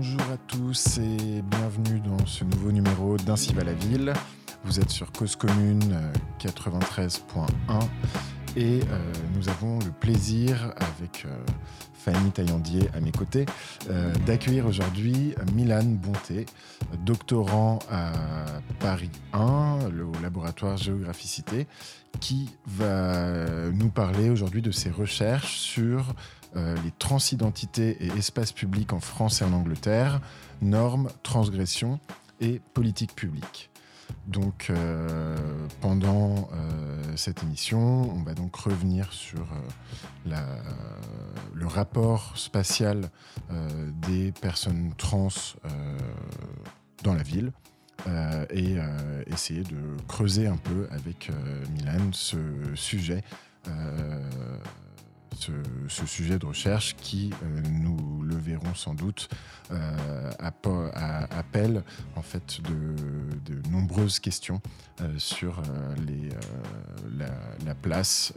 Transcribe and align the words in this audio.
Bonjour 0.00 0.20
à 0.32 0.36
tous 0.46 0.98
et 0.98 1.42
bienvenue 1.42 1.98
dans 1.98 2.24
ce 2.24 2.44
nouveau 2.44 2.70
numéro 2.70 3.16
d'Ainsi 3.16 3.52
va 3.52 3.64
la 3.64 3.72
ville. 3.72 4.12
Vous 4.62 4.78
êtes 4.78 4.90
sur 4.90 5.10
Cause 5.10 5.34
Commune 5.34 5.92
93.1 6.38 7.18
et 8.54 8.78
euh, 8.78 9.12
nous 9.34 9.48
avons 9.48 9.80
le 9.80 9.90
plaisir 9.90 10.72
avec 10.76 11.24
euh, 11.24 11.36
Fanny 11.94 12.30
Taillandier 12.30 12.88
à 12.94 13.00
mes 13.00 13.10
côtés 13.10 13.44
euh, 13.90 14.14
d'accueillir 14.24 14.66
aujourd'hui 14.66 15.34
Milan 15.52 15.82
Bonté, 15.82 16.46
doctorant 17.04 17.80
à 17.90 18.12
Paris 18.78 19.10
1, 19.32 19.88
le 19.92 20.06
laboratoire 20.22 20.76
Géographicité, 20.76 21.66
qui 22.20 22.50
va 22.68 23.68
nous 23.72 23.88
parler 23.88 24.30
aujourd'hui 24.30 24.62
de 24.62 24.70
ses 24.70 24.90
recherches 24.90 25.56
sur 25.56 26.14
les 26.54 26.92
transidentités 26.98 27.96
et 28.00 28.08
espaces 28.18 28.52
publics 28.52 28.92
en 28.92 29.00
France 29.00 29.42
et 29.42 29.44
en 29.44 29.52
Angleterre, 29.52 30.20
normes, 30.62 31.08
transgressions 31.22 32.00
et 32.40 32.60
politiques 32.74 33.14
publiques. 33.14 33.70
Donc 34.26 34.68
euh, 34.68 35.36
pendant 35.80 36.50
euh, 36.52 37.02
cette 37.16 37.42
émission, 37.42 37.78
on 38.14 38.22
va 38.22 38.34
donc 38.34 38.54
revenir 38.56 39.12
sur 39.12 39.46
euh, 40.26 40.36
le 41.54 41.66
rapport 41.66 42.36
spatial 42.36 43.10
des 44.06 44.32
personnes 44.32 44.92
trans 44.98 45.28
dans 47.02 47.14
la 47.14 47.22
ville 47.22 47.52
et 48.50 48.76
essayer 49.26 49.62
de 49.62 49.96
creuser 50.06 50.46
un 50.46 50.56
peu 50.56 50.86
avec 50.90 51.30
Milan 51.72 52.10
ce 52.12 52.38
sujet 52.74 53.22
ce, 55.88 56.06
sujet 56.06 56.38
de 56.38 56.46
recherche 56.46 56.96
qui, 56.96 57.30
euh, 57.42 57.60
nous 57.70 58.22
le 58.22 58.36
verrons 58.36 58.74
sans 58.74 58.94
doute, 58.94 59.28
euh, 59.70 60.30
appelle 60.38 61.82
en 62.16 62.22
fait 62.22 62.60
de, 62.62 63.70
nombreuses 63.70 64.18
questions 64.18 64.60
euh, 65.00 65.18
sur 65.18 65.62
les, 66.06 66.30
la, 67.16 67.74
place 67.74 68.32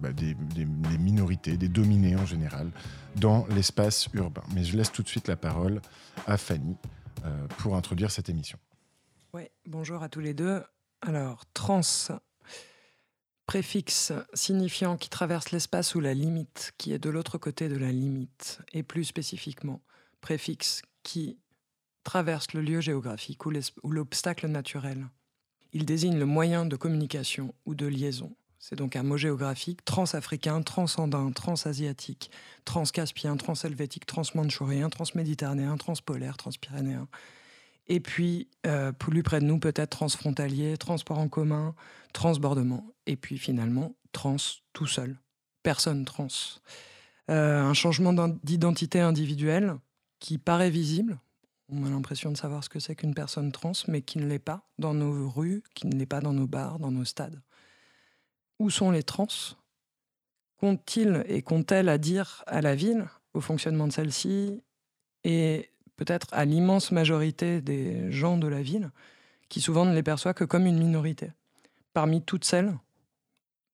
bah, 0.00 0.12
des, 0.12 0.34
des, 0.34 0.64
minorités, 0.98 1.56
des 1.56 1.68
dominés 1.68 2.16
en 2.16 2.26
général, 2.26 2.70
dans 3.16 3.46
l'espace 3.48 4.08
urbain. 4.14 4.42
Mais 4.54 4.64
je 4.64 4.76
laisse 4.76 4.90
tout 4.90 5.02
de 5.02 5.08
suite 5.08 5.28
la 5.28 5.36
parole 5.36 5.80
à 6.26 6.36
Fanny 6.36 6.76
pour 7.58 7.76
introduire 7.76 8.10
cette 8.10 8.28
émission. 8.28 8.58
Oui, 9.34 9.44
bonjour 9.66 10.02
à 10.02 10.08
tous 10.08 10.20
les 10.20 10.34
deux. 10.34 10.62
Alors, 11.00 11.44
trans 11.54 11.82
préfixe 13.46 14.12
signifiant 14.34 14.96
qui 14.96 15.08
traverse 15.08 15.50
l'espace 15.50 15.94
ou 15.94 16.00
la 16.00 16.14
limite, 16.14 16.72
qui 16.78 16.92
est 16.92 16.98
de 16.98 17.10
l'autre 17.10 17.38
côté 17.38 17.68
de 17.68 17.76
la 17.76 17.92
limite, 17.92 18.60
et 18.72 18.82
plus 18.82 19.04
spécifiquement, 19.04 19.82
préfixe 20.20 20.82
qui 21.02 21.38
traverse 22.04 22.52
le 22.52 22.62
lieu 22.62 22.80
géographique 22.80 23.44
ou 23.46 23.90
l'obstacle 23.90 24.46
naturel. 24.48 25.08
Il 25.72 25.86
désigne 25.86 26.18
le 26.18 26.26
moyen 26.26 26.66
de 26.66 26.76
communication 26.76 27.54
ou 27.64 27.74
de 27.74 27.86
liaison. 27.86 28.34
C'est 28.58 28.76
donc 28.76 28.94
un 28.94 29.02
mot 29.02 29.16
géographique 29.16 29.84
transafricain, 29.84 30.62
transandin, 30.62 31.32
transasiatique, 31.32 32.30
transcaspien, 32.64 33.36
transhelvétique, 33.36 34.06
transmanchourien, 34.06 34.88
transméditerranéen, 34.88 35.76
transpolaire, 35.76 36.36
transpyrénéen. 36.36 37.08
Et 37.92 38.00
puis, 38.00 38.48
euh, 38.66 38.90
plus 38.90 39.22
près 39.22 39.38
de 39.40 39.44
nous, 39.44 39.58
peut-être 39.58 39.90
transfrontalier, 39.90 40.78
transport 40.78 41.18
en 41.18 41.28
commun, 41.28 41.74
transbordement. 42.14 42.86
Et 43.04 43.16
puis 43.16 43.36
finalement, 43.36 43.94
trans 44.12 44.38
tout 44.72 44.86
seul. 44.86 45.18
Personne 45.62 46.06
trans. 46.06 46.28
Euh, 47.30 47.60
un 47.60 47.74
changement 47.74 48.14
d'identité 48.42 49.00
individuelle 49.00 49.76
qui 50.20 50.38
paraît 50.38 50.70
visible. 50.70 51.18
On 51.68 51.84
a 51.84 51.90
l'impression 51.90 52.32
de 52.32 52.38
savoir 52.38 52.64
ce 52.64 52.70
que 52.70 52.80
c'est 52.80 52.96
qu'une 52.96 53.12
personne 53.12 53.52
trans, 53.52 53.72
mais 53.88 54.00
qui 54.00 54.16
ne 54.16 54.26
l'est 54.26 54.38
pas 54.38 54.66
dans 54.78 54.94
nos 54.94 55.28
rues, 55.28 55.62
qui 55.74 55.86
ne 55.86 55.94
l'est 55.94 56.06
pas 56.06 56.22
dans 56.22 56.32
nos 56.32 56.46
bars, 56.46 56.78
dans 56.78 56.90
nos 56.90 57.04
stades. 57.04 57.42
Où 58.58 58.70
sont 58.70 58.90
les 58.90 59.02
trans? 59.02 59.28
Qu'ont-ils 60.56 61.24
et 61.28 61.42
qu'ont-elles 61.42 61.90
à 61.90 61.98
dire 61.98 62.42
à 62.46 62.62
la 62.62 62.74
ville, 62.74 63.04
au 63.34 63.42
fonctionnement 63.42 63.86
de 63.86 63.92
celle-ci? 63.92 64.62
Et 65.24 65.71
peut-être 66.04 66.26
à 66.32 66.44
l'immense 66.44 66.90
majorité 66.90 67.60
des 67.60 68.10
gens 68.10 68.36
de 68.36 68.48
la 68.48 68.60
ville, 68.60 68.90
qui 69.48 69.60
souvent 69.60 69.84
ne 69.84 69.94
les 69.94 70.02
perçoit 70.02 70.34
que 70.34 70.42
comme 70.42 70.66
une 70.66 70.78
minorité. 70.78 71.30
Parmi 71.92 72.22
toutes 72.22 72.44
celles, 72.44 72.76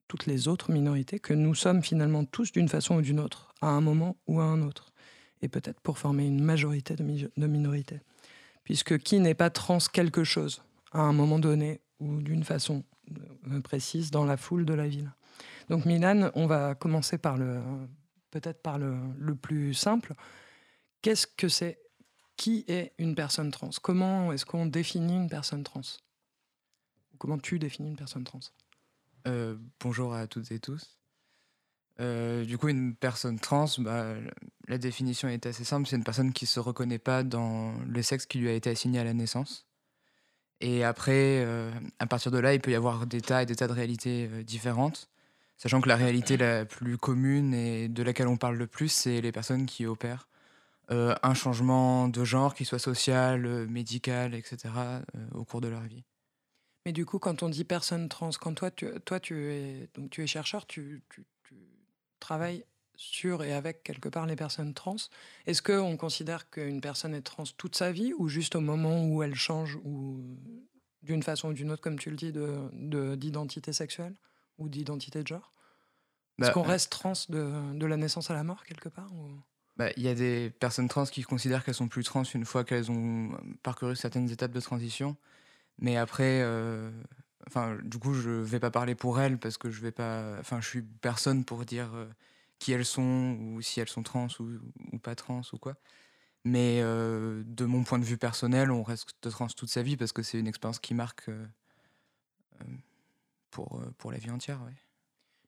toutes 0.09 0.27
les 0.27 0.47
autres 0.47 0.71
minorités, 0.71 1.21
que 1.21 1.33
nous 1.33 1.55
sommes 1.55 1.83
finalement 1.83 2.27
tous 2.27 2.53
d'une 2.53 2.69
façon 2.69 2.97
ou 2.97 3.01
d'une 3.01 3.19
autre, 3.19 3.55
à 3.63 3.69
un 3.69 3.81
moment 3.81 4.17
ou 4.27 4.41
à 4.41 4.45
un 4.45 4.61
autre, 4.61 4.93
et 5.41 5.49
peut-être 5.49 5.81
pour 5.81 5.97
former 5.97 6.27
une 6.27 6.43
majorité 6.43 6.97
de, 6.97 7.47
minorités. 7.47 8.01
Puisque 8.63 8.99
qui 8.99 9.21
n'est 9.21 9.35
pas 9.35 9.49
trans 9.49 9.79
quelque 9.91 10.25
chose, 10.25 10.63
à 10.93 11.01
un 11.01 11.15
moment 11.15 11.39
donné, 11.39 11.81
ou 11.99 12.21
d'une 12.21 12.45
façon 12.45 12.85
euh, 13.51 13.61
précise, 13.61 14.11
dans 14.11 14.27
la 14.27 14.37
foule 14.37 14.67
de 14.67 14.75
la 14.75 14.87
ville. 14.87 15.11
Donc 15.71 15.87
Milan, 15.87 16.31
on 16.35 16.47
va 16.47 16.75
commencer 16.75 17.17
par 17.17 17.39
le, 17.39 17.63
peut-être 18.31 18.61
par 18.61 18.79
le, 18.79 18.99
le 19.19 19.35
plus 19.35 19.73
simple. 19.73 20.13
Qu'est-ce 21.01 21.27
que 21.27 21.49
c'est 21.49 21.79
qui 22.39 22.65
est 22.69 22.93
une 22.99 23.15
personne 23.15 23.51
trans? 23.51 23.69
Comment 23.83 24.33
est-ce 24.33 24.47
qu'on 24.47 24.65
définit 24.65 25.17
une 25.17 25.29
personne 25.29 25.65
trans? 25.65 25.83
Comment 27.19 27.37
tu 27.37 27.59
définis 27.59 27.89
une 27.89 27.97
personne 27.97 28.25
trans? 28.25 28.41
Euh, 29.27 29.57
Bonjour 29.81 30.15
à 30.15 30.27
toutes 30.29 30.51
et 30.53 30.61
tous. 30.61 30.99
Euh, 32.01 32.45
du 32.45 32.57
coup, 32.57 32.69
une 32.69 32.95
personne 32.95 33.41
trans, 33.41 33.67
bah, 33.79 34.15
la 34.69 34.79
définition 34.79 35.29
est 35.29 35.45
assez 35.47 35.65
simple. 35.65 35.89
C'est 35.89 35.97
une 35.97 36.05
personne 36.05 36.33
qui 36.33 36.45
ne 36.45 36.49
se 36.49 36.61
reconnaît 36.61 37.01
pas 37.01 37.25
dans 37.25 37.75
le 37.85 38.03
sexe 38.03 38.25
qui 38.25 38.39
lui 38.39 38.49
a 38.49 38.53
été 38.53 38.71
assigné 38.71 39.01
à 39.01 39.05
la 39.05 39.15
naissance. 39.15 39.67
Et 40.61 40.85
après, 40.85 41.45
euh, 41.45 41.73
à 41.99 42.07
partir 42.07 42.31
de 42.31 42.39
là, 42.39 42.55
il 42.55 42.61
peut 42.61 42.71
y 42.71 42.77
avoir 42.77 43.09
des 43.09 43.21
tas 43.21 43.43
et 43.43 43.47
des 43.47 43.57
tas 43.57 43.67
de 43.67 43.73
réalités 43.73 44.29
différentes. 44.45 45.11
Sachant 45.57 45.81
que 45.81 45.89
la 45.89 45.97
réalité 45.97 46.37
la 46.37 46.65
plus 46.65 46.99
commune 46.99 47.53
et 47.53 47.89
de 47.89 48.03
laquelle 48.05 48.29
on 48.29 48.37
parle 48.37 48.55
le 48.57 48.69
plus, 48.69 48.91
c'est 48.91 49.21
les 49.21 49.33
personnes 49.33 49.67
qui 49.67 49.87
opèrent 49.87 50.29
euh, 50.91 51.15
un 51.23 51.35
changement 51.35 52.09
de 52.09 52.25
genre, 52.25 52.55
qu'il 52.55 52.65
soit 52.65 52.79
social, 52.79 53.45
euh, 53.45 53.67
médical, 53.67 54.35
etc., 54.35 54.57
euh, 54.75 55.01
au 55.35 55.45
cours 55.45 55.61
de 55.61 55.69
leur 55.69 55.83
vie. 55.83 56.03
Mais 56.87 56.93
du 56.93 57.05
coup, 57.05 57.19
quand 57.19 57.43
on 57.43 57.51
dit 57.51 57.65
personne 57.65 58.09
trans, 58.09 58.31
quand 58.41 58.55
toi, 58.55 58.71
tu, 58.71 58.89
toi, 59.05 59.21
tu, 59.21 59.53
es, 59.53 59.91
donc, 59.95 60.09
tu 60.09 60.23
es 60.23 60.27
chercheur, 60.27 60.67
tu, 60.67 61.03
tu, 61.11 61.27
travailles 62.21 62.65
sur 62.97 63.45
et 63.45 63.53
avec 63.53 63.85
quelque 63.85 64.09
part 64.09 64.27
les 64.27 64.35
personnes 64.35 64.75
trans, 64.75 64.97
est-ce 65.47 65.63
qu'on 65.63 65.97
considère 65.97 66.51
qu'une 66.51 66.81
personne 66.81 67.15
est 67.15 67.23
trans 67.23 67.45
toute 67.57 67.77
sa 67.77 67.93
vie 67.93 68.13
ou 68.19 68.29
juste 68.29 68.57
au 68.57 68.61
moment 68.61 69.05
où 69.05 69.23
elle 69.23 69.37
change 69.37 69.77
ou 69.85 70.37
d'une 71.03 71.23
façon 71.23 71.51
ou 71.51 71.53
d'une 71.53 71.71
autre, 71.71 71.83
comme 71.83 71.99
tu 71.99 72.11
le 72.11 72.17
dis, 72.17 72.33
d'identité 72.33 73.71
de, 73.71 73.77
sexuelle 73.77 74.17
ou 74.57 74.69
d'identité 74.69 75.23
de 75.23 75.29
genre? 75.29 75.53
Est-ce 76.41 76.49
bah, 76.49 76.55
qu'on 76.55 76.63
reste 76.63 76.91
trans 76.91 77.13
de, 77.29 77.79
de, 77.79 77.87
la 77.87 77.97
naissance 77.97 78.31
à 78.31 78.35
la 78.35 78.43
mort 78.43 78.65
quelque 78.65 78.89
part 78.89 79.13
il 79.97 80.03
y 80.03 80.09
a 80.09 80.15
des 80.15 80.51
personnes 80.51 80.89
trans 80.89 81.05
qui 81.05 81.23
considèrent 81.23 81.65
qu'elles 81.65 81.75
sont 81.75 81.89
plus 81.89 82.05
trans 82.05 82.25
une 82.25 82.45
fois 82.45 82.65
qu'elles 82.65 82.91
ont 82.91 83.31
parcouru 83.63 83.95
certaines 83.95 84.31
étapes 84.31 84.51
de 84.51 84.61
transition. 84.61 85.17
Mais 85.79 85.97
après, 85.97 86.43
euh, 86.43 86.91
enfin, 87.47 87.79
du 87.85 87.99
coup, 87.99 88.15
je 88.15 88.31
vais 88.31 88.59
pas 88.59 88.73
parler 88.73 88.95
pour 88.97 89.21
elles 89.21 89.39
parce 89.39 89.57
que 89.57 89.71
je 89.71 89.81
vais 89.81 89.93
pas, 89.93 90.37
enfin, 90.41 90.61
suis 90.61 90.83
personne 90.83 91.45
pour 91.45 91.65
dire 91.65 91.95
euh, 91.95 92.07
qui 92.59 92.73
elles 92.73 92.85
sont 92.85 93.39
ou 93.41 93.63
si 93.63 93.81
elles 93.81 93.89
sont 93.89 94.03
trans 94.03 94.27
ou, 94.41 94.99
pas 94.99 95.15
trans 95.15 95.43
ou 95.53 95.59
quoi. 95.59 95.77
Mais 96.45 96.81
euh, 96.83 97.43
de 97.47 97.65
mon 97.65 97.85
point 97.85 97.99
de 97.99 98.05
vue 98.05 98.19
personnel, 98.19 98.73
on 98.73 98.83
reste 98.83 99.15
trans 99.31 99.47
toute 99.49 99.71
sa 99.71 99.83
vie 99.83 99.97
parce 99.97 100.13
que 100.13 100.23
c'est 100.23 100.39
une 100.41 100.49
expérience 100.49 100.81
qui 100.81 100.95
marque 100.95 101.31
pour, 103.51 103.81
pour 103.99 104.11
la 104.11 104.19
vie 104.19 104.31
entière. 104.31 104.61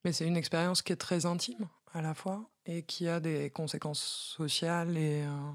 Mais 0.04 0.12
c'est 0.12 0.26
une 0.26 0.36
expérience 0.36 0.82
qui 0.82 0.92
est 0.92 0.96
très 0.96 1.26
intime 1.26 1.68
à 1.92 2.02
la 2.02 2.14
fois 2.14 2.48
et 2.70 2.82
qui 2.82 3.08
a 3.08 3.20
des 3.20 3.50
conséquences 3.50 4.02
sociales 4.36 4.96
et. 4.96 5.24
Euh, 5.24 5.50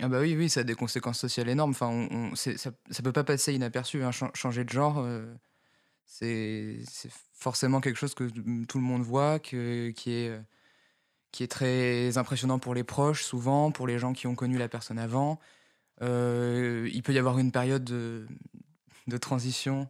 ah 0.00 0.08
bah 0.08 0.20
oui, 0.20 0.36
oui, 0.36 0.48
ça 0.48 0.60
a 0.60 0.64
des 0.64 0.74
conséquences 0.74 1.18
sociales 1.18 1.48
énormes. 1.48 1.72
Enfin, 1.72 1.88
on, 1.88 2.34
ça, 2.34 2.52
ça 2.56 3.02
peut 3.02 3.12
pas 3.12 3.24
passer 3.24 3.52
inaperçu. 3.52 4.02
Hein. 4.04 4.10
changer 4.10 4.64
de 4.64 4.70
genre, 4.70 4.98
euh, 4.98 5.34
c'est 6.06 6.78
forcément 7.34 7.80
quelque 7.80 7.96
chose 7.96 8.14
que 8.14 8.24
tout 8.64 8.78
le 8.78 8.84
monde 8.84 9.02
voit, 9.02 9.38
que, 9.38 9.90
qui, 9.90 10.12
est, 10.12 10.40
qui 11.32 11.42
est 11.42 11.48
très 11.48 12.16
impressionnant 12.16 12.58
pour 12.58 12.74
les 12.74 12.84
proches, 12.84 13.24
souvent, 13.24 13.72
pour 13.72 13.86
les 13.86 13.98
gens 13.98 14.12
qui 14.12 14.26
ont 14.26 14.36
connu 14.36 14.56
la 14.56 14.68
personne 14.68 14.98
avant. 14.98 15.40
Euh, 16.00 16.88
il 16.92 17.02
peut 17.02 17.12
y 17.12 17.18
avoir 17.18 17.38
une 17.38 17.50
période 17.50 17.84
de, 17.84 18.28
de 19.08 19.16
transition, 19.16 19.88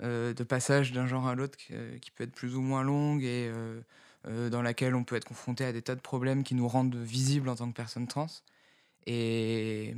de 0.00 0.44
passage 0.44 0.92
d'un 0.92 1.06
genre 1.06 1.26
à 1.26 1.34
l'autre 1.34 1.58
qui, 1.58 2.10
peut 2.12 2.24
être 2.24 2.34
plus 2.34 2.54
ou 2.54 2.62
moins 2.62 2.82
longue 2.82 3.22
et 3.22 3.50
euh, 3.52 3.80
dans 4.24 4.62
laquelle 4.62 4.94
on 4.94 5.04
peut 5.04 5.16
être 5.16 5.24
confronté 5.24 5.64
à 5.64 5.72
des 5.72 5.82
tas 5.82 5.94
de 5.94 6.00
problèmes 6.00 6.42
qui 6.44 6.54
nous 6.54 6.68
rendent 6.68 6.96
visibles 6.96 7.48
en 7.48 7.56
tant 7.56 7.70
que 7.70 7.76
personne 7.76 8.06
trans. 8.06 8.26
Et, 9.06 9.94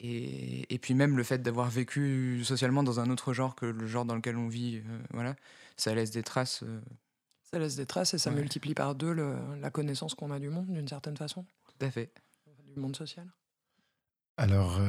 et, 0.00 0.78
puis 0.78 0.94
même 0.94 1.16
le 1.16 1.22
fait 1.22 1.38
d'avoir 1.38 1.70
vécu 1.70 2.42
socialement 2.44 2.82
dans 2.82 3.00
un 3.00 3.10
autre 3.10 3.32
genre 3.32 3.54
que 3.54 3.66
le 3.66 3.86
genre 3.86 4.04
dans 4.04 4.14
lequel 4.14 4.36
on 4.36 4.48
vit, 4.48 4.76
euh, 4.76 4.98
voilà, 5.10 5.34
ça 5.76 5.94
laisse 5.94 6.10
des 6.10 6.22
traces. 6.22 6.62
Euh. 6.62 6.80
Ça 7.50 7.58
laisse 7.58 7.76
des 7.76 7.86
traces 7.86 8.12
et 8.12 8.18
ça 8.18 8.30
multiplie 8.30 8.74
par 8.74 8.94
deux 8.94 9.12
la 9.12 9.70
connaissance 9.70 10.14
qu'on 10.14 10.32
a 10.32 10.38
du 10.38 10.50
monde 10.50 10.66
d'une 10.66 10.88
certaine 10.88 11.16
façon. 11.16 11.44
Tout 11.64 11.86
à 11.86 11.90
fait. 11.90 12.10
du 12.74 12.80
monde 12.80 12.96
social 12.96 13.26
Alors, 14.36 14.80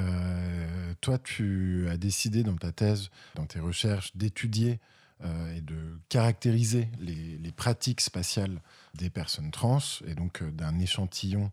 toi, 1.00 1.19
tu 1.19 1.88
as 1.88 1.97
décidé 1.97 2.41
dans 2.41 2.56
ta 2.56 2.71
thèse, 2.71 3.12
dans 3.35 3.45
tes 3.45 3.59
recherches, 3.59 4.15
d'étudier 4.18 4.80
et 5.24 5.62
de 5.62 6.00
caractériser 6.10 6.90
les, 7.00 7.52
pratiques 7.52 8.02
spatiales 8.02 8.62
des 8.94 9.10
personnes 9.10 9.52
trans, 9.52 9.80
et 10.06 10.14
donc 10.14 10.44
d'un 10.44 10.78
échantillon 10.80 11.52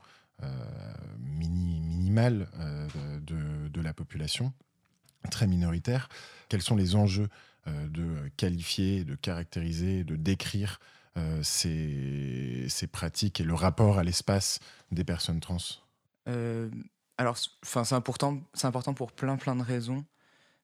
minimal 1.19 2.49
de, 3.23 3.81
la 3.81 3.95
population, 3.95 4.53
très 5.31 5.47
minoritaire. 5.47 6.09
Quels 6.51 6.61
sont 6.61 6.77
les 6.77 6.95
enjeux 6.95 7.29
de 7.67 8.29
qualifier, 8.37 9.05
de 9.05 9.15
caractériser, 9.15 10.05
de 10.05 10.17
décrire 10.17 10.79
euh, 11.17 11.41
ces, 11.45 12.87
pratiques 12.91 13.41
et 13.41 13.45
le 13.45 13.55
rapport 13.55 13.99
à 13.99 14.05
l'espace 14.05 14.59
des 14.91 15.05
personnes 15.05 15.41
trans? 15.41 15.59
Euh, 16.29 16.69
Alors, 17.19 17.39
c'est 17.63 17.93
important, 17.93 18.41
important 18.63 18.95
pour 18.95 19.13
plein 19.13 19.37
plein 19.37 19.55
de 19.55 19.63
raisons, 19.63 20.05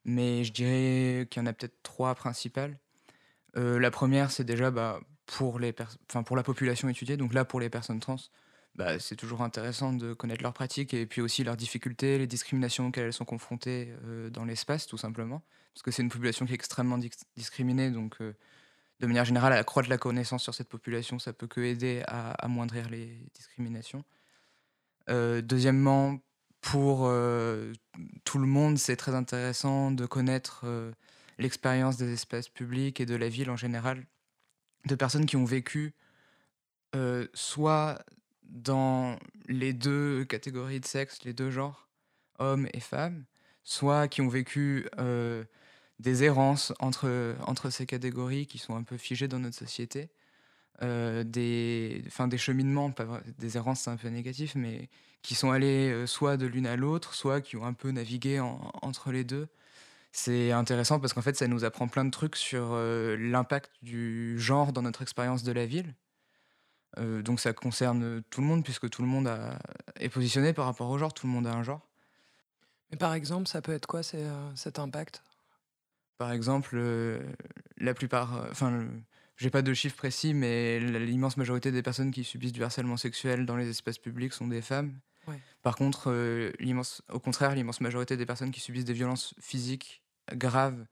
mais 0.05 0.43
je 0.43 0.52
dirais 0.52 1.29
qu'il 1.31 1.41
y 1.41 1.44
en 1.44 1.47
a 1.47 1.52
peut-être 1.52 1.81
trois 1.82 2.14
principales. 2.17 2.76
Euh, 3.56 3.79
la 3.79 3.91
première, 3.91 4.31
c'est 4.31 4.44
déjà 4.44 4.70
bah, 4.70 5.00
pour, 5.26 5.58
les 5.58 5.75
pour 6.25 6.37
la 6.37 6.43
population 6.43 6.88
étudiée, 6.88 7.17
donc 7.17 7.35
là 7.35 7.44
pour 7.44 7.61
les 7.61 7.70
personnes 7.70 8.00
trans, 8.00 8.17
bah, 8.75 8.99
c'est 8.99 9.17
toujours 9.17 9.43
intéressant 9.43 9.93
de 9.93 10.12
connaître 10.14 10.43
leurs 10.43 10.52
pratiques 10.52 10.94
et 10.94 11.06
puis 11.06 11.20
aussi 11.20 11.44
leurs 11.44 11.56
difficultés, 11.56 12.19
les 12.19 12.26
discriminations 12.26 12.88
auxquelles 12.88 13.06
elles 13.06 13.12
sont 13.12 13.25
confrontées 13.25 13.93
dans 14.32 14.44
l'espace, 14.44 14.87
tout 14.87 14.99
simplement. 14.99 15.43
Parce 15.75 15.82
que 15.82 15.91
c'est 15.91 16.02
une 16.02 16.08
population 16.08 16.47
qui 16.47 16.52
est 16.52 16.55
extrêmement 16.55 16.99
discriminée, 17.37 17.91
donc 17.91 18.19
de 19.00 19.06
manière 19.06 19.25
générale, 19.25 19.52
accroître 19.55 19.88
la 19.88 19.99
connaissance 19.99 20.43
sur 20.43 20.55
cette 20.55 20.69
population, 20.69 21.19
ça 21.19 21.32
peut 21.32 21.47
que 21.47 21.61
aider 21.61 22.02
à 22.06 22.32
amoindrir 22.32 22.88
les 22.91 23.26
discriminations. 23.35 24.05
Euh, 25.08 25.41
deuxièmement, 25.41 26.19
pour 26.61 27.06
euh, 27.06 27.73
tout 28.25 28.38
le 28.38 28.47
monde, 28.47 28.76
c'est 28.76 28.97
très 28.97 29.14
intéressant 29.14 29.91
de 29.91 30.05
connaître 30.05 30.62
euh, 30.64 30.93
l'expérience 31.40 31.96
des 31.96 32.12
espaces 32.12 32.48
publics 32.48 33.00
et 33.00 33.06
de 33.06 33.16
la 33.16 33.28
ville 33.28 33.50
en 33.50 33.56
général, 33.56 34.06
de 34.87 34.94
personnes 34.94 35.26
qui 35.26 35.37
ont 35.37 35.44
vécu 35.44 35.94
soit 37.34 38.04
dans 38.42 39.16
les 39.46 39.72
deux 39.72 40.25
catégories 40.25 40.81
de 40.81 40.87
sexe, 40.87 41.22
les 41.25 41.32
deux 41.32 41.50
genres, 41.50 41.88
hommes 42.38 42.69
et 42.72 42.81
femmes, 42.81 43.25
soit 43.62 44.08
qui 44.08 44.22
ont 44.22 44.28
vécu 44.28 44.88
des 46.00 46.25
errances 46.25 46.72
entre, 46.81 47.37
entre 47.46 47.70
ces 47.70 47.87
catégories 47.87 48.46
qui 48.46 48.58
sont 48.58 48.75
un 48.75 48.82
peu 48.82 48.96
figées 48.96 49.28
dans 49.28 49.38
notre 49.38 49.56
société. 49.56 50.10
Euh, 50.82 51.25
des, 51.25 52.02
enfin, 52.06 52.26
des 52.26 52.38
cheminements, 52.38 52.90
des 53.38 53.56
errances 53.58 53.82
c'est 53.82 53.90
un 53.90 53.98
peu 53.98 54.08
négatif, 54.08 54.54
mais 54.54 54.88
qui 55.20 55.34
sont 55.34 55.50
allés 55.50 55.90
euh, 55.90 56.06
soit 56.06 56.38
de 56.38 56.46
l'une 56.46 56.66
à 56.66 56.76
l'autre, 56.76 57.12
soit 57.12 57.42
qui 57.42 57.56
ont 57.56 57.66
un 57.66 57.75
peu 57.75 57.90
navigué 57.90 58.40
entre 58.40 59.12
les 59.12 59.25
deux. 59.25 59.48
C'est 60.12 60.52
intéressant 60.52 60.98
parce 60.98 61.12
qu'en 61.12 61.22
fait 61.22 61.36
ça 61.36 61.46
nous 61.46 61.64
apprend 61.64 61.88
plein 61.88 62.04
de 62.04 62.10
trucs 62.10 62.36
sur 62.36 62.70
euh, 62.72 63.16
l'impact 63.16 63.70
du 63.82 64.38
genre 64.38 64.72
dans 64.72 64.82
notre 64.82 65.02
expérience 65.02 65.42
de 65.44 65.52
la 65.52 65.66
ville. 65.66 65.94
donc 66.96 67.38
ça 67.38 67.52
concerne 67.52 68.22
tout 68.30 68.40
le 68.40 68.46
monde 68.46 68.64
puisque 68.64 68.90
tout 68.90 69.02
le 69.02 69.08
monde 69.08 69.28
a, 69.28 69.58
est 69.96 70.08
positionné 70.08 70.52
par 70.52 70.64
rapport 70.66 70.90
au 70.90 70.98
genre, 70.98 71.14
tout 71.14 71.26
le 71.26 71.32
monde 71.32 71.46
a 71.46 71.52
un 71.52 71.62
genre. 71.62 71.90
Mais 72.90 72.96
par 72.96 73.14
exemple, 73.14 73.48
ça 73.48 73.62
peut 73.62 73.72
être 73.72 73.86
quoi 73.86 74.02
cet 74.02 74.78
impact? 74.78 75.22
Par 76.18 76.32
exemple, 76.32 76.74
euh, 76.74 77.18
la 77.78 77.94
plupart, 77.94 78.36
euh, 78.36 78.48
enfin, 78.50 78.86
j'ai 79.36 79.50
pas 79.50 79.62
de 79.62 79.72
chiffres 79.72 79.96
précis, 79.96 80.34
mais 80.34 80.80
l'immense 80.80 81.36
majorité 81.36 81.72
des 81.72 81.82
personnes 81.82 82.10
qui 82.10 82.24
subissent 82.24 82.52
du 82.52 82.62
harcèlement 82.62 82.96
sexuel 82.96 83.46
dans 83.46 83.56
les 83.56 83.70
espaces 83.70 83.98
publics 83.98 84.32
sont 84.32 84.48
des 84.48 84.60
femmes. 84.60 84.98
Par 85.62 85.76
contre, 85.76 86.10
euh, 86.10 86.52
au 87.12 87.18
contraire, 87.18 87.54
l'immense 87.54 87.80
majorité 87.80 88.16
des 88.16 88.26
personnes 88.26 88.50
qui 88.50 88.60
subissent 88.60 88.84
des 88.84 88.92
violences 88.92 89.34
physiques 89.40 90.02
graves, 90.32 90.86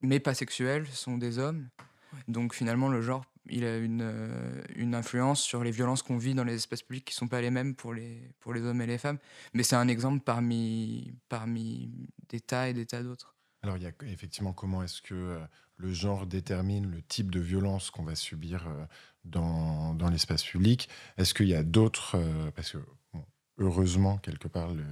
mais 0.00 0.20
pas 0.20 0.34
sexuelles, 0.34 0.86
sont 0.88 1.18
des 1.18 1.38
hommes. 1.38 1.68
Donc 2.26 2.54
finalement, 2.54 2.88
le 2.88 3.02
genre 3.02 3.24
il 3.50 3.64
a 3.64 3.76
une, 3.76 4.02
euh, 4.02 4.62
une 4.76 4.94
influence 4.94 5.42
sur 5.42 5.64
les 5.64 5.70
violences 5.70 6.02
qu'on 6.02 6.18
vit 6.18 6.34
dans 6.34 6.44
les 6.44 6.54
espaces 6.54 6.82
publics 6.82 7.04
qui 7.04 7.14
ne 7.14 7.18
sont 7.18 7.28
pas 7.28 7.40
les 7.40 7.50
mêmes 7.50 7.74
pour 7.74 7.94
les, 7.94 8.30
pour 8.40 8.52
les 8.52 8.62
hommes 8.62 8.80
et 8.80 8.86
les 8.86 8.98
femmes. 8.98 9.18
Mais 9.54 9.62
c'est 9.62 9.76
un 9.76 9.88
exemple 9.88 10.22
parmi, 10.24 11.12
parmi 11.28 11.90
des 12.28 12.40
tas 12.40 12.68
et 12.68 12.74
des 12.74 12.86
tas 12.86 13.02
d'autres. 13.02 13.34
Alors, 13.62 13.76
il 13.76 13.82
y 13.82 13.86
a 13.86 13.92
effectivement 14.06 14.52
comment 14.52 14.82
est-ce 14.82 15.02
que 15.02 15.14
euh, 15.14 15.38
le 15.76 15.92
genre 15.92 16.26
détermine 16.26 16.90
le 16.90 17.02
type 17.02 17.30
de 17.30 17.40
violence 17.40 17.90
qu'on 17.90 18.04
va 18.04 18.14
subir 18.14 18.66
euh, 18.68 18.84
dans, 19.30 19.94
dans 19.94 20.10
l'espace 20.10 20.44
public. 20.44 20.88
Est-ce 21.16 21.34
qu'il 21.34 21.48
y 21.48 21.54
a 21.54 21.62
d'autres. 21.62 22.16
parce 22.54 22.72
que, 22.72 22.78
heureusement, 23.58 24.18
quelque 24.18 24.48
part, 24.48 24.72
le, 24.72 24.84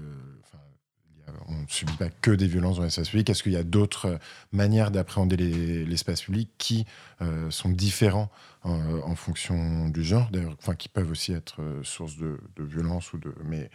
on 1.48 1.62
ne 1.62 1.66
subit 1.68 1.96
pas 1.96 2.08
que 2.08 2.30
des 2.30 2.46
violences 2.46 2.76
dans 2.76 2.82
l'espace 2.82 3.08
public. 3.08 3.30
Est-ce 3.30 3.42
qu'il 3.42 3.52
y 3.52 3.56
a 3.56 3.64
d'autres 3.64 4.06
euh, 4.06 4.18
manières 4.52 4.90
d'appréhender 4.90 5.36
l'espace 5.84 6.22
public 6.22 6.50
qui 6.58 6.86
euh, 7.22 7.50
sont 7.50 7.68
différents 7.68 8.30
euh, 8.64 9.00
en 9.02 9.14
fonction 9.14 9.88
du 9.88 10.02
genre, 10.02 10.30
d'ailleurs, 10.30 10.56
enfin, 10.58 10.74
qui 10.74 10.88
peuvent 10.88 11.10
aussi 11.10 11.32
être 11.32 11.60
source 11.82 12.16
de, 12.16 12.38
violence 12.58 13.12
ou 13.12 13.18
de. 13.18 13.34
Mais 13.44 13.70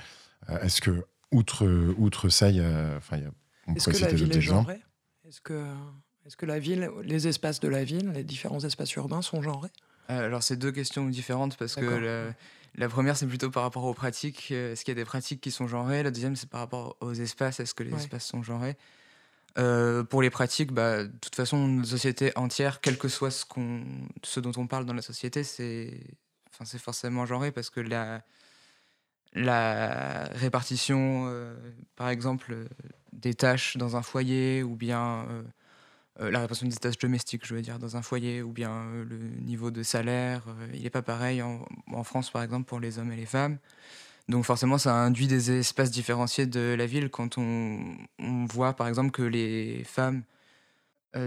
est-ce 0.61 0.81
que 0.81 1.05
outre 1.31 1.65
outre 1.97 2.29
ça, 2.29 2.49
il 2.49 2.57
y 2.57 2.61
a, 2.61 2.95
enfin, 2.97 3.17
il 3.17 3.23
y 3.23 3.25
a 3.25 3.31
on 3.67 3.73
pourrait 3.73 3.93
citer 3.93 4.15
d'autres 4.15 4.35
exemples? 4.35 4.77
Est-ce 5.27 5.39
que 5.39 5.65
est-ce 6.25 6.35
que 6.35 6.45
la 6.45 6.59
ville, 6.59 6.89
les 7.03 7.27
espaces 7.27 7.59
de 7.59 7.67
la 7.67 7.83
ville, 7.83 8.11
les 8.11 8.23
différents 8.23 8.59
espaces 8.59 8.93
urbains 8.95 9.21
sont 9.21 9.41
genrés? 9.41 9.71
Alors 10.19 10.43
c'est 10.43 10.57
deux 10.57 10.71
questions 10.71 11.07
différentes 11.07 11.57
parce 11.57 11.75
que 11.75 12.33
la 12.75 12.87
première, 12.87 13.17
c'est 13.17 13.27
plutôt 13.27 13.51
par 13.51 13.63
rapport 13.63 13.83
aux 13.83 13.93
pratiques. 13.93 14.47
Euh, 14.51 14.71
est-ce 14.71 14.85
qu'il 14.85 14.93
y 14.93 14.97
a 14.97 15.01
des 15.01 15.05
pratiques 15.05 15.41
qui 15.41 15.51
sont 15.51 15.67
genrées? 15.67 16.03
La 16.03 16.11
deuxième, 16.11 16.35
c'est 16.37 16.49
par 16.49 16.61
rapport 16.61 16.95
aux 17.01 17.13
espaces. 17.13 17.59
Est-ce 17.59 17.73
que 17.73 17.83
les 17.83 17.93
espaces 17.93 18.25
sont 18.25 18.43
genrés? 18.43 18.77
Euh, 19.57 20.03
Pour 20.05 20.21
les 20.21 20.29
pratiques, 20.29 20.71
bah, 20.71 21.03
de 21.03 21.11
toute 21.21 21.35
façon, 21.35 21.57
une 21.67 21.83
société 21.83 22.31
entière, 22.37 22.79
quel 22.79 22.97
que 22.97 23.09
soit 23.09 23.31
ce, 23.31 23.43
qu'on, 23.43 23.83
ce 24.23 24.39
dont 24.39 24.53
on 24.55 24.67
parle 24.67 24.85
dans 24.85 24.93
la 24.93 25.01
société, 25.01 25.43
c'est, 25.43 25.99
enfin, 26.49 26.63
c'est 26.63 26.79
forcément 26.79 27.25
genré 27.25 27.51
parce 27.51 27.69
que 27.69 27.81
la, 27.81 28.23
la 29.33 30.29
répartition, 30.31 31.25
euh, 31.27 31.53
par 31.97 32.07
exemple, 32.07 32.55
des 33.11 33.33
tâches 33.33 33.75
dans 33.75 33.97
un 33.97 34.01
foyer 34.01 34.63
ou 34.63 34.77
bien 34.77 35.25
euh, 35.29 35.43
la 36.19 36.39
répartition 36.41 36.67
des 36.67 36.75
tâches 36.75 36.97
domestiques, 36.97 37.45
je 37.45 37.55
veux 37.55 37.61
dire, 37.61 37.79
dans 37.79 37.97
un 37.97 38.01
foyer, 38.01 38.41
ou 38.41 38.51
bien 38.51 38.71
euh, 38.71 39.05
le 39.05 39.17
niveau 39.41 39.71
de 39.71 39.81
salaire, 39.81 40.43
euh, 40.47 40.67
il 40.73 40.83
n'est 40.83 40.89
pas 40.89 41.01
pareil 41.01 41.41
en, 41.41 42.03
France, 42.03 42.29
par 42.29 42.43
exemple, 42.43 42.65
pour 42.65 42.79
les 42.79 42.99
hommes 42.99 43.11
et 43.11 43.15
les 43.15 43.25
femmes. 43.25 43.57
Donc 44.27 44.45
forcément, 44.45 44.77
ça 44.77 44.93
induit 44.93 45.27
des 45.27 45.51
espaces 45.51 45.91
différenciés 45.91 46.45
de 46.45 46.75
la 46.77 46.85
ville 46.85 47.09
quand 47.09 47.37
on, 47.37 47.97
voit, 48.49 48.73
par 48.73 48.87
exemple, 48.87 49.11
que 49.11 49.23
les 49.23 49.83
femmes 49.83 50.23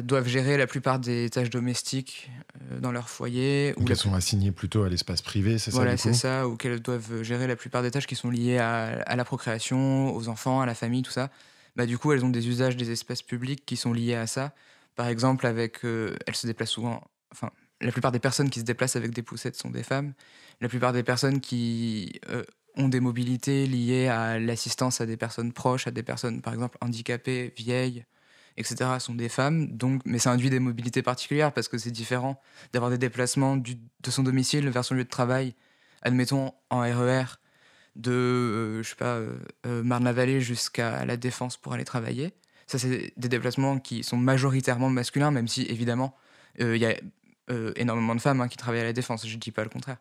doivent 0.03 0.29
gérer 0.29 0.57
la 0.57 0.67
plupart 0.67 0.99
des 0.99 1.29
tâches 1.29 1.51
domestiques 1.51 2.31
dans 2.81 2.91
leur 2.91 3.11
foyer. 3.11 3.75
ou 3.77 3.85
qu'elles 3.85 3.97
sont 3.97 4.15
assignées 4.15 4.53
plutôt 4.53 4.85
à 4.85 4.89
l'espace 4.89 5.21
privé, 5.21 5.59
c'est 5.59 5.73
ça 5.73 5.77
Voilà, 5.77 5.99
c'est 5.99 6.15
ça, 6.15 6.49
ou 6.49 6.57
qu'elles 6.57 6.81
doivent 6.81 7.23
gérer 7.23 7.47
la 7.47 7.57
plupart 7.57 7.83
des 7.83 7.91
tâches 7.91 8.07
qui 8.07 8.15
sont 8.15 8.31
liées 8.31 8.57
à, 8.57 9.03
à, 9.03 9.17
la 9.17 9.25
procréation, 9.27 10.15
aux 10.15 10.29
enfants, 10.29 10.63
à 10.63 10.67
la 10.67 10.75
famille, 10.75 11.03
tout 11.03 11.11
ça. 11.11 11.29
Bah, 11.77 11.85
du 11.85 11.99
coup, 11.99 12.13
elles 12.13 12.25
ont 12.25 12.31
des 12.31 12.49
usages 12.49 12.77
des 12.77 12.91
espaces 12.93 13.23
publics 13.23 13.67
qui 13.67 13.77
sont 13.77 13.93
liés 13.93 14.15
à 14.15 14.27
ça. 14.27 14.55
Par 14.95 15.09
exemple, 15.09 15.47
avec, 15.47 15.85
euh, 15.85 16.17
se 16.33 16.47
déplace 16.47 16.71
souvent. 16.71 17.03
Enfin, 17.33 17.51
la 17.81 17.93
plupart 17.93 18.13
des 18.13 18.21
personnes 18.21 18.51
qui 18.51 18.61
se 18.61 18.65
déplacent 18.65 18.97
avec 18.97 19.13
des 19.13 19.23
poussettes 19.23 19.57
sont 19.57 19.71
des 19.71 19.83
femmes. 19.83 20.15
La 20.61 20.69
plupart 20.69 20.93
des 20.93 21.03
personnes 21.03 21.41
qui 21.41 22.21
euh, 22.31 22.45
ont 22.77 22.89
des 22.89 23.01
mobilités 23.01 23.67
liées 23.67 24.09
à 24.09 24.39
l'assistance 24.39 25.01
à 25.01 25.07
des 25.07 25.17
personnes 25.17 25.53
proches, 25.53 25.87
à 25.87 25.91
des 25.91 26.03
personnes, 26.03 26.43
par 26.43 26.55
exemple, 26.55 26.79
handicapées, 26.81 27.53
vieilles, 27.57 28.05
etc., 28.57 28.91
sont 29.01 29.15
des 29.15 29.29
femmes. 29.29 29.77
Donc, 29.77 30.03
mais 30.05 30.19
ça 30.19 30.31
induit 30.33 30.51
des 30.51 30.61
mobilités 30.61 31.03
particulières 31.03 31.53
parce 31.53 31.69
que 31.69 31.79
c'est 31.79 31.91
différent 31.91 32.41
d'avoir 32.73 32.91
des 32.91 32.99
déplacements 32.99 33.57
de 33.57 34.11
son 34.11 34.23
domicile 34.23 34.69
vers 34.71 34.85
son 34.85 34.95
lieu 34.95 35.05
de 35.05 35.09
travail, 35.09 35.55
admettons 36.03 36.53
en 36.71 36.81
RER, 36.81 37.25
e 37.25 37.27
de, 37.97 38.11
euh, 38.13 38.83
sais 38.83 38.97
pas, 38.97 39.21
Marne-la-Vallée 39.65 40.41
jusqu'à 40.41 41.05
la 41.05 41.17
Défense 41.17 41.57
pour 41.57 41.73
aller 41.75 41.85
travailler 41.85 42.35
ça, 42.67 42.79
c'est 42.79 43.13
des 43.17 43.29
déplacements 43.29 43.79
qui 43.79 44.03
sont 44.03 44.17
majoritairement 44.17 44.91
masculins, 44.91 45.31
même 45.31 45.49
si 45.49 45.63
évidemment, 45.63 46.17
euh, 46.61 46.77
il 46.77 46.83
y 46.83 46.87
a 46.87 46.95
euh, 47.51 47.73
énormément 47.77 48.15
de 48.15 48.21
femmes 48.21 48.41
hein, 48.41 48.49
qui 48.49 48.57
travaillent 48.57 48.81
à 48.81 48.85
la 48.85 48.93
défense, 48.93 49.27
je 49.27 49.35
ne 49.35 49.41
dis 49.41 49.51
pas 49.51 49.65
le 49.65 49.69
contraire. 49.69 49.99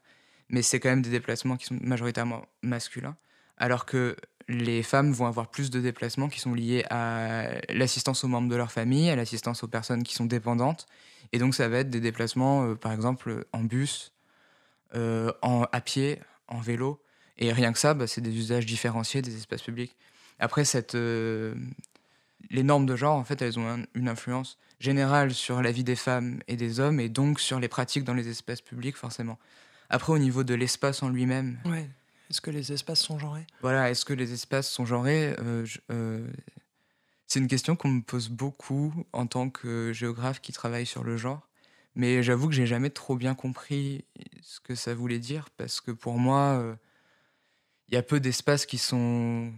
Mais 0.50 0.62
c'est 0.62 0.80
quand 0.80 0.90
même 0.90 1.02
des 1.02 1.10
déplacements 1.10 1.58
qui 1.58 1.66
sont 1.66 1.78
majoritairement 1.82 2.46
masculins, 2.62 3.18
alors 3.58 3.86
que 3.86 4.16
les 4.48 4.84
femmes 4.84 5.12
vont 5.12 5.26
avoir 5.26 5.50
plus 5.50 5.70
de 5.70 5.80
déplacements 5.80 6.28
qui 6.28 6.40
sont 6.40 6.54
liés 6.54 6.84
à 6.90 7.48
l'assistance 7.70 8.24
aux 8.24 8.28
membres 8.28 8.50
de 8.50 8.56
leur 8.56 8.72
famille, 8.72 9.10
à 9.10 9.16
l'assistance 9.16 9.64
aux 9.64 9.68
personnes 9.68 10.04
qui 10.04 10.16
sont 10.16 10.26
dépendantes. 10.26 10.86
Et 11.32 11.40
donc, 11.40 11.56
ça 11.56 11.68
va 11.70 11.80
être 11.80 11.90
des 11.90 12.02
déplacements, 12.02 12.66
euh, 12.66 12.76
par 12.76 12.92
exemple, 12.92 13.46
en 13.54 13.64
bus, 13.64 14.12
en, 14.94 15.66
à 15.72 15.82
pied, 15.82 16.20
en 16.48 16.60
vélo. 16.60 17.02
Et 17.40 17.52
rien 17.52 17.74
que 17.74 17.80
ça, 17.80 17.96
bah, 17.96 18.06
c'est 18.06 18.22
des 18.22 18.38
usages 18.38 18.68
différenciés 18.68 19.24
des 19.24 19.36
espaces 19.36 19.64
publics. 19.64 19.96
Après, 20.38 20.66
cette, 20.66 20.96
les 22.50 22.64
normes 22.64 22.86
de 22.86 22.96
genre, 22.96 23.18
en 23.18 23.24
fait, 23.24 23.42
elles 23.42 23.60
ont 23.60 23.84
une 23.94 24.08
influence 24.10 24.58
générale 24.80 25.34
sur 25.34 25.62
la 25.62 25.72
vie 25.72 25.84
des 25.84 25.96
femmes 25.96 26.42
et 26.48 26.56
des 26.56 26.80
hommes, 26.80 27.00
et 27.00 27.10
donc 27.10 27.40
sur 27.40 27.60
les 27.60 27.68
pratiques 27.68 28.04
dans 28.04 28.14
les 28.14 28.28
espaces 28.28 28.62
publics, 28.62 28.98
forcément. 28.98 29.40
Après, 29.90 30.12
au 30.12 30.18
niveau 30.18 30.44
de 30.44 30.54
l'espace 30.54 31.04
en 31.04 31.10
lui-même, 31.10 31.60
Est-ce 32.30 32.42
que 32.42 32.52
les 32.52 32.72
espaces 32.72 33.02
sont 33.02 33.20
genrés? 33.20 33.46
Voilà, 33.62 33.92
est-ce 33.92 34.06
que 34.06 34.14
les 34.14 34.34
espaces 34.34 34.70
sont 34.70 34.86
genrés? 34.86 35.36
C'est 37.28 37.40
une 37.40 37.48
question 37.48 37.76
qu'on 37.76 37.90
me 37.90 38.02
pose 38.02 38.30
beaucoup 38.30 38.94
en 39.12 39.26
tant 39.28 39.50
que 39.50 39.92
géographe 39.94 40.40
qui 40.42 40.52
travaille 40.52 40.86
sur 40.86 41.04
le 41.04 41.18
genre. 41.18 41.48
Mais 41.96 42.24
j'avoue 42.24 42.48
que 42.48 42.54
j'ai 42.54 42.66
jamais 42.66 42.90
trop 42.90 43.16
bien 43.16 43.36
compris 43.36 44.06
ce 44.42 44.60
que 44.60 44.76
ça 44.76 44.94
voulait 44.96 45.20
dire 45.20 45.50
parce 45.58 45.80
que 45.80 45.92
pour 45.92 46.18
moi, 46.18 46.76
il 47.88 47.94
y 47.94 47.98
a 47.98 48.04
peu 48.04 48.20
d'espaces 48.20 48.66
qui 48.66 48.78
sont 48.78 49.52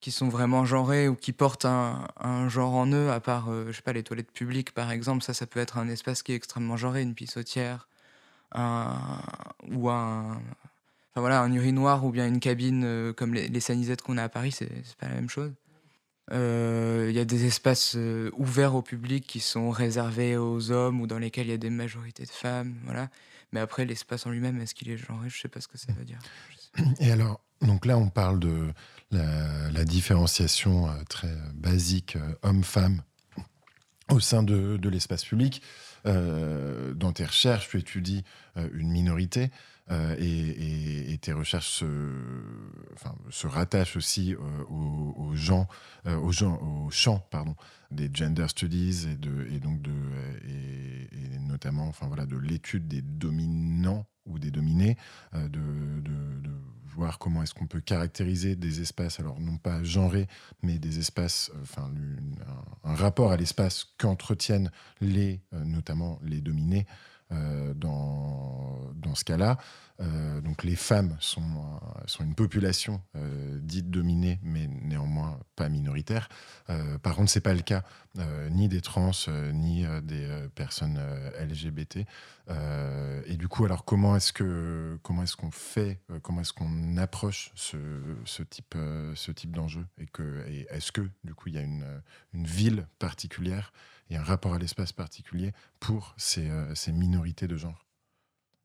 qui 0.00 0.10
sont 0.10 0.28
vraiment 0.28 0.64
genrés 0.64 1.08
ou 1.08 1.14
qui 1.14 1.32
portent 1.32 1.66
un, 1.66 2.48
genre 2.48 2.74
en 2.74 2.86
eux, 2.86 3.10
à 3.10 3.20
part, 3.20 3.48
je 3.66 3.72
sais 3.72 3.82
pas, 3.82 3.92
les 3.92 4.02
toilettes 4.02 4.32
publiques 4.32 4.72
par 4.72 4.90
exemple, 4.90 5.22
ça, 5.22 5.34
ça 5.34 5.46
peut 5.46 5.60
être 5.60 5.78
un 5.78 5.88
espace 5.88 6.22
qui 6.22 6.32
est 6.32 6.36
extrêmement 6.36 6.76
genré, 6.76 7.02
une 7.02 7.14
pissotière, 7.14 7.88
un, 8.52 8.98
ou 9.68 9.90
un, 9.90 10.32
enfin 10.32 11.20
voilà, 11.20 11.40
un 11.42 11.52
urinoir 11.52 12.04
ou 12.04 12.10
bien 12.10 12.26
une 12.26 12.40
cabine 12.40 13.12
comme 13.16 13.34
les, 13.34 13.48
les 13.48 13.60
sanisettes 13.60 14.02
qu'on 14.02 14.16
a 14.16 14.24
à 14.24 14.28
Paris, 14.28 14.52
c'est 14.52 14.70
pas 14.98 15.08
la 15.08 15.14
même 15.14 15.28
chose. 15.30 15.52
Il 16.32 17.12
y 17.12 17.18
a 17.18 17.24
des 17.24 17.44
espaces 17.44 17.96
ouverts 18.38 18.74
au 18.74 18.82
public 18.82 19.26
qui 19.26 19.40
sont 19.40 19.70
réservés 19.70 20.36
aux 20.36 20.70
hommes 20.70 21.00
ou 21.00 21.06
dans 21.06 21.18
lesquels 21.18 21.48
il 21.48 21.50
y 21.50 21.54
a 21.54 21.58
des 21.58 21.70
majorités 21.70 22.24
de 22.24 22.30
femmes, 22.30 22.74
voilà. 22.84 23.08
Mais 23.52 23.58
après, 23.58 23.84
l'espace 23.84 24.26
en 24.26 24.30
lui-même, 24.30 24.60
est-ce 24.60 24.76
qu'il 24.76 24.90
est 24.90 24.96
genré? 24.96 25.28
Je 25.28 25.40
sais 25.40 25.48
pas 25.48 25.60
ce 25.60 25.66
que 25.66 25.76
ça 25.76 25.92
veut 25.92 26.04
dire. 26.04 26.20
Et 27.00 27.10
alors, 27.10 27.40
donc 27.62 27.84
là, 27.84 27.98
on 27.98 28.08
parle 28.08 28.38
de 28.38 28.72
la, 29.10 29.84
différenciation 29.84 30.88
euh, 30.88 31.02
très 31.08 31.34
basique 31.54 32.16
euh, 32.16 32.34
homme-femme 32.42 33.02
au 34.10 34.20
sein 34.20 34.42
de, 34.42 34.88
l'espace 34.88 35.24
public. 35.24 35.62
Euh, 36.06 36.94
dans 36.94 37.12
tes 37.12 37.24
recherches, 37.24 37.68
tu 37.68 37.78
étudies 37.78 38.24
une 38.56 38.90
minorité 38.90 39.50
et, 40.18 41.18
tes 41.20 41.32
recherches 41.32 41.84
se, 43.30 43.46
rattachent 43.46 43.96
aussi 43.96 44.34
aux, 44.36 45.30
gens, 45.34 45.68
aux, 46.06 46.32
gens, 46.32 46.56
aux 46.60 46.90
champs 46.90 47.24
pardon, 47.30 47.54
des 47.90 48.10
gender 48.12 48.46
studies 48.48 49.06
et, 49.08 49.16
de, 49.16 49.58
donc 49.58 49.80
de, 49.82 49.92
et, 50.48 51.38
notamment 51.40 51.86
enfin, 51.86 52.06
voilà, 52.08 52.26
de 52.26 52.36
l'étude 52.36 52.88
des 52.88 53.02
dominants 53.02 54.06
ou 54.26 54.38
des 54.38 54.50
dominés, 54.50 54.96
de, 55.34 56.00
de 56.00 56.19
comment 57.18 57.42
est-ce 57.42 57.54
qu'on 57.54 57.66
peut 57.66 57.80
caractériser 57.80 58.56
des 58.56 58.80
espaces, 58.80 59.20
alors 59.20 59.40
non 59.40 59.56
pas 59.56 59.82
genrés, 59.82 60.26
mais 60.62 60.78
des 60.78 60.98
espaces, 60.98 61.50
euh, 61.54 61.62
enfin 61.62 61.90
un, 62.84 62.94
rapport 62.94 63.32
à 63.32 63.36
l'espace 63.36 63.86
qu'entretiennent 63.98 64.70
les, 65.00 65.40
euh, 65.54 65.64
notamment 65.64 66.18
les 66.22 66.40
dominés 66.40 66.86
dans, 67.30 68.92
dans 68.94 69.14
ce 69.14 69.24
cas-là. 69.24 69.58
Euh, 70.00 70.40
donc 70.40 70.64
les 70.64 70.76
femmes 70.76 71.16
sont, 71.20 71.42
euh, 71.42 72.24
une 72.24 72.34
population 72.34 73.02
dite 73.60 73.90
dominée, 73.90 74.38
mais 74.42 74.66
néanmoins 74.66 75.38
pas 75.56 75.68
minoritaire. 75.68 76.28
par 77.02 77.14
contre, 77.14 77.30
c'est 77.30 77.40
pas 77.40 77.54
le 77.54 77.60
cas 77.60 77.82
ni 78.50 78.68
des 78.68 78.80
trans, 78.80 79.10
ni 79.52 79.84
des 80.02 80.48
personnes 80.54 80.98
LGBT. 81.38 82.06
et 82.48 83.36
du 83.36 83.48
coup, 83.48 83.64
alors 83.64 83.84
comment 83.84 84.16
est-ce 84.16 84.32
que 84.32 84.98
est-ce 85.22 85.36
qu'on 85.36 85.50
fait, 85.50 86.00
comment 86.22 86.40
est-ce 86.40 86.52
qu'on 86.52 86.96
approche 86.96 87.52
ce, 87.54 87.76
type 88.42 88.76
ce 89.14 89.32
type 89.32 89.54
d'enjeu? 89.54 89.86
Et 89.98 90.66
est-ce 90.70 90.92
que 90.92 91.02
du 91.24 91.34
coup 91.34 91.48
il 91.48 91.54
y 91.54 91.58
a 91.58 91.62
une, 91.62 91.86
une 92.32 92.46
ville 92.46 92.86
particulière 92.98 93.72
et 94.10 94.16
un 94.16 94.22
rapport 94.22 94.54
à 94.54 94.58
l'espace 94.58 94.92
particulier 94.92 95.52
pour 95.78 96.14
ces, 96.16 96.50
euh, 96.50 96.74
ces 96.74 96.92
minorités 96.92 97.46
de 97.46 97.56
genre 97.56 97.86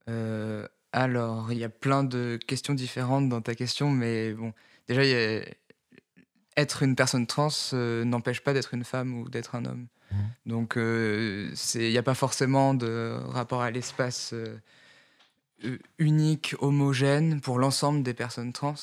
euh, 0.10 0.68
Alors, 0.92 1.52
il 1.52 1.60
y 1.60 1.64
a 1.64 1.70
plein 1.70 2.04
de 2.04 2.38
questions 2.48 2.74
différentes 2.74 3.30
dans 3.30 3.42
ta 3.42 3.56
question, 3.56 3.90
mais 3.90 4.34
bon, 4.34 4.54
déjà, 4.88 5.04
être 6.58 6.84
une 6.84 6.96
personne 6.96 7.28
trans 7.28 7.50
euh, 7.74 8.04
n'empêche 8.04 8.42
pas 8.42 8.54
d'être 8.54 8.74
une 8.74 8.84
femme 8.84 9.20
ou 9.20 9.30
d'être 9.30 9.56
un 9.56 9.66
homme. 9.66 9.88
Mmh. 10.12 10.16
Donc, 10.48 10.74
il 10.78 11.54
n'y 11.76 11.98
a 11.98 12.04
pas 12.04 12.14
forcément 12.16 12.74
de 12.74 13.18
rapport 13.28 13.62
à 13.62 13.72
l'espace 13.72 14.34
unique, 15.98 16.56
homogène 16.60 17.42
pour 17.42 17.60
l'ensemble 17.60 18.04
des 18.04 18.14
personnes 18.14 18.54
trans. 18.54 18.76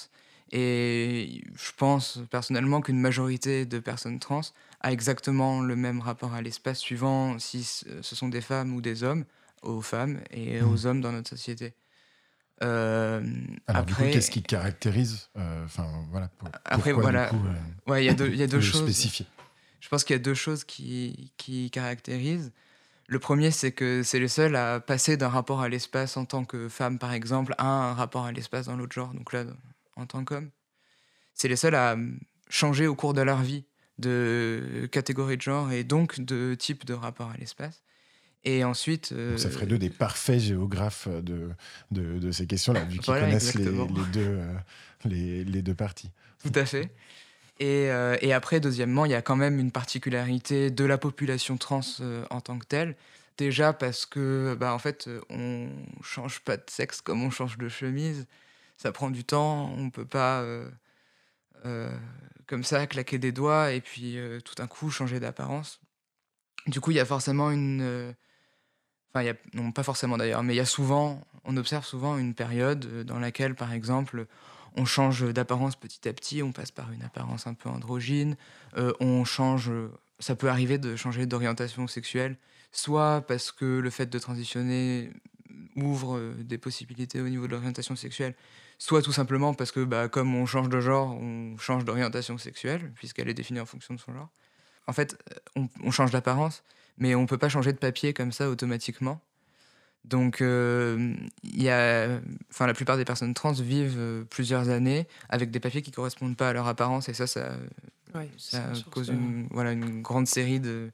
Et 0.52 1.44
je 1.54 1.72
pense 1.76 2.20
personnellement 2.30 2.82
qu'une 2.82 3.00
majorité 3.00 3.64
de 3.64 3.78
personnes 3.78 4.18
trans 4.18 4.42
a 4.82 4.92
exactement 4.92 5.60
le 5.60 5.76
même 5.76 6.00
rapport 6.00 6.34
à 6.34 6.42
l'espace 6.42 6.78
suivant 6.78 7.38
si 7.38 7.64
ce 7.64 8.14
sont 8.14 8.28
des 8.28 8.40
femmes 8.40 8.74
ou 8.74 8.80
des 8.80 9.04
hommes, 9.04 9.24
aux 9.62 9.80
femmes 9.80 10.20
et 10.30 10.60
mmh. 10.60 10.72
aux 10.72 10.86
hommes 10.86 11.00
dans 11.00 11.12
notre 11.12 11.30
société. 11.30 11.74
Euh, 12.62 13.20
Alors, 13.66 13.82
après, 13.82 14.10
qu'est-ce 14.10 14.30
qui 14.30 14.42
caractérise 14.42 15.28
euh, 15.36 15.64
Enfin, 15.64 15.86
voilà. 16.10 16.30
après, 16.64 16.92
voilà. 16.92 17.32
Euh, 17.32 17.90
ouais, 17.90 18.04
il 18.04 18.06
y 18.06 18.10
a 18.10 18.14
deux, 18.14 18.28
y 18.28 18.42
a 18.42 18.46
deux 18.46 18.60
choses. 18.60 18.88
Je 19.80 19.88
pense 19.88 20.04
qu'il 20.04 20.14
y 20.14 20.18
a 20.18 20.22
deux 20.22 20.34
choses 20.34 20.64
qui, 20.64 21.32
qui 21.36 21.70
caractérisent. 21.70 22.52
Le 23.08 23.18
premier, 23.18 23.50
c'est 23.50 23.72
que 23.72 24.02
c'est 24.04 24.20
les 24.20 24.28
seuls 24.28 24.54
à 24.54 24.78
passer 24.80 25.16
d'un 25.16 25.28
rapport 25.28 25.60
à 25.60 25.68
l'espace 25.68 26.16
en 26.16 26.24
tant 26.24 26.44
que 26.44 26.68
femme, 26.68 26.98
par 26.98 27.12
exemple, 27.12 27.54
à 27.58 27.66
un 27.66 27.94
rapport 27.94 28.24
à 28.24 28.32
l'espace 28.32 28.66
dans 28.66 28.76
l'autre 28.76 28.94
genre. 28.94 29.12
Donc 29.12 29.32
là, 29.32 29.44
en 29.96 30.06
tant 30.06 30.24
qu'homme. 30.24 30.50
C'est 31.34 31.48
les 31.48 31.56
seuls 31.56 31.74
à 31.74 31.94
hum, 31.94 32.18
changer 32.48 32.86
au 32.86 32.94
cours 32.94 33.14
de 33.14 33.22
leur 33.22 33.42
vie 33.42 33.64
de 34.02 34.88
catégorie 34.90 35.36
de 35.36 35.42
genre 35.42 35.72
et 35.72 35.84
donc 35.84 36.20
de 36.20 36.54
type 36.54 36.84
de 36.84 36.94
rapport 36.94 37.30
à 37.30 37.36
l'espace. 37.38 37.82
Et 38.44 38.64
ensuite. 38.64 39.14
ça 39.36 39.50
ferait 39.50 39.66
d'eux 39.66 39.78
des 39.78 39.90
parfaits 39.90 40.40
géographes 40.40 41.08
de, 41.08 41.50
de, 41.92 42.18
de 42.18 42.32
ces 42.32 42.46
questions-là, 42.46 42.84
vu 42.84 42.98
qu'ils 42.98 43.14
connaissent 43.14 43.54
les, 43.54 43.64
les, 43.64 43.70
deux, 43.70 44.20
euh, 44.20 44.54
les, 45.04 45.44
les, 45.44 45.62
deux 45.62 45.74
parties. 45.74 46.10
Tout 46.42 46.52
à 46.56 46.64
fait. 46.64 46.90
Et, 47.60 47.88
euh, 47.90 48.16
et, 48.20 48.32
après, 48.32 48.58
deuxièmement, 48.58 49.04
il 49.04 49.12
y 49.12 49.14
a 49.14 49.22
quand 49.22 49.36
même 49.36 49.60
une 49.60 49.70
particularité 49.70 50.72
de 50.72 50.84
la 50.84 50.98
population 50.98 51.56
trans 51.56 51.82
euh, 52.00 52.24
en 52.30 52.40
tant 52.40 52.58
que 52.58 52.66
telle. 52.66 52.96
Déjà 53.38 53.72
parce 53.72 54.06
que, 54.06 54.56
bah, 54.58 54.74
en 54.74 54.78
fait, 54.80 55.08
on 55.30 55.68
change 56.02 56.40
pas 56.40 56.56
de 56.56 56.64
sexe 56.68 57.00
comme 57.00 57.22
on 57.22 57.30
change 57.30 57.58
de 57.58 57.68
chemise 57.68 58.26
ça 58.82 58.90
prend 58.90 59.10
du 59.10 59.24
temps, 59.24 59.72
on 59.78 59.90
peut 59.90 60.04
pas 60.04 60.40
euh, 60.40 60.66
euh, 60.66 60.70
comme 62.52 62.64
ça 62.64 62.86
claquer 62.86 63.16
des 63.16 63.32
doigts 63.32 63.72
et 63.72 63.80
puis 63.80 64.18
euh, 64.18 64.38
tout 64.40 64.54
d'un 64.54 64.66
coup 64.66 64.90
changer 64.90 65.20
d'apparence. 65.20 65.80
Du 66.66 66.80
coup, 66.80 66.90
il 66.90 66.98
y 66.98 67.00
a 67.00 67.06
forcément 67.06 67.50
une. 67.50 68.14
Enfin, 69.10 69.24
y 69.24 69.30
a, 69.30 69.34
non, 69.54 69.72
pas 69.72 69.82
forcément 69.82 70.18
d'ailleurs, 70.18 70.42
mais 70.42 70.52
il 70.52 70.58
y 70.58 70.60
a 70.60 70.66
souvent, 70.66 71.22
on 71.44 71.56
observe 71.56 71.84
souvent 71.84 72.18
une 72.18 72.34
période 72.34 73.04
dans 73.04 73.18
laquelle, 73.18 73.54
par 73.54 73.72
exemple, 73.72 74.26
on 74.76 74.84
change 74.84 75.32
d'apparence 75.32 75.76
petit 75.76 76.06
à 76.08 76.12
petit, 76.12 76.42
on 76.42 76.52
passe 76.52 76.70
par 76.70 76.92
une 76.92 77.02
apparence 77.02 77.46
un 77.46 77.54
peu 77.54 77.68
androgyne, 77.70 78.36
on 79.00 79.24
change, 79.24 79.70
ça 80.18 80.34
peut 80.34 80.48
arriver 80.48 80.78
de 80.78 80.96
changer 80.96 81.26
d'orientation 81.26 81.86
sexuelle, 81.88 82.36
soit 82.70 83.20
parce 83.22 83.52
que 83.52 83.64
le 83.80 83.90
fait 83.90 84.06
de 84.06 84.18
transitionner 84.18 85.10
ouvre 85.76 86.34
des 86.38 86.56
possibilités 86.56 87.20
au 87.20 87.28
niveau 87.28 87.46
de 87.46 87.52
l'orientation 87.52 87.96
sexuelle, 87.96 88.34
soit 88.82 89.00
tout 89.00 89.12
simplement 89.12 89.54
parce 89.54 89.70
que 89.70 89.84
bah, 89.84 90.08
comme 90.08 90.34
on 90.34 90.44
change 90.44 90.68
de 90.68 90.80
genre, 90.80 91.14
on 91.14 91.56
change 91.56 91.84
d'orientation 91.84 92.36
sexuelle, 92.36 92.90
puisqu'elle 92.96 93.28
est 93.28 93.34
définie 93.34 93.60
en 93.60 93.64
fonction 93.64 93.94
de 93.94 94.00
son 94.00 94.12
genre. 94.12 94.28
En 94.88 94.92
fait, 94.92 95.16
euh, 95.56 95.66
on, 95.84 95.92
change 95.92 96.10
d'apparence, 96.10 96.64
mais 96.98 97.14
on 97.14 97.22
ne 97.22 97.26
peut 97.28 97.38
pas 97.38 97.48
changer 97.48 97.72
de 97.72 97.78
papier 97.78 98.12
comme 98.12 98.32
ça 98.32 98.50
automatiquement. 98.50 99.20
Donc, 100.04 100.40
euh, 100.40 101.14
y 101.44 101.68
a, 101.68 102.18
enfin, 102.50 102.66
la 102.66 102.74
plupart 102.74 102.96
des 102.96 103.04
personnes 103.04 103.34
trans 103.34 103.52
vivent 103.52 103.94
euh, 103.98 104.24
plusieurs 104.24 104.68
années 104.68 105.06
avec 105.28 105.52
des 105.52 105.60
papiers 105.60 105.82
qui 105.82 105.90
ne 105.90 105.94
correspondent 105.94 106.36
pas 106.36 106.48
à 106.48 106.52
leur 106.52 106.66
apparence, 106.66 107.08
et 107.08 107.14
ça, 107.14 107.28
ça, 107.28 107.52
ça 108.36 108.72
cause 108.90 109.10
une, 109.10 109.46
voilà, 109.52 109.70
une 109.70 110.02
grande 110.02 110.26
série 110.26 110.58
de, 110.58 110.90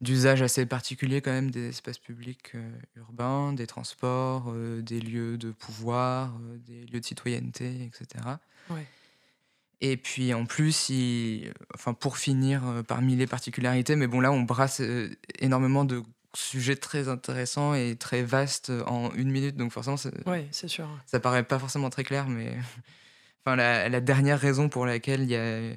d'usage 0.00 0.42
assez 0.42 0.66
particulier 0.66 1.20
quand 1.20 1.32
même 1.32 1.50
des 1.50 1.68
espaces 1.70 1.98
publics 1.98 2.52
euh, 2.54 2.70
urbains, 2.96 3.52
des 3.52 3.66
transports, 3.66 4.52
euh, 4.54 4.82
des 4.82 5.00
lieux 5.00 5.38
de 5.38 5.50
pouvoir, 5.50 6.34
euh, 6.42 6.58
des 6.58 6.84
lieux 6.86 7.00
de 7.00 7.04
citoyenneté, 7.04 7.84
etc. 7.84 8.24
Et 9.80 9.96
puis 9.98 10.32
en 10.32 10.46
plus, 10.46 10.90
enfin 11.74 11.92
pour 11.92 12.16
finir, 12.16 12.62
parmi 12.88 13.14
les 13.14 13.26
particularités, 13.26 13.94
mais 13.94 14.06
bon 14.06 14.20
là 14.20 14.32
on 14.32 14.40
brasse 14.40 14.80
énormément 15.38 15.84
de 15.84 16.02
sujets 16.34 16.76
très 16.76 17.08
intéressants 17.08 17.74
et 17.74 17.94
très 17.96 18.22
vastes 18.22 18.72
en 18.86 19.12
une 19.12 19.30
minute, 19.30 19.56
donc 19.56 19.72
forcément, 19.72 19.96
ouais, 20.26 20.48
c'est 20.50 20.68
sûr. 20.68 20.88
Ça 21.04 21.20
paraît 21.20 21.42
pas 21.42 21.58
forcément 21.58 21.90
très 21.90 22.04
clair, 22.04 22.26
mais 22.26 22.56
enfin 23.44 23.54
la, 23.54 23.90
la 23.90 24.00
dernière 24.00 24.40
raison 24.40 24.70
pour 24.70 24.86
laquelle 24.86 25.22
il 25.22 25.30
y 25.30 25.36
a 25.36 25.74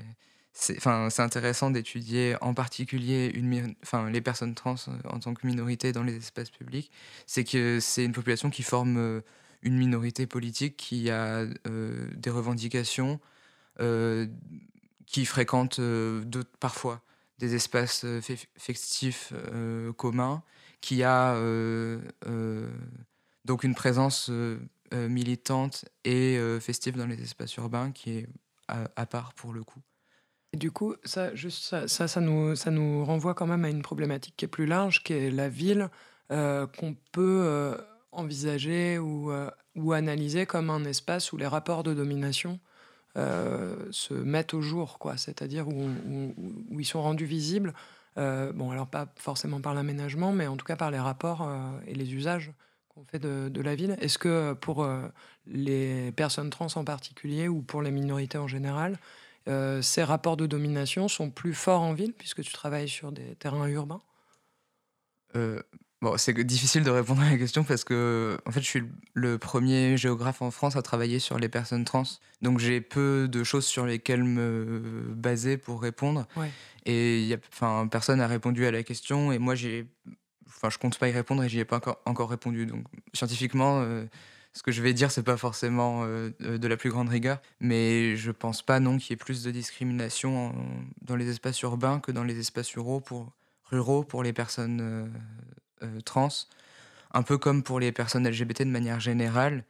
c'est 0.60 1.22
intéressant 1.22 1.72
d'étudier 1.72 2.36
en 2.42 2.54
particulier 2.54 3.32
les 3.32 4.22
personnes 4.22 4.56
trans 4.56 4.76
euh, 4.88 4.92
en 5.10 5.20
tant 5.20 5.34
que 5.34 5.48
minorité 5.48 5.92
dans 5.92 6.04
les 6.04 6.18
espaces 6.18 6.50
publics. 6.50 6.92
C'est 7.26 7.44
que 7.44 7.80
c'est 7.80 8.04
une 8.04 8.12
population 8.12 8.50
qui 8.50 8.64
forme 8.64 8.98
euh, 8.98 9.22
une 9.62 9.78
minorité 9.78 10.28
politique 10.28 10.76
qui 10.78 11.10
a 11.10 11.46
euh, 11.68 12.10
des 12.16 12.30
revendications, 12.30 13.20
qui 15.06 15.26
fréquente 15.26 15.80
parfois 16.60 17.02
des 17.38 17.56
espaces 17.56 18.06
festifs 18.58 19.32
communs, 19.96 20.44
qui 20.82 21.02
a 21.04 21.36
donc 23.46 23.64
une 23.64 23.74
présence 23.74 24.30
militante 24.92 25.86
et 26.04 26.38
festive 26.60 26.98
dans 26.98 27.08
les 27.08 27.22
espaces 27.22 27.56
urbains 27.56 27.92
qui 27.94 28.18
est 28.18 28.28
à, 28.68 29.06
part 29.06 29.34
pour 29.34 29.54
le 29.54 29.64
coup. 29.64 29.80
Du 30.54 30.72
coup, 30.72 30.96
ça, 31.04 31.32
ça, 31.38 32.22
nous, 32.22 33.06
renvoie 33.06 33.34
quand 33.34 33.48
même 33.48 33.66
à 33.66 33.70
une 33.70 33.82
problématique 33.82 34.36
qui 34.36 34.46
est 34.46 34.50
plus 34.50 34.66
large, 34.66 35.04
qui 35.04 35.14
est 35.14 35.32
la 35.32 35.48
ville, 35.48 35.90
qu'on 36.30 36.96
peut 37.12 37.78
envisager 38.12 38.98
ou, 38.98 39.32
ou 39.76 39.94
analyser 39.94 40.48
comme 40.48 40.72
un 40.72 40.84
espace 40.86 41.32
où 41.34 41.38
les 41.38 41.46
rapports 41.46 41.84
de 41.84 41.94
domination 41.94 42.60
se 43.16 44.14
mettent 44.14 44.56
au 44.56 44.62
jour, 44.62 44.98
quoi. 44.98 45.18
C'est-à-dire 45.18 45.68
où, 45.68 45.90
ils 46.72 46.86
sont 46.86 47.04
rendus 47.04 47.26
visibles 47.26 47.74
euh, 48.20 48.52
bon, 48.52 48.72
alors 48.72 48.88
pas 48.88 49.08
forcément 49.16 49.62
par 49.62 49.74
l'aménagement, 49.74 50.32
mais 50.32 50.48
en 50.48 50.58
tout 50.58 50.66
cas 50.66 50.76
par 50.76 50.92
les 50.92 51.00
rapports 51.00 51.42
euh, 51.44 51.80
et 51.88 51.94
les 51.94 52.14
usages 52.14 52.52
qu'on 52.90 53.04
fait 53.06 53.20
de, 53.20 53.62
la 53.62 53.76
ville. 53.76 53.98
Est-ce 54.02 54.18
que 54.18 54.54
pour 54.54 54.84
euh, 54.84 55.08
les 55.46 56.12
personnes 56.14 56.50
trans 56.50 56.68
en 56.76 56.84
particulier 56.84 57.48
ou 57.48 57.62
pour 57.62 57.82
les 57.82 57.92
minorités 57.92 58.38
en 58.38 58.48
général, 58.48 58.98
ces 59.46 60.04
rapports 60.04 60.38
de 60.38 60.46
domination 60.46 61.08
sont 61.08 61.32
plus 61.32 61.54
forts 61.54 61.82
en 61.82 61.94
ville 61.94 62.14
puisque 62.14 62.44
tu 62.44 62.54
travailles 62.54 62.90
sur 62.90 63.12
des 63.12 63.36
terrains 63.36 63.68
urbains 63.68 64.02
Bon, 66.02 66.16
c'est 66.18 66.34
difficile 66.46 66.86
de 66.86 66.90
répondre 66.90 67.22
à 67.22 67.30
la 67.30 67.38
question 67.38 67.66
parce 67.66 67.84
que 67.84 68.38
en 68.46 68.52
fait, 68.52 68.62
je 68.62 68.66
suis 68.66 68.84
le 69.16 69.38
premier 69.38 69.98
géographe 69.98 70.42
en 70.42 70.50
France 70.50 70.78
à 70.78 70.82
travailler 70.82 71.20
sur 71.20 71.38
les 71.38 71.50
personnes 71.50 71.84
trans. 71.84 72.04
Donc 72.42 72.60
j'ai 72.60 72.80
peu 72.80 73.28
de 73.30 73.44
choses 73.44 73.66
sur 73.66 73.86
lesquelles 73.86 74.24
me 74.24 75.12
baser 75.14 75.58
pour 75.58 75.82
répondre. 75.82 76.26
Et 76.86 77.24
y 77.24 77.34
a, 77.34 77.38
enfin, 77.52 77.86
personne 77.92 78.20
n'a 78.20 78.28
répondu 78.28 78.66
à 78.66 78.72
la 78.72 78.82
question 78.84 79.34
et 79.34 79.40
moi 79.40 79.56
j'ai 79.56 79.88
enfin 80.48 80.70
je 80.70 80.78
compte 80.78 80.98
pas 80.98 81.10
y 81.10 81.12
répondre 81.12 81.44
et 81.44 81.50
j'y 81.50 81.60
ai 81.60 81.66
pas 81.66 81.78
encore, 81.78 82.00
encore 82.06 82.30
répondu. 82.30 82.66
Donc 82.66 82.86
scientifiquement 83.14 83.82
euh, 83.82 84.06
ce 84.60 84.64
que 84.64 84.74
je 84.74 84.82
vais 84.82 84.92
dire 84.92 85.10
c'est 85.10 85.24
pas 85.24 85.38
forcément 85.38 86.02
euh, 86.04 86.32
de 86.42 86.68
la 86.68 86.76
plus 86.76 86.90
grande 86.90 87.08
rigueur, 87.08 87.42
mais 87.62 88.18
je 88.18 88.30
pense 88.30 88.62
pas 88.62 88.82
non 88.82 88.98
qu'il 88.98 89.12
y 89.12 89.14
ait 89.14 89.16
plus 89.16 89.42
de 89.42 89.52
discrimination 89.52 90.54
dans 91.02 91.16
les 91.16 91.30
espaces 91.30 91.62
urbains 91.62 92.02
que 92.02 92.12
dans 92.12 92.26
les 92.26 92.38
espaces 92.40 92.74
ruraux 92.76 93.00
pour 93.00 93.32
ruraux 93.72 94.04
pour 94.04 94.22
les 94.22 94.34
personnes 94.34 94.82
euh, 94.82 95.08
euh, 95.84 96.02
trans, 96.02 96.28
un 97.14 97.24
peu 97.24 97.38
comme 97.38 97.64
pour 97.64 97.80
les 97.80 97.94
personnes 97.94 98.28
LGBT 98.28 98.64
de 98.64 98.66
manière 98.66 99.00
générale. 99.00 99.64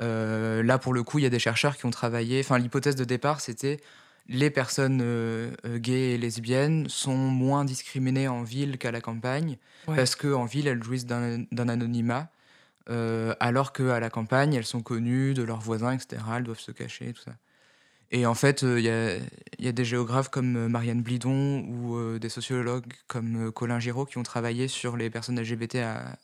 Euh, 0.00 0.64
là, 0.64 0.78
pour 0.78 0.92
le 0.92 1.04
coup, 1.04 1.20
il 1.20 1.22
y 1.22 1.26
a 1.26 1.30
des 1.30 1.38
chercheurs 1.38 1.76
qui 1.76 1.86
ont 1.86 1.92
travaillé. 1.92 2.40
Enfin, 2.40 2.58
l'hypothèse 2.58 2.96
de 2.96 3.04
départ, 3.04 3.40
c'était 3.40 3.78
les 4.26 4.50
personnes 4.50 5.00
euh, 5.00 5.52
gays 5.76 6.14
et 6.14 6.18
lesbiennes 6.18 6.88
sont 6.88 7.16
moins 7.16 7.64
discriminées 7.64 8.26
en 8.26 8.42
ville 8.42 8.78
qu'à 8.78 8.90
la 8.90 9.00
campagne, 9.00 9.58
parce 9.86 10.16
qu'en 10.16 10.44
ville, 10.44 10.66
elles 10.66 10.82
jouissent 10.82 11.06
d'un 11.06 11.46
anonymat, 11.68 12.28
alors 12.88 13.72
qu'à 13.72 14.00
la 14.00 14.10
campagne, 14.10 14.54
elles 14.54 14.66
sont 14.66 14.82
connues 14.82 15.34
de 15.34 15.42
leurs 15.42 15.60
voisins, 15.60 15.92
etc. 15.92 16.22
Elles 16.36 16.44
doivent 16.44 16.58
se 16.60 16.72
cacher, 16.72 17.12
tout 17.12 17.22
ça. 17.22 17.32
Et 18.10 18.24
en 18.24 18.34
fait, 18.34 18.62
il 18.62 18.80
y, 18.80 18.88
a, 19.68 19.72
des 19.72 19.84
géographes 19.84 20.30
comme 20.30 20.68
Marianne 20.68 21.02
Blidon 21.02 21.60
ou 21.68 22.18
des 22.18 22.30
sociologues 22.30 22.86
comme 23.06 23.52
Colin 23.52 23.78
Giraud 23.78 24.06
qui 24.06 24.16
ont 24.16 24.22
travaillé 24.22 24.66
sur 24.66 24.96
les 24.96 25.10
personnes 25.10 25.38
LGBT 25.38 25.78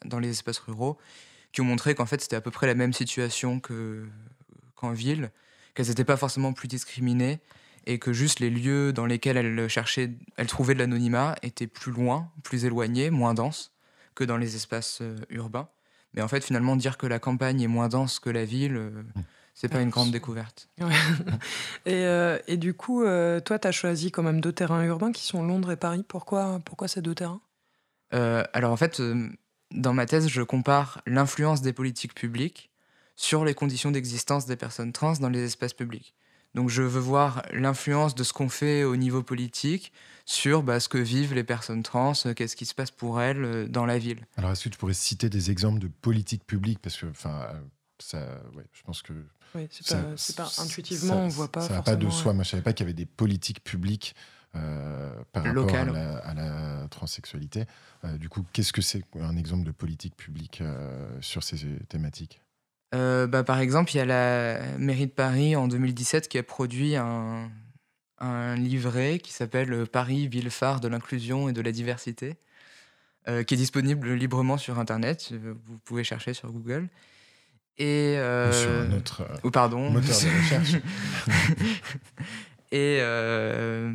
dans 0.06 0.18
les 0.18 0.30
espaces 0.30 0.58
ruraux, 0.58 0.96
qui 1.52 1.60
ont 1.60 1.64
montré 1.64 1.94
qu'en 1.94 2.06
fait 2.06 2.20
c'était 2.22 2.36
à 2.36 2.40
peu 2.40 2.50
près 2.50 2.66
la 2.66 2.74
même 2.74 2.94
situation 2.94 3.60
qu'en 3.60 4.92
ville, 4.92 5.30
qu'elles 5.74 5.88
n'étaient 5.88 6.04
pas 6.04 6.16
forcément 6.16 6.54
plus 6.54 6.68
discriminées 6.68 7.38
et 7.86 7.98
que 7.98 8.14
juste 8.14 8.40
les 8.40 8.48
lieux 8.48 8.94
dans 8.94 9.04
lesquels 9.04 9.36
elles 9.36 9.68
cherchaient, 9.68 10.10
elles 10.36 10.46
trouvaient 10.46 10.74
de 10.74 10.78
l'anonymat 10.78 11.36
étaient 11.42 11.66
plus 11.66 11.92
loin, 11.92 12.30
plus 12.42 12.64
éloignés, 12.64 13.10
moins 13.10 13.34
denses 13.34 13.72
que 14.14 14.24
dans 14.24 14.38
les 14.38 14.56
espaces 14.56 15.02
urbains. 15.28 15.68
Mais 16.14 16.22
en 16.22 16.28
fait, 16.28 16.44
finalement, 16.44 16.76
dire 16.76 16.96
que 16.96 17.06
la 17.06 17.18
campagne 17.18 17.60
est 17.60 17.68
moins 17.68 17.88
dense 17.88 18.18
que 18.18 18.30
la 18.30 18.44
ville, 18.44 18.74
mmh. 18.74 19.22
C'est 19.54 19.68
pas 19.68 19.80
une 19.80 19.90
grande 19.90 20.10
découverte. 20.10 20.68
et, 21.86 22.04
euh, 22.04 22.38
et, 22.48 22.56
du 22.56 22.74
coup, 22.74 23.04
euh, 23.04 23.38
toi, 23.38 23.58
tu 23.60 23.68
as 23.68 23.72
choisi 23.72 24.10
quand 24.10 24.24
même 24.24 24.40
deux 24.40 24.52
terrains 24.52 24.82
urbains 24.84 25.12
qui 25.12 25.24
sont 25.24 25.44
Londres 25.44 25.70
et 25.70 25.76
Paris. 25.76 26.04
Pourquoi, 26.06 26.60
pourquoi 26.64 26.88
ces 26.88 27.00
deux 27.00 27.14
terrains? 27.14 27.40
Euh, 28.12 28.42
Alors 28.52 28.72
en 28.72 28.76
fait, 28.76 29.00
dans 29.70 29.94
ma 29.94 30.06
thèse, 30.06 30.28
je 30.28 30.42
compare 30.42 31.00
l'influence 31.06 31.62
des 31.62 31.72
politiques 31.72 32.14
publiques 32.14 32.70
sur 33.16 33.44
les 33.44 33.54
conditions 33.54 33.92
d'existence 33.92 34.44
des 34.46 34.56
personnes 34.56 34.92
trans 34.92 35.14
dans 35.14 35.28
les 35.28 35.44
espaces 35.44 35.72
publics. 35.72 36.14
Donc 36.54 36.70
je 36.70 36.82
veux 36.82 37.00
voir 37.00 37.42
l'influence 37.52 38.14
de 38.14 38.24
ce 38.24 38.32
qu'on 38.32 38.48
fait 38.48 38.84
au 38.84 38.96
niveau 38.96 39.22
politique 39.22 39.92
sur 40.24 40.62
bah, 40.62 40.80
ce 40.80 40.88
que 40.88 40.98
vivent 40.98 41.34
les 41.34 41.44
personnes 41.44 41.82
trans, 41.82 42.12
qu'est-ce 42.36 42.56
qui 42.56 42.64
se 42.64 42.74
passe 42.74 42.90
pour 42.90 43.20
elles 43.20 43.68
dans 43.70 43.86
la 43.86 43.98
ville. 43.98 44.24
Alors 44.36 44.52
est-ce 44.52 44.64
que 44.64 44.68
tu 44.70 44.78
pourrais 44.78 44.94
citer 44.94 45.28
des 45.28 45.50
exemples 45.50 45.80
de 45.80 45.88
politiques 45.88 46.46
publiques 46.46 46.78
Parce 46.80 46.96
que 46.96 47.06
ça, 47.98 48.40
ouais, 48.54 48.64
je 48.72 48.82
pense 48.82 49.02
que 49.02 49.12
oui, 49.54 49.68
c'est 49.70 50.36
pas, 50.36 50.50
intuitivement, 50.58 51.24
on 51.24 51.28
voit 51.28 51.50
pas. 51.50 51.60
Ça 51.60 51.74
va 51.74 51.82
pas 51.82 51.96
de 51.96 52.10
soi. 52.10 52.32
Moi, 52.32 52.42
je 52.42 52.50
savais 52.50 52.62
pas 52.62 52.72
qu'il 52.72 52.84
y 52.84 52.88
avait 52.88 52.94
des 52.94 53.06
politiques 53.06 53.62
publiques 53.62 54.14
euh, 54.56 55.12
par 55.32 55.44
rapport 55.44 55.74
à 55.74 56.34
la, 56.34 56.86
transsexualité. 56.90 57.64
Euh, 58.04 58.18
du 58.18 58.28
coup, 58.28 58.44
qu'est-ce 58.52 58.72
que 58.72 58.82
c'est 58.82 59.02
un 59.20 59.36
exemple 59.36 59.64
de 59.64 59.70
politique 59.70 60.16
publique 60.16 60.60
euh, 60.60 61.08
sur 61.20 61.42
ces 61.42 61.56
thématiques? 61.88 62.40
Bah, 62.92 63.44
Par 63.44 63.58
exemple, 63.58 63.92
il 63.92 63.96
y 63.98 64.00
a 64.00 64.04
la 64.04 64.60
mairie 64.78 65.06
de 65.06 65.12
Paris 65.12 65.56
en 65.56 65.68
2017 65.68 66.28
qui 66.28 66.38
a 66.38 66.42
produit 66.42 66.96
un, 66.96 67.50
un 68.18 68.54
livret 68.54 69.18
qui 69.18 69.32
s'appelle 69.32 69.86
Paris, 69.86 70.28
ville 70.28 70.50
phare 70.50 70.80
de 70.80 70.88
l'inclusion 70.88 71.48
et 71.48 71.52
de 71.52 71.60
la 71.60 71.72
diversité, 71.72 72.36
qui 73.26 73.54
est 73.54 73.56
disponible 73.56 74.12
librement 74.12 74.58
sur 74.58 74.78
Internet. 74.78 75.32
Vous 75.32 75.78
pouvez 75.84 76.04
chercher 76.04 76.34
sur 76.34 76.52
Google. 76.52 76.88
Et 77.76 78.16
euh, 78.18 78.52
sur 78.52 78.88
notre 78.88 79.22
euh, 79.22 79.50
pardon. 79.50 79.90
moteur 79.90 80.08
de 80.08 80.42
recherche. 80.42 80.74
et 82.70 82.98
euh, 83.00 83.92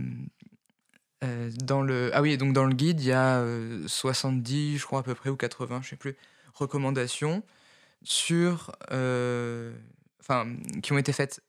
dans 1.64 1.82
le 1.82 2.12
ah 2.14 2.22
oui 2.22 2.38
donc 2.38 2.54
dans 2.54 2.66
le 2.66 2.74
guide 2.74 3.00
il 3.00 3.08
y 3.08 3.14
a 3.14 3.44
70 3.88 4.78
je 4.78 4.86
crois 4.86 5.00
à 5.00 5.04
peu 5.04 5.16
près 5.16 5.30
ou 5.30 5.38
80 5.38 5.82
je 5.84 5.90
sais 5.90 5.96
plus 5.96 6.16
recommandations 6.54 7.44
sur 8.04 8.72
enfin 10.22 10.48
qui 10.82 10.94
ont 10.94 10.98
été 10.98 11.12
faites 11.12 11.42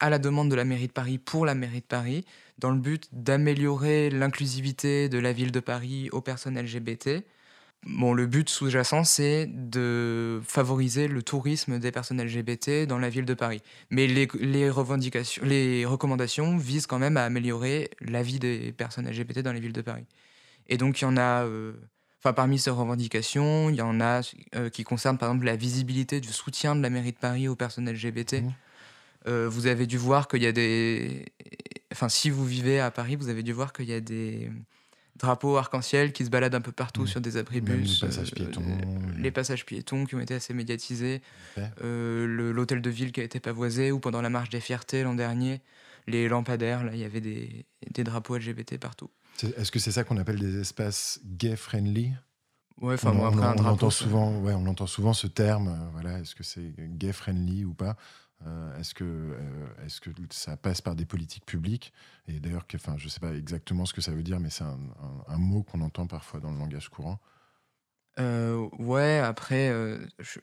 à 0.00 0.10
la 0.10 0.18
demande 0.18 0.50
de 0.50 0.54
la 0.54 0.64
mairie 0.64 0.88
de 0.88 0.92
Paris 0.92 1.18
pour 1.18 1.46
la 1.46 1.54
mairie 1.54 1.80
de 1.80 1.86
Paris 1.86 2.24
dans 2.58 2.70
le 2.70 2.78
but 2.78 3.08
d'améliorer 3.12 4.10
l'inclusivité 4.10 5.08
de 5.08 5.18
la 5.18 5.32
ville 5.32 5.52
de 5.52 5.60
Paris 5.60 6.08
aux 6.12 6.20
personnes 6.20 6.58
LGBT 6.58 7.24
Bon, 7.84 8.14
le 8.14 8.26
but 8.26 8.48
sous-jacent, 8.48 9.02
c'est 9.02 9.46
de 9.52 10.40
favoriser 10.44 11.08
le 11.08 11.20
tourisme 11.20 11.80
des 11.80 11.90
personnes 11.90 12.22
LGBT 12.22 12.86
dans 12.86 12.98
la 12.98 13.08
ville 13.08 13.24
de 13.24 13.34
Paris. 13.34 13.60
Mais 13.90 14.06
les, 14.06 14.70
revendications, 14.70 15.44
les 15.44 15.84
recommandations 15.84 16.56
visent 16.56 16.86
quand 16.86 17.00
même 17.00 17.16
à 17.16 17.24
améliorer 17.24 17.90
la 18.00 18.22
vie 18.22 18.38
des 18.38 18.70
personnes 18.72 19.08
LGBT 19.08 19.40
dans 19.40 19.52
les 19.52 19.58
villes 19.58 19.72
de 19.72 19.82
Paris. 19.82 20.04
Et 20.68 20.76
donc, 20.76 21.00
il 21.00 21.04
y 21.04 21.06
en 21.08 21.16
a, 21.16 21.44
euh, 21.44 21.72
enfin, 22.22 22.32
parmi 22.32 22.58
ces 22.58 22.70
revendications, 22.70 23.68
il 23.70 23.76
y 23.76 23.82
en 23.82 24.00
a 24.00 24.20
euh, 24.54 24.70
qui 24.70 24.84
concernent 24.84 25.18
par 25.18 25.30
exemple 25.30 25.46
la 25.46 25.56
visibilité 25.56 26.20
du 26.20 26.32
soutien 26.32 26.76
de 26.76 26.82
la 26.82 26.90
mairie 26.90 27.12
de 27.12 27.18
Paris 27.18 27.48
aux 27.48 27.56
personnes 27.56 27.90
LGBT. 27.90 28.42
Mmh. 28.42 28.52
Euh, 29.28 29.48
vous 29.48 29.66
avez 29.66 29.86
dû 29.86 29.98
voir 29.98 30.28
qu'il 30.28 30.42
y 30.42 30.46
a 30.46 30.52
des. 30.52 31.26
Enfin, 31.92 32.08
si 32.08 32.30
vous 32.30 32.44
vivez 32.44 32.80
à 32.80 32.90
Paris, 32.90 33.16
vous 33.16 33.28
avez 33.28 33.42
dû 33.42 33.52
voir 33.52 33.72
qu'il 33.72 33.88
y 33.88 33.92
a 33.92 34.00
des 34.00 34.50
drapeaux 35.16 35.56
arc-en-ciel 35.56 36.12
qui 36.12 36.24
se 36.24 36.30
baladent 36.30 36.54
un 36.54 36.60
peu 36.60 36.72
partout 36.72 37.02
mmh. 37.02 37.06
sur 37.06 37.20
des 37.20 37.36
abribus. 37.36 38.02
les 38.02 38.08
passages 38.08 38.30
euh, 38.30 38.34
piétons. 38.34 38.62
les, 39.18 39.30
passages 39.30 39.66
piétons 39.66 40.06
qui 40.06 40.14
ont 40.14 40.20
été 40.20 40.34
assez 40.34 40.54
médiatisés. 40.54 41.22
Euh, 41.82 42.52
l'hôtel 42.52 42.80
de 42.80 42.90
ville 42.90 43.12
qui 43.12 43.20
a 43.20 43.24
été 43.24 43.38
pavoisé, 43.38 43.92
ou 43.92 44.00
pendant 44.00 44.22
la 44.22 44.30
marche 44.30 44.48
des 44.48 44.60
fiertés 44.60 45.02
l'an 45.02 45.14
dernier, 45.14 45.60
les 46.08 46.28
lampadaires, 46.28 46.82
là, 46.82 46.92
il 46.94 46.98
y 46.98 47.04
avait 47.04 47.20
des, 47.20 47.64
des 47.90 48.04
drapeaux 48.04 48.36
LGBT 48.36 48.78
partout. 48.78 49.10
Est-ce 49.56 49.72
que 49.72 49.78
c'est 49.78 49.92
ça 49.92 50.04
qu'on 50.04 50.16
appelle 50.18 50.38
des 50.38 50.60
espaces 50.60 51.20
gay-friendly? 51.24 52.12
Ouais, 52.80 52.94
enfin, 52.94 53.12
on, 53.12 53.26
après 53.26 53.46
on, 53.46 53.50
un 53.50 53.54
drapeau, 53.54 53.74
entend 53.74 53.90
souvent, 53.90 54.38
ouais, 54.40 54.54
on 54.54 54.66
entend 54.66 54.86
souvent 54.86 55.12
ce 55.12 55.26
terme. 55.26 55.68
Euh, 55.68 55.90
voilà, 55.92 56.18
est-ce 56.18 56.34
que 56.34 56.42
c'est 56.42 56.74
gay-friendly 56.76 57.64
ou 57.64 57.74
pas? 57.74 57.96
Euh, 58.44 58.78
est-ce 58.78 58.94
que, 58.94 59.04
euh, 59.04 59.86
est 59.86 60.00
que 60.00 60.10
ça 60.30 60.56
passe 60.56 60.80
par 60.80 60.96
des 60.96 61.06
politiques 61.06 61.46
publiques? 61.46 61.92
Et 62.26 62.40
d'ailleurs, 62.40 62.66
enfin, 62.74 62.96
je 62.98 63.04
ne 63.04 63.10
sais 63.10 63.20
pas 63.20 63.34
exactement 63.34 63.86
ce 63.86 63.94
que 63.94 64.00
ça 64.00 64.12
veut 64.12 64.24
dire, 64.24 64.40
mais 64.40 64.50
c'est 64.50 64.64
un, 64.64 65.38
mot 65.38 65.62
qu'on 65.62 65.80
entend 65.80 66.06
parfois 66.06 66.40
dans 66.40 66.50
le 66.50 66.58
langage 66.58 66.88
courant. 66.88 67.20
Ouais, 68.18 69.18
après, 69.18 69.72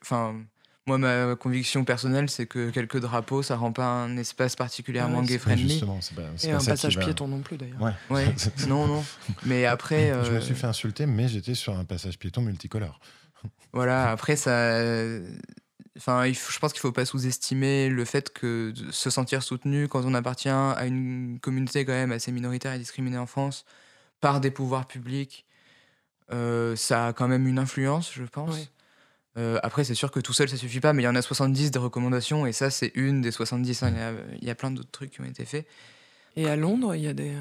enfin, 0.02 0.43
moi, 0.89 0.97
ma 0.97 1.36
conviction 1.36 1.86
personnelle, 1.86 2.30
c'est 2.30 2.45
que 2.45 2.69
quelques 2.71 2.99
drapeaux, 2.99 3.43
ça 3.43 3.56
rend 3.56 3.71
pas 3.71 3.86
un 3.86 4.17
espace 4.17 4.56
particulièrement 4.56 5.21
gay-friendly. 5.21 5.69
Justement, 5.69 5.99
c'est 6.02 6.15
pas, 6.15 6.23
Et 6.43 6.52
un 6.52 6.63
passage 6.63 6.97
piéton 6.97 7.28
non 7.28 7.39
plus, 7.39 7.58
d'ailleurs. 7.58 7.82
Ouais. 7.82 7.93
ouais. 8.10 8.36
non, 8.67 8.88
non. 8.88 9.04
Mais 9.45 9.65
après. 9.65 10.13
Je 10.25 10.32
me 10.32 10.39
suis 10.39 10.56
fait 10.56 10.67
insulter, 10.67 11.06
mais 11.06 11.28
j'étais 11.28 11.56
sur 11.56 11.78
un 11.78 11.86
passage 11.86 12.17
piéton 12.17 12.41
multicolore. 12.41 12.99
Voilà, 13.71 14.10
après, 14.10 14.36
ça 14.36 14.82
Enfin, 15.99 16.25
je 16.32 16.60
pense 16.60 16.71
qu'il 16.71 16.80
ne 16.80 16.82
faut 16.82 16.91
pas 16.93 17.04
sous-estimer 17.04 17.89
le 17.89 18.06
fait 18.06 18.32
que 18.32 18.73
se 18.89 19.10
sentir 19.10 19.43
soutenu 19.43 19.89
quand 19.89 20.06
on 20.06 20.13
appartient 20.13 20.47
à 20.47 20.86
une 20.86 21.39
communauté 21.41 21.84
quand 21.84 21.91
même 21.91 22.13
assez 22.13 22.32
minoritaire 22.32 22.71
et 22.73 22.80
discriminée 22.80 23.17
en 23.17 23.25
France 23.25 23.65
par 24.21 24.39
des 24.39 24.49
pouvoirs 24.49 24.88
publics, 24.88 25.45
euh, 26.32 26.78
ça 26.78 27.08
a 27.08 27.13
quand 27.13 27.28
même 27.28 27.47
une 27.47 27.60
influence, 27.60 28.13
je 28.13 28.23
pense. 28.23 28.71
Après, 29.36 29.84
c'est 29.84 29.96
sûr 29.96 30.12
que 30.12 30.20
tout 30.20 30.34
seul, 30.34 30.50
ça 30.50 30.58
suffit 30.58 30.80
pas, 30.80 30.94
mais 30.94 31.04
il 31.04 31.06
y 31.06 31.10
en 31.10 31.15
a 31.15 31.22
70 31.22 31.72
des 31.72 31.80
recommandations, 31.80 32.46
et 32.46 32.52
ça, 32.52 32.70
c'est 32.70 32.92
une 32.96 33.22
des 33.22 33.32
70. 33.32 33.84
Hein. 33.84 33.94
Il, 34.42 34.48
y 34.48 34.50
a, 34.50 34.56
plein 34.56 34.72
d'autres 34.72 34.92
trucs 34.92 35.12
qui 35.12 35.22
ont 35.22 35.26
été 35.26 35.46
faits. 35.46 35.65
Et 36.36 36.48
à 36.48 36.56
Londres, 36.56 36.96
il 36.96 37.02
y 37.02 37.08
a 37.08 37.13
des, 37.13 37.34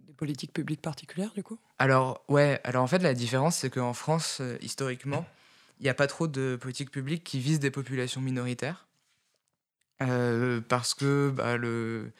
des 0.00 0.12
politiques 0.12 0.52
publiques 0.52 0.82
particulières, 0.82 1.32
du 1.34 1.42
coup? 1.42 1.58
Alors, 1.78 2.24
ouais. 2.28 2.60
Alors, 2.64 2.82
en 2.82 2.86
fait, 2.86 2.98
la 2.98 3.14
différence, 3.14 3.56
c'est 3.56 3.70
qu'en 3.70 3.92
France, 3.92 4.42
historiquement, 4.60 5.24
il 5.78 5.84
n'y 5.84 5.88
a 5.88 5.94
pas 5.94 6.06
trop 6.06 6.26
de 6.26 6.56
politiques 6.60 6.90
publiques 6.90 7.24
qui 7.24 7.38
visent 7.38 7.60
des 7.60 7.70
populations 7.70 8.20
minoritaires. 8.20 8.86
parce 9.98 10.94
que 10.94 11.30
bah, 11.30 11.56
le 11.56 12.12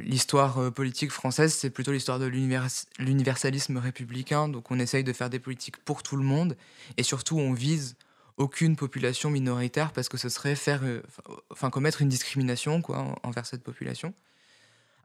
l'histoire 0.00 0.58
euh, 0.58 0.70
politique 0.70 1.10
française, 1.10 1.52
c'est 1.52 1.70
plutôt 1.70 1.92
l'histoire 1.92 2.18
de 2.18 2.26
l'universalisme 2.26 3.76
républicain. 3.78 4.48
Donc 4.48 4.70
on 4.70 4.78
essaye 4.78 5.04
de 5.04 5.12
faire 5.12 5.30
des 5.30 5.38
politiques 5.38 5.78
pour 5.78 6.02
tout 6.02 6.16
le 6.16 6.24
monde 6.24 6.56
et 6.96 7.02
surtout 7.02 7.38
on 7.38 7.52
vise 7.52 7.96
aucune 8.36 8.76
population 8.76 9.30
minoritaire 9.30 9.92
parce 9.92 10.08
que 10.08 10.16
ce 10.16 10.28
serait 10.28 10.54
faire, 10.54 10.84
euh, 10.84 11.02
enfin 11.50 11.70
commettre 11.70 12.02
une 12.02 12.08
discrimination 12.08 12.82
quoi 12.82 13.16
envers 13.22 13.46
cette 13.46 13.64
population 13.64 14.14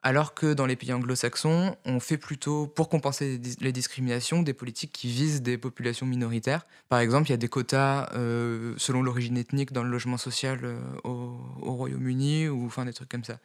alors 0.04 0.34
que 0.34 0.54
dans 0.54 0.66
les 0.66 0.76
pays 0.76 0.92
anglo-saxons, 0.92 1.78
on 1.86 2.00
fait 2.02 2.18
plutôt, 2.18 2.68
pour 2.68 2.90
compenser 2.90 3.40
les 3.62 3.72
discriminations, 3.72 4.44
des 4.44 4.54
politiques 4.54 4.92
qui 4.92 5.08
visent 5.08 5.42
des 5.42 5.58
populations 5.58 6.06
minoritaires. 6.06 6.68
Par 6.90 7.00
exemple, 7.00 7.30
il 7.30 7.32
y 7.32 7.34
a 7.34 7.38
des 7.38 7.48
quotas 7.48 8.12
euh, 8.14 8.76
selon 8.78 9.02
l'origine 9.02 9.38
ethnique 9.38 9.72
dans 9.72 9.82
le 9.82 9.90
logement 9.90 10.18
social 10.18 10.60
euh, 10.64 10.78
au, 11.06 11.38
Royaume-Uni, 11.62 12.50
ou 12.50 12.66
enfin 12.66 12.84
des 12.84 12.92
trucs 12.92 13.08
comme 13.08 13.24
ça. 13.24 13.40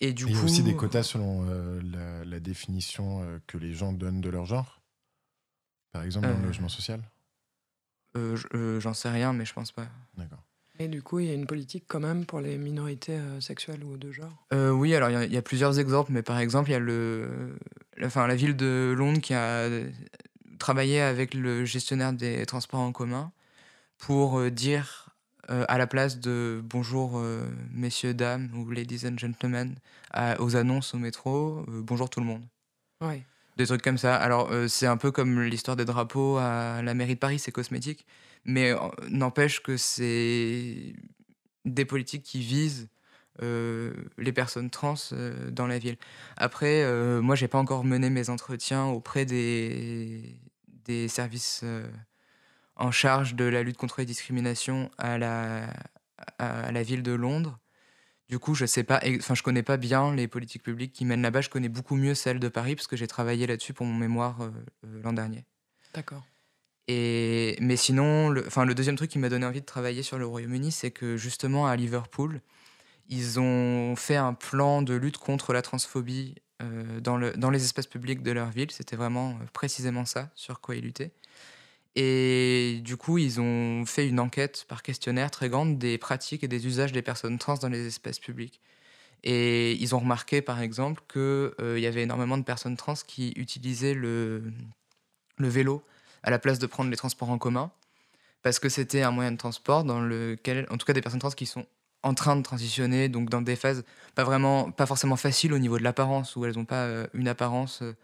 Et 0.00 0.12
du 0.12 0.26
il 0.26 0.34
y 0.34 0.38
a 0.38 0.42
aussi 0.42 0.64
des 0.64 0.74
quotas 0.74 1.04
selon 1.04 1.46
euh, 1.48 1.80
la, 2.24 2.40
définition 2.40 3.40
que 3.46 3.56
les 3.56 3.72
gens 3.72 3.92
donnent 3.92 4.20
de 4.20 4.28
leur 4.28 4.44
genre 4.44 4.82
Par 5.92 6.02
exemple, 6.02 6.26
dans 6.26 6.38
le 6.38 6.46
logement 6.46 6.68
social 6.68 7.00
J'en 8.14 8.94
sais 8.94 9.10
rien, 9.10 9.32
mais 9.32 9.44
je 9.44 9.54
pense 9.54 9.72
pas. 9.72 9.86
D'accord. 10.16 10.43
Et 10.78 10.88
du 10.88 11.02
coup, 11.02 11.20
il 11.20 11.26
y 11.26 11.30
a 11.30 11.34
une 11.34 11.46
politique 11.46 11.84
quand 11.86 12.00
même 12.00 12.26
pour 12.26 12.40
les 12.40 12.58
minorités 12.58 13.16
euh, 13.16 13.40
sexuelles 13.40 13.84
ou 13.84 13.96
de 13.96 14.10
genre? 14.10 14.46
Euh, 14.52 14.70
Oui, 14.70 14.94
alors 14.94 15.08
il 15.10 15.32
y, 15.32 15.36
a 15.36 15.42
plusieurs 15.42 15.78
exemples, 15.78 16.10
mais 16.12 16.22
par 16.22 16.38
exemple, 16.38 16.70
il 16.70 16.72
y 16.72 16.76
a 16.76 16.80
le, 16.80 17.56
enfin, 18.02 18.26
la 18.26 18.34
ville 18.34 18.56
de 18.56 18.92
Londres 18.96 19.20
qui 19.20 19.34
a 19.34 19.68
travaillé 20.58 21.00
avec 21.00 21.34
le 21.34 21.64
gestionnaire 21.64 22.12
des 22.12 22.44
transports 22.46 22.80
en 22.80 22.92
commun 22.92 23.30
pour 23.98 24.38
euh, 24.38 24.50
dire 24.50 25.10
à 25.48 25.76
la 25.76 25.86
place 25.86 26.20
de 26.20 26.62
bonjour 26.64 27.22
messieurs, 27.70 28.14
dames 28.14 28.48
ou 28.56 28.70
ladies 28.70 29.06
and 29.06 29.18
gentlemen 29.18 29.74
aux 30.38 30.56
annonces 30.56 30.94
au 30.94 30.96
métro, 30.96 31.62
bonjour 31.68 32.08
tout 32.08 32.20
le 32.20 32.24
monde. 32.24 32.42
Oui. 33.02 33.22
Des 33.58 33.66
trucs 33.66 33.82
comme 33.82 33.98
ça. 33.98 34.16
Alors, 34.16 34.50
c'est 34.68 34.86
un 34.86 34.96
peu 34.96 35.10
comme 35.10 35.42
l'histoire 35.42 35.76
des 35.76 35.84
drapeaux 35.84 36.38
à 36.38 36.80
la 36.80 36.94
mairie 36.94 37.16
de 37.16 37.18
Paris, 37.18 37.38
c'est 37.38 37.52
cosmétique. 37.52 38.06
Mais 38.44 38.72
euh, 38.72 38.78
n'empêche 39.08 39.62
que 39.62 39.76
c'est 39.76 40.94
des 41.64 41.84
politiques 41.84 42.22
qui 42.22 42.40
visent 42.40 42.88
euh, 43.42 43.92
les 44.18 44.32
personnes 44.32 44.70
trans 44.70 44.94
euh, 45.12 45.50
dans 45.50 45.66
la 45.66 45.78
ville. 45.78 45.96
Après, 46.36 46.84
moi, 47.20 47.34
j'ai 47.34 47.48
pas 47.48 47.58
encore 47.58 47.84
mené 47.84 48.10
mes 48.10 48.30
entretiens 48.30 48.86
auprès 48.86 49.24
des, 49.24 50.38
des 50.84 51.08
services 51.08 51.64
en 52.76 52.90
charge 52.90 53.34
de 53.34 53.44
la 53.44 53.62
lutte 53.62 53.76
contre 53.76 54.00
les 54.00 54.06
discriminations 54.06 54.90
à 54.98 55.16
la, 55.16 55.68
à 56.38 56.72
la 56.72 56.82
ville 56.82 57.02
de 57.02 57.12
Londres. 57.12 57.58
Du 58.28 58.38
coup, 58.38 58.54
je 58.54 58.64
sais 58.64 58.84
pas, 58.84 59.00
enfin, 59.18 59.34
je 59.34 59.42
connais 59.42 59.62
pas 59.62 59.76
bien 59.76 60.14
les 60.14 60.28
politiques 60.28 60.62
publiques 60.62 60.92
qui 60.92 61.04
mènent 61.04 61.22
là-bas. 61.22 61.42
Je 61.42 61.50
connais 61.50 61.68
beaucoup 61.68 61.94
mieux 61.94 62.14
celles 62.14 62.40
de 62.40 62.48
Paris 62.48 62.74
parce 62.74 62.86
que 62.86 62.96
j'ai 62.96 63.06
travaillé 63.06 63.46
là-dessus 63.46 63.74
pour 63.74 63.86
mon 63.86 63.94
mémoire 63.94 64.50
l'an 64.82 65.12
dernier. 65.12 65.44
D'accord. 65.92 66.24
Mais 66.88 67.76
sinon, 67.76 68.28
le, 68.30 68.46
enfin, 68.46 68.64
le 68.64 68.74
deuxième 68.74 68.96
truc 68.96 69.10
qui 69.10 69.18
m'a 69.18 69.28
donné 69.28 69.46
envie 69.46 69.60
de 69.60 69.66
travailler 69.66 70.02
sur 70.02 70.18
le 70.18 70.26
Royaume-Uni, 70.26 70.72
c'est 70.72 70.90
que 70.90 71.16
justement 71.16 71.66
à 71.66 71.76
Liverpool, 71.76 72.40
ils 73.08 73.40
ont 73.40 73.96
fait 73.96 74.16
un 74.16 74.34
plan 74.34 74.82
de 74.82 74.94
lutte 74.94 75.18
contre 75.18 75.52
la 75.52 75.62
transphobie 75.62 76.36
euh, 76.62 77.00
dans, 77.00 77.16
le, 77.16 77.32
dans 77.32 77.50
les 77.50 77.64
espaces 77.64 77.86
publics 77.86 78.22
de 78.22 78.32
leur 78.32 78.50
ville. 78.50 78.70
C'était 78.70 78.96
vraiment 78.96 79.30
euh, 79.30 79.46
précisément 79.52 80.04
ça 80.04 80.30
sur 80.34 80.60
quoi 80.60 80.76
ils 80.76 80.84
luttaient. 80.84 81.12
Et 81.96 82.80
du 82.84 82.96
coup, 82.96 83.18
ils 83.18 83.40
ont 83.40 83.86
fait 83.86 84.08
une 84.08 84.20
enquête 84.20 84.64
par 84.68 84.82
questionnaire 84.82 85.30
très 85.30 85.48
grande 85.48 85.78
des 85.78 85.96
pratiques 85.98 86.42
et 86.44 86.48
des 86.48 86.66
usages 86.66 86.92
des 86.92 87.02
personnes 87.02 87.38
trans 87.38 87.54
dans 87.56 87.68
les 87.68 87.86
espaces 87.86 88.18
publics. 88.18 88.60
Et 89.22 89.72
ils 89.74 89.94
ont 89.94 90.00
remarqué, 90.00 90.42
par 90.42 90.60
exemple, 90.60 91.02
qu'il 91.10 91.20
euh, 91.22 91.78
y 91.78 91.86
avait 91.86 92.02
énormément 92.02 92.36
de 92.36 92.42
personnes 92.42 92.76
trans 92.76 92.94
qui 93.06 93.32
utilisaient 93.36 93.94
le 93.94 94.52
vélo 95.38 95.82
à 96.24 96.30
la 96.30 96.38
place 96.38 96.58
de 96.58 96.66
prendre 96.66 96.90
les 96.90 96.96
transports 96.96 97.30
en 97.30 97.38
commun, 97.38 97.70
parce 98.42 98.58
que 98.58 98.68
c'était 98.68 99.02
un 99.02 99.10
moyen 99.10 99.30
de 99.30 99.36
transport 99.36 99.84
dans 99.84 100.00
lequel, 100.00 100.66
en 100.70 100.78
tout 100.78 100.86
cas 100.86 100.94
des 100.94 101.02
personnes 101.02 101.20
trans 101.20 101.30
qui 101.30 101.46
sont 101.46 101.66
en 102.02 102.14
train 102.14 102.34
de 102.36 102.42
transitionner, 102.42 103.08
donc 103.08 103.30
dans 103.30 103.42
des 103.42 103.56
phases 103.56 103.84
pas 104.14 104.24
vraiment, 104.24 104.70
pas 104.70 104.86
forcément 104.86 105.16
faciles 105.16 105.52
au 105.52 105.58
niveau 105.58 105.78
de 105.78 105.84
l'apparence, 105.84 106.34
où 106.34 106.44
elles 106.44 106.56
n'ont 106.56 106.64
pas 106.64 106.84
euh, 106.84 107.06
une 107.14 107.28
apparence 107.28 107.82
euh, 107.82 107.94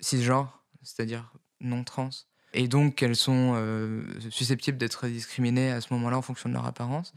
cisgenre, 0.00 0.62
c'est-à-dire 0.82 1.32
non 1.60 1.84
trans, 1.84 2.10
et 2.54 2.66
donc 2.66 3.02
elles 3.02 3.16
sont 3.16 3.52
euh, 3.54 4.02
susceptibles 4.30 4.76
d'être 4.76 5.06
discriminées 5.06 5.70
à 5.70 5.80
ce 5.80 5.92
moment-là 5.94 6.18
en 6.18 6.22
fonction 6.22 6.48
de 6.48 6.54
leur 6.54 6.66
apparence. 6.66 7.14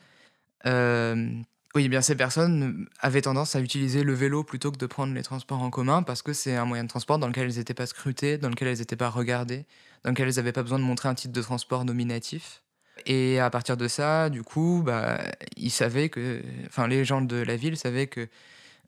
Oui, 1.73 1.83
eh 1.85 1.89
bien 1.89 2.01
ces 2.01 2.15
personnes 2.15 2.89
avaient 2.99 3.21
tendance 3.21 3.55
à 3.55 3.61
utiliser 3.61 4.03
le 4.03 4.13
vélo 4.13 4.43
plutôt 4.43 4.71
que 4.73 4.77
de 4.77 4.85
prendre 4.85 5.13
les 5.13 5.23
transports 5.23 5.61
en 5.61 5.69
commun 5.69 6.03
parce 6.03 6.21
que 6.21 6.33
c'est 6.33 6.57
un 6.57 6.65
moyen 6.65 6.83
de 6.83 6.89
transport 6.89 7.17
dans 7.17 7.27
lequel 7.27 7.45
elles 7.45 7.57
n'étaient 7.57 7.73
pas 7.73 7.85
scrutées, 7.85 8.37
dans 8.37 8.49
lequel 8.49 8.67
elles 8.67 8.79
n'étaient 8.79 8.97
pas 8.97 9.09
regardées, 9.09 9.65
dans 10.03 10.09
lequel 10.09 10.27
elles 10.27 10.35
n'avaient 10.35 10.51
pas 10.51 10.63
besoin 10.63 10.79
de 10.79 10.83
montrer 10.83 11.07
un 11.07 11.15
titre 11.15 11.33
de 11.33 11.41
transport 11.41 11.85
nominatif. 11.85 12.61
Et 13.05 13.39
à 13.39 13.49
partir 13.49 13.77
de 13.77 13.87
ça, 13.87 14.29
du 14.29 14.43
coup, 14.43 14.83
bah, 14.85 15.21
ils 15.55 15.71
savaient 15.71 16.09
que, 16.09 16.41
enfin, 16.67 16.87
les 16.87 17.05
gens 17.05 17.21
de 17.21 17.37
la 17.37 17.55
ville 17.55 17.77
savaient 17.77 18.07
que 18.07 18.27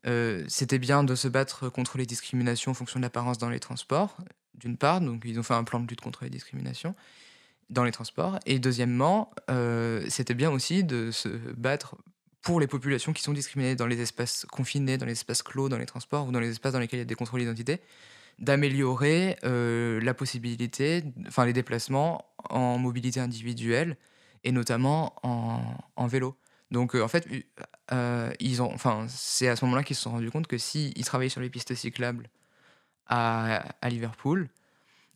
euh, 0.06 0.44
c'était 0.46 0.78
bien 0.78 1.04
de 1.04 1.14
se 1.14 1.28
battre 1.28 1.70
contre 1.70 1.96
les 1.96 2.06
discriminations 2.06 2.72
en 2.72 2.74
fonction 2.74 3.00
de 3.00 3.04
l'apparence 3.04 3.38
dans 3.38 3.48
les 3.48 3.60
transports, 3.60 4.18
d'une 4.54 4.76
part, 4.76 5.00
donc 5.00 5.22
ils 5.24 5.38
ont 5.38 5.42
fait 5.42 5.54
un 5.54 5.64
plan 5.64 5.80
de 5.80 5.86
lutte 5.86 6.02
contre 6.02 6.24
les 6.24 6.30
discriminations 6.30 6.94
dans 7.70 7.84
les 7.84 7.92
transports, 7.92 8.38
et 8.44 8.58
deuxièmement, 8.58 9.30
euh, 9.50 10.04
c'était 10.10 10.34
bien 10.34 10.50
aussi 10.50 10.84
de 10.84 11.10
se 11.10 11.28
battre 11.28 11.96
pour 12.44 12.60
les 12.60 12.66
populations 12.66 13.12
qui 13.14 13.22
sont 13.22 13.32
discriminées 13.32 13.74
dans 13.74 13.86
les 13.86 14.00
espaces 14.00 14.46
confinés, 14.52 14.98
dans 14.98 15.06
les 15.06 15.12
espaces 15.12 15.42
clos, 15.42 15.70
dans 15.70 15.78
les 15.78 15.86
transports 15.86 16.28
ou 16.28 16.30
dans 16.30 16.40
les 16.40 16.50
espaces 16.50 16.74
dans 16.74 16.78
lesquels 16.78 16.98
il 16.98 17.00
y 17.00 17.02
a 17.02 17.06
des 17.06 17.14
contrôles 17.14 17.40
d'identité, 17.40 17.80
d'améliorer 18.38 19.38
euh, 19.44 19.98
la 20.02 20.12
possibilité, 20.12 21.02
enfin 21.26 21.46
les 21.46 21.54
déplacements 21.54 22.26
en 22.50 22.76
mobilité 22.76 23.18
individuelle 23.18 23.96
et 24.44 24.52
notamment 24.52 25.14
en, 25.22 26.06
vélo. 26.06 26.36
Donc 26.70 26.94
euh, 26.94 27.02
en 27.02 27.08
fait, 27.08 27.26
euh, 27.92 28.30
ils 28.40 28.60
ont, 28.60 28.70
enfin 28.72 29.06
c'est 29.08 29.48
à 29.48 29.56
ce 29.56 29.64
moment-là 29.64 29.82
qu'ils 29.82 29.96
se 29.96 30.02
sont 30.02 30.10
rendus 30.10 30.30
compte 30.30 30.46
que 30.46 30.58
s'ils 30.58 31.04
travaillaient 31.06 31.30
sur 31.30 31.40
les 31.40 31.50
pistes 31.50 31.74
cyclables 31.74 32.28
à 33.06 33.64
Liverpool, 33.88 34.48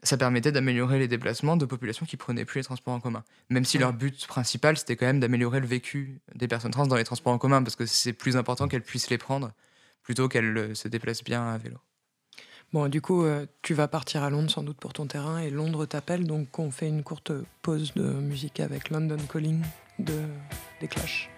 ça 0.02 0.16
permettait 0.16 0.52
d'améliorer 0.52 0.98
les 0.98 1.08
déplacements 1.08 1.56
de 1.56 1.64
populations 1.64 2.06
qui 2.06 2.16
prenaient 2.16 2.44
plus 2.44 2.60
les 2.60 2.64
transports 2.64 2.94
en 2.94 3.00
commun. 3.00 3.24
Même 3.50 3.64
si 3.64 3.78
leur 3.78 3.92
but 3.92 4.26
principal, 4.26 4.76
c'était 4.76 4.96
quand 4.96 5.06
même 5.06 5.20
d'améliorer 5.20 5.60
le 5.60 5.66
vécu 5.66 6.20
des 6.34 6.48
personnes 6.48 6.70
trans 6.70 6.86
dans 6.86 6.96
les 6.96 7.04
transports 7.04 7.32
en 7.32 7.38
commun, 7.38 7.62
parce 7.62 7.76
que 7.76 7.86
c'est 7.86 8.12
plus 8.12 8.36
important 8.36 8.68
qu'elles 8.68 8.82
puissent 8.82 9.10
les 9.10 9.18
prendre 9.18 9.52
plutôt 10.02 10.28
qu'elles 10.28 10.56
euh, 10.56 10.74
se 10.74 10.88
déplacent 10.88 11.24
bien 11.24 11.46
à 11.48 11.58
vélo. 11.58 11.76
Bon, 12.72 12.88
du 12.88 13.00
coup, 13.00 13.24
euh, 13.24 13.46
tu 13.62 13.74
vas 13.74 13.88
partir 13.88 14.22
à 14.22 14.30
Londres 14.30 14.50
sans 14.50 14.62
doute 14.62 14.78
pour 14.78 14.92
ton 14.92 15.06
terrain, 15.06 15.38
et 15.38 15.50
Londres 15.50 15.86
t'appelle, 15.86 16.26
donc 16.26 16.58
on 16.58 16.70
fait 16.70 16.88
une 16.88 17.02
courte 17.02 17.32
pause 17.62 17.92
de 17.94 18.02
musique 18.02 18.60
avec 18.60 18.90
London 18.90 19.18
Calling 19.30 19.62
de, 19.98 20.22
des 20.80 20.88
Clash. 20.88 21.30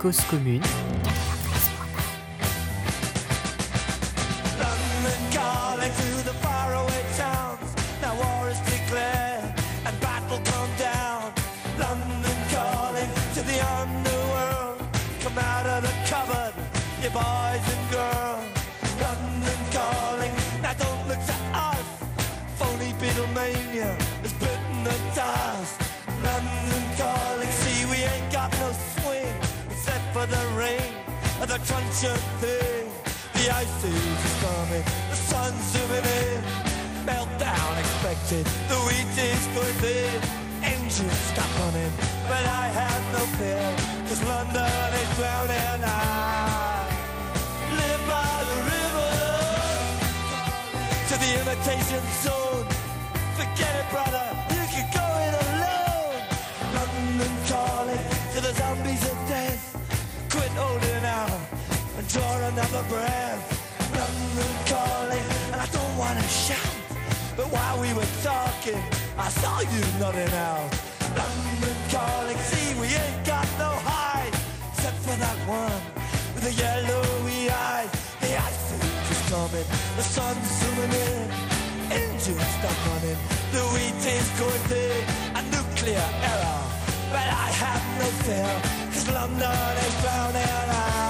Cause 0.00 0.24
commune. 0.30 0.89
ancient 32.00 32.22
thing. 32.40 32.88
The 33.34 33.50
ice 33.52 33.84
age 33.84 33.92
is 33.92 34.36
coming, 34.40 34.84
the 35.10 35.16
sun's 35.16 35.62
zooming 35.72 36.04
in. 36.04 36.40
Meltdown 37.04 37.78
expected, 37.78 38.46
the 38.68 38.78
wheat 38.86 39.18
is 39.18 39.46
going 39.54 39.76
thin. 39.84 40.22
Engines 40.62 41.12
stop 41.32 41.50
running, 41.60 41.92
but 42.28 42.44
I 42.46 42.68
have 42.80 43.02
no 43.12 43.24
fear. 43.36 43.76
Cause 44.08 44.22
London 44.24 44.94
is 45.02 45.10
drowning, 45.18 45.84
I 45.84 46.88
live 47.80 48.02
by 48.08 48.32
the 48.48 48.58
river. 48.72 49.12
To 51.08 51.14
the 51.22 51.30
imitation 51.40 52.02
zone, 52.22 52.66
forget 53.36 53.72
it 53.76 53.90
brother. 53.90 54.49
Another 62.52 62.82
breath. 62.88 63.42
London 63.94 64.52
calling, 64.66 65.26
and 65.52 65.60
I 65.60 65.66
don't 65.70 65.96
wanna 65.96 66.26
shout. 66.28 66.74
But 67.36 67.46
while 67.54 67.76
we 67.80 67.90
were 67.94 68.10
talking, 68.22 68.82
I 69.16 69.28
saw 69.40 69.60
you 69.60 69.82
nodding 70.00 70.34
out. 70.50 70.70
London 71.20 71.78
calling, 71.94 72.38
see 72.50 72.74
we 72.80 72.88
ain't 73.02 73.22
got 73.24 73.46
no 73.58 73.70
hide, 73.90 74.34
except 74.72 74.98
for 75.06 75.16
that 75.24 75.38
one 75.46 75.80
with 76.34 76.44
the 76.48 76.54
yellowy 76.64 77.50
eyes. 77.50 77.90
The 78.24 78.32
ice 78.50 78.66
is 79.14 79.22
coming, 79.30 79.68
the 79.98 80.06
sun's 80.16 80.48
zooming 80.58 80.94
in, 81.06 81.26
engines 81.98 82.50
stop 82.58 82.78
running, 82.88 83.20
the 83.54 83.62
wheat 83.72 84.02
is 84.18 84.28
going 84.40 84.64
big, 84.74 85.02
a 85.38 85.42
nuclear 85.54 86.08
error. 86.30 86.62
But 87.14 87.26
I 87.44 87.48
have 87.62 87.84
no 88.02 88.08
fear, 88.26 88.52
cause 88.90 89.08
London 89.18 89.74
is 89.86 89.94
drowning. 90.02 90.50
I, 90.70 91.09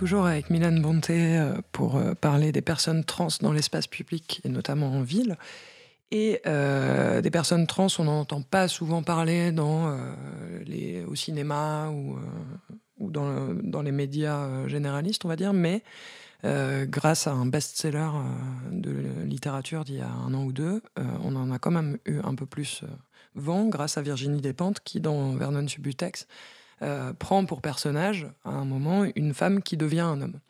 toujours 0.00 0.24
avec 0.24 0.48
Milan 0.48 0.80
Bonté 0.80 1.36
euh, 1.36 1.52
pour 1.72 1.96
euh, 1.96 2.14
parler 2.14 2.52
des 2.52 2.62
personnes 2.62 3.04
trans 3.04 3.28
dans 3.42 3.52
l'espace 3.52 3.86
public 3.86 4.40
et 4.44 4.48
notamment 4.48 4.94
en 4.94 5.02
ville. 5.02 5.36
Et 6.10 6.40
euh, 6.46 7.20
des 7.20 7.30
personnes 7.30 7.66
trans, 7.66 7.88
on 7.98 8.04
n'en 8.04 8.20
entend 8.20 8.40
pas 8.40 8.66
souvent 8.66 9.02
parler 9.02 9.52
dans 9.52 9.94
les, 10.64 11.04
au 11.04 11.14
cinéma 11.14 11.90
ou, 11.90 13.10
dans, 13.10 13.52
dans 13.62 13.82
les 13.82 13.92
médias 13.92 14.66
généralistes, 14.68 15.26
on 15.26 15.28
va 15.28 15.36
dire, 15.36 15.52
mais 15.52 15.82
grâce 16.42 17.26
à 17.26 17.32
un 17.32 17.44
best-seller 17.44 18.08
de 18.72 19.04
littérature 19.26 19.84
d'il 19.84 19.96
y 19.96 20.00
a 20.00 20.10
un 20.10 20.32
an 20.32 20.44
ou 20.44 20.52
deux, 20.52 20.82
on 20.96 21.36
en 21.36 21.52
a 21.52 21.58
quand 21.58 21.70
même 21.70 21.98
eu 22.06 22.18
un 22.24 22.34
peu 22.34 22.46
plus 22.46 22.82
vent 23.34 23.66
grâce 23.66 23.98
à 23.98 24.02
Virginie 24.02 24.40
Despentes 24.40 24.80
qui, 24.80 25.00
dans 25.00 25.36
Vernon 25.36 25.68
Subutex, 25.68 26.26
euh, 26.82 27.12
prend 27.12 27.44
pour 27.44 27.60
personnage 27.60 28.26
à 28.44 28.50
un 28.50 28.64
moment 28.64 29.04
une 29.14 29.34
femme 29.34 29.62
qui 29.62 29.76
devient 29.76 30.00
un 30.00 30.20
homme. 30.20 30.40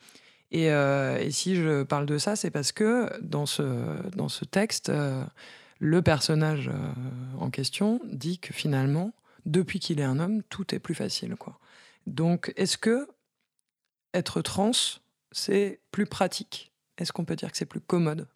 Et, 0.51 0.71
euh, 0.71 1.17
et 1.17 1.31
si 1.31 1.55
je 1.55 1.83
parle 1.83 2.05
de 2.05 2.17
ça, 2.17 2.35
c'est 2.35 2.51
parce 2.51 2.71
que 2.71 3.09
dans 3.21 3.45
ce, 3.45 3.63
dans 4.15 4.29
ce 4.29 4.45
texte, 4.45 4.89
euh, 4.89 5.23
le 5.79 6.01
personnage 6.01 6.69
en 7.39 7.49
question 7.49 7.99
dit 8.05 8.37
que 8.37 8.53
finalement, 8.53 9.13
depuis 9.45 9.79
qu'il 9.79 9.99
est 9.99 10.03
un 10.03 10.19
homme, 10.19 10.43
tout 10.43 10.75
est 10.75 10.79
plus 10.79 10.93
facile. 10.93 11.35
Quoi. 11.35 11.57
Donc, 12.05 12.53
est-ce 12.55 12.77
que 12.77 13.07
être 14.13 14.41
trans, 14.41 14.71
c'est 15.31 15.79
plus 15.91 16.05
pratique? 16.05 16.71
Est-ce 16.97 17.11
qu'on 17.11 17.25
peut 17.25 17.35
dire 17.35 17.51
que 17.51 17.57
c'est 17.57 17.65
plus 17.65 17.79
commode? 17.79 18.27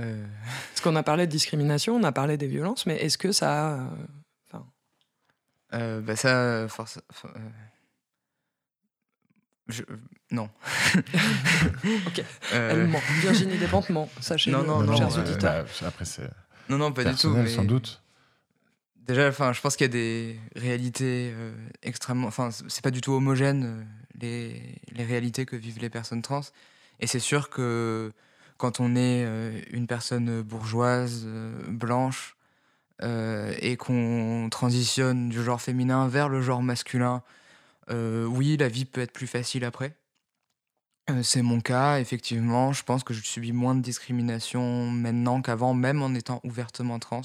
Euh, 0.00 0.26
Parce 0.70 0.80
qu'on 0.80 0.96
a 0.96 1.02
parlé 1.02 1.26
de 1.26 1.30
discrimination, 1.30 1.96
on 1.96 2.02
a 2.02 2.12
parlé 2.12 2.36
des 2.36 2.46
violences, 2.46 2.86
mais 2.86 2.96
est-ce 2.96 3.18
que 3.18 3.32
ça 3.32 3.74
a, 3.74 3.90
euh, 5.74 5.98
euh, 5.98 6.00
bah 6.00 6.16
ça, 6.16 6.66
force. 6.68 7.00
enfin, 7.10 7.28
euh, 7.36 7.40
je- 9.68 9.82
non. 10.30 10.48
Ok. 12.06 12.24
Euh, 12.52 12.70
Elle 12.72 12.86
ment. 12.88 13.00
Virginie 13.20 13.56
Despentes 13.58 13.90
ment, 13.90 14.08
sachez-le, 14.20 14.56
Non, 14.56 14.64
non, 14.64 14.82
non, 14.82 14.96
chers 14.96 15.16
euh, 15.18 15.22
auditeurs. 15.22 15.64
bah, 15.64 15.88
après, 15.88 16.04
c'est 16.04 16.28
non, 16.68 16.78
non, 16.78 16.92
pas 16.92 17.04
du 17.04 17.14
tout. 17.14 17.30
mais- 17.30 17.48
sans 17.48 17.64
doute. 17.64 18.02
Déjà, 18.96 19.28
enfin, 19.28 19.52
je 19.52 19.60
pense 19.60 19.74
qu'il 19.76 19.84
y 19.86 19.90
a 19.90 19.92
des 19.92 20.38
réalités 20.54 21.32
euh, 21.34 21.52
extrêmement. 21.82 22.28
Enfin, 22.28 22.50
c'est 22.50 22.84
pas 22.84 22.92
du 22.92 23.00
tout 23.00 23.12
homogène 23.12 23.64
euh, 23.64 23.82
les, 24.20 24.76
les 24.92 25.04
réalités 25.04 25.44
que 25.44 25.56
vivent 25.56 25.80
les 25.80 25.90
personnes 25.90 26.22
trans. 26.22 26.42
Et 27.00 27.08
c'est 27.08 27.18
sûr 27.18 27.50
que 27.50 28.12
quand 28.58 28.78
on 28.78 28.94
est 28.94 29.24
euh, 29.26 29.60
une 29.72 29.88
personne 29.88 30.42
bourgeoise, 30.42 31.24
euh, 31.26 31.52
blanche, 31.68 32.36
euh, 33.02 33.54
et 33.60 33.76
qu'on 33.76 34.48
transitionne 34.50 35.28
du 35.28 35.42
genre 35.42 35.60
féminin 35.60 36.08
vers 36.08 36.28
le 36.28 36.42
genre 36.42 36.62
masculin, 36.62 37.22
euh, 37.90 38.26
oui, 38.26 38.56
la 38.56 38.68
vie 38.68 38.84
peut 38.84 39.00
être 39.00 39.12
plus 39.12 39.26
facile 39.26 39.64
après. 39.64 39.96
Euh, 41.10 41.22
c'est 41.22 41.42
mon 41.42 41.60
cas, 41.60 41.98
effectivement. 41.98 42.72
Je 42.72 42.84
pense 42.84 43.02
que 43.02 43.12
je 43.14 43.22
subis 43.22 43.52
moins 43.52 43.74
de 43.74 43.80
discrimination 43.82 44.88
maintenant 44.90 45.42
qu'avant, 45.42 45.74
même 45.74 46.02
en 46.02 46.14
étant 46.14 46.40
ouvertement 46.44 46.98
trans. 46.98 47.22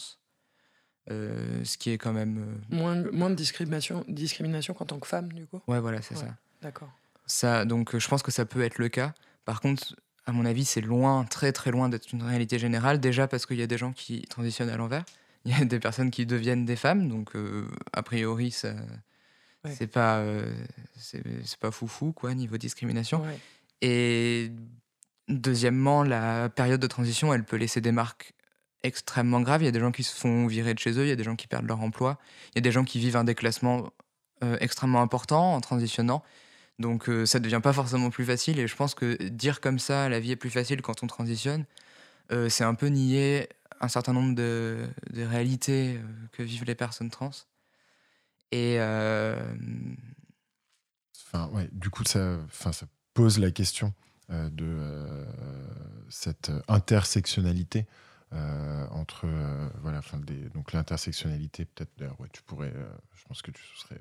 Ce 1.09 1.77
qui 1.77 1.91
est 1.91 1.97
quand 1.97 2.11
même. 2.11 2.59
Moins, 2.69 2.95
moins 3.13 3.29
de 3.29 3.35
discrimination, 3.35 4.03
discrimination 4.09 4.73
qu'en 4.73 4.85
tant 4.85 4.99
que 4.99 5.07
femme, 5.07 5.31
du 5.31 5.45
coup? 5.45 5.61
Ouais, 5.67 5.79
voilà, 5.79 6.01
c'est 6.01 6.15
Ouais. 6.15 6.21
ça. 6.21 6.35
D'accord. 6.61 6.89
ça. 7.27 7.63
Donc, 7.65 7.97
je 7.97 8.07
pense 8.09 8.23
que 8.23 8.31
ça 8.31 8.45
peut 8.45 8.61
être 8.61 8.77
le 8.77 8.89
cas. 8.89 9.13
Par 9.45 9.61
contre, 9.61 9.95
à 10.25 10.33
mon 10.33 10.43
avis, 10.45 10.65
c'est 10.65 10.81
loin, 10.81 11.23
très 11.23 11.53
très 11.53 11.71
loin 11.71 11.87
d'être 11.87 12.11
une 12.11 12.23
réalité 12.23 12.59
générale. 12.59 12.99
Déjà 12.99 13.27
parce 13.27 13.45
qu'il 13.45 13.57
y 13.57 13.61
a 13.61 13.67
des 13.67 13.77
gens 13.77 13.93
qui 13.93 14.23
transitionnent 14.23 14.69
à 14.69 14.75
l'envers. 14.75 15.05
Il 15.47 15.57
y 15.57 15.61
a 15.61 15.65
des 15.65 15.79
personnes 15.79 16.11
qui 16.11 16.25
deviennent 16.25 16.65
des 16.65 16.75
femmes. 16.75 17.07
Donc, 17.07 17.35
euh, 17.35 17.65
a 17.93 18.03
priori, 18.03 18.51
ça. 18.51 18.73
Ouais. 19.63 19.73
C'est 19.73 19.87
pas, 19.87 20.17
euh, 20.17 20.53
c'est 20.97 21.23
c'est 21.45 21.57
pas 21.57 21.71
foufou, 21.71 22.11
quoi, 22.11 22.33
niveau 22.33 22.57
discrimination. 22.57 23.21
Ouais. 23.21 23.39
Et 23.81 24.51
deuxièmement, 25.29 26.03
la 26.03 26.49
période 26.49 26.81
de 26.81 26.87
transition, 26.87 27.33
elle 27.33 27.45
peut 27.45 27.55
laisser 27.55 27.79
des 27.79 27.93
marques 27.93 28.33
extrêmement 28.83 29.39
graves. 29.39 29.61
Il 29.61 29.65
y 29.65 29.69
a 29.69 29.71
des 29.71 29.79
gens 29.79 29.93
qui 29.93 30.03
se 30.03 30.13
font 30.13 30.47
virer 30.47 30.73
de 30.73 30.79
chez 30.79 30.91
eux, 30.99 31.05
il 31.05 31.09
y 31.09 31.11
a 31.11 31.15
des 31.15 31.23
gens 31.23 31.37
qui 31.37 31.47
perdent 31.47 31.65
leur 31.65 31.79
emploi, 31.79 32.19
il 32.53 32.57
y 32.57 32.59
a 32.59 32.61
des 32.61 32.71
gens 32.71 32.83
qui 32.83 32.99
vivent 32.99 33.15
un 33.15 33.23
déclassement 33.23 33.89
euh, 34.43 34.57
extrêmement 34.59 35.01
important 35.01 35.55
en 35.55 35.61
transitionnant. 35.61 36.23
Donc 36.77 37.09
ça 37.25 37.39
devient 37.39 37.61
pas 37.63 37.73
forcément 37.73 38.11
plus 38.11 38.25
facile. 38.25 38.59
Et 38.59 38.67
je 38.67 38.75
pense 38.75 38.93
que 38.93 39.15
dire 39.29 39.61
comme 39.61 39.79
ça, 39.79 40.09
la 40.09 40.19
vie 40.19 40.31
est 40.31 40.35
plus 40.35 40.51
facile 40.51 40.81
quand 40.83 41.03
on 41.03 41.07
transitionne, 41.07 41.65
euh, 42.31 42.49
c'est 42.49 42.63
un 42.63 42.75
peu 42.75 42.87
nier 42.87 43.49
un 43.79 43.87
certain 43.87 44.13
nombre 44.13 44.35
de, 44.35 44.87
réalités 45.13 45.97
euh, 45.97 46.01
que 46.31 46.43
vivent 46.43 46.65
les 46.65 46.75
personnes 46.75 47.09
trans. 47.09 47.31
Et 48.51 48.77
euh, 48.79 49.35
Enfin, 51.25 51.47
ouais, 51.49 51.67
du 51.73 51.89
coup, 51.89 52.05
ça, 52.05 52.37
enfin, 52.45 52.71
ça 52.71 52.85
pose 53.13 53.37
la 53.37 53.51
question 53.51 53.93
de 54.29 55.25
cette 56.09 56.51
intersectionnalité 56.69 57.85
entre 58.31 59.27
voilà, 59.81 59.99
donc 60.53 60.71
l'intersectionnalité 60.71 61.65
peut-être 61.65 61.91
d'ailleurs, 61.97 62.19
ouais, 62.21 62.29
tu 62.31 62.41
pourrais, 62.43 62.73
je 63.13 63.23
pense 63.25 63.41
que 63.41 63.51
tu 63.51 63.61
serais 63.75 63.99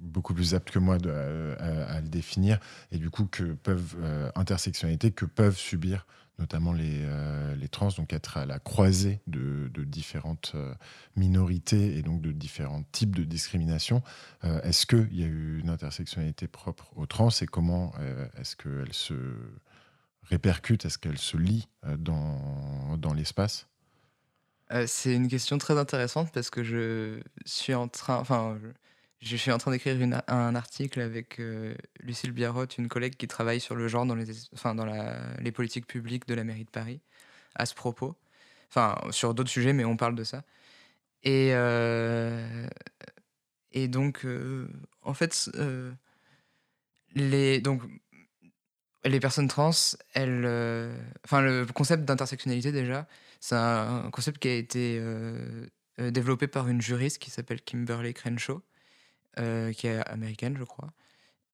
beaucoup 0.00 0.34
plus 0.34 0.54
apte 0.54 0.70
que 0.70 0.78
moi 0.78 0.98
de- 0.98 1.56
à, 1.58 2.00
le 2.00 2.08
définir, 2.08 2.58
et 2.92 2.98
du 2.98 3.10
coup 3.10 3.26
que 3.26 3.54
peuvent 3.54 3.96
euh, 4.00 4.30
intersectionnalité 4.34 5.10
que 5.10 5.24
peuvent 5.24 5.56
subir 5.58 6.06
notamment 6.38 6.72
les, 6.72 7.00
euh, 7.02 7.54
les 7.56 7.68
trans, 7.68 7.88
donc 7.88 8.12
être 8.12 8.36
à 8.36 8.46
la 8.46 8.58
croisée 8.58 9.20
de, 9.26 9.68
différentes 9.84 10.52
euh, 10.54 10.74
minorités 11.16 11.96
et 11.96 12.02
donc 12.02 12.20
de 12.20 12.30
différents 12.30 12.84
types 12.92 13.14
de 13.16 13.24
discrimination. 13.24 14.02
Euh, 14.44 14.60
est-ce 14.62 14.86
qu'il 14.86 15.14
y 15.14 15.24
a 15.24 15.26
eu 15.26 15.58
une 15.58 15.68
intersectionnalité 15.68 16.46
propre 16.46 16.92
aux 16.96 17.06
trans 17.06 17.30
et 17.30 17.46
comment 17.46 17.92
euh, 17.98 18.28
est-ce 18.38 18.54
qu'elle 18.54 18.92
se 18.92 19.14
répercute, 20.24 20.84
est-ce 20.84 20.98
qu'elle 20.98 21.18
se 21.18 21.36
lie 21.36 21.68
euh, 21.84 21.96
dans, 21.96 22.96
dans 22.98 23.14
l'espace? 23.14 23.66
Euh, 24.70 24.84
c'est 24.86 25.14
une 25.14 25.28
question 25.28 25.58
très 25.58 25.78
intéressante 25.78 26.30
parce 26.32 26.50
que 26.50 26.62
je 26.62 27.20
suis 27.46 27.74
en 27.74 27.88
train, 27.88 28.18
enfin, 28.18 28.58
je 29.20 29.36
suis 29.36 29.50
en 29.52 29.58
train 29.58 29.72
d'écrire 29.72 29.96
un 30.28 30.54
article 30.54 31.00
avec 31.00 31.40
euh, 31.40 31.74
Lucille 32.00 32.32
Biarrotte, 32.32 32.78
une 32.78 32.88
collègue 32.88 33.16
qui 33.16 33.26
travaille 33.28 33.60
sur 33.60 33.74
le 33.74 33.88
genre 33.88 34.06
dans 34.06 34.14
les, 34.14 34.30
es- 34.30 34.48
enfin, 34.54 34.74
dans 34.74 34.86
les 35.40 35.52
politiques 35.52 35.86
publiques 35.86 36.26
de 36.28 36.34
la 36.34 36.44
mairie 36.44 36.64
de 36.64 36.70
Paris, 36.70 37.00
à 37.56 37.66
ce 37.66 37.74
propos. 37.74 38.16
Enfin, 38.70 38.96
sur 39.12 39.34
d'autres 39.34 39.50
sujets, 39.50 39.72
mais 39.74 39.84
on 39.84 39.96
parle 39.96 40.14
de 40.16 40.24
ça. 40.24 40.44
Et, 41.24 41.50
euh, 41.54 42.68
et 43.72 43.88
donc, 43.88 44.24
euh, 44.24 44.68
en 45.02 45.14
fait, 45.14 45.50
euh, 45.56 45.92
les, 47.14 47.60
donc, 47.60 47.82
les 49.04 49.20
personnes 49.20 49.48
trans, 49.48 49.70
elles, 50.14 50.44
enfin, 51.24 51.40
le 51.40 51.64
concept 51.66 52.04
d'intersectionnalité 52.04 52.72
déjà, 52.72 53.06
c'est 53.40 53.54
un 53.54 54.10
concept 54.10 54.38
qui 54.38 54.48
a 54.48 54.54
été 54.54 55.00
développé 55.98 56.46
par 56.48 56.68
une 56.68 56.80
juriste 56.80 57.18
qui 57.18 57.30
s'appelle 57.30 57.62
Kimberly 57.62 58.14
Crenshaw, 58.14 58.62
qui 59.72 59.86
est 59.86 60.00
américaine, 60.08 60.56
je 60.58 60.64
crois, 60.64 60.88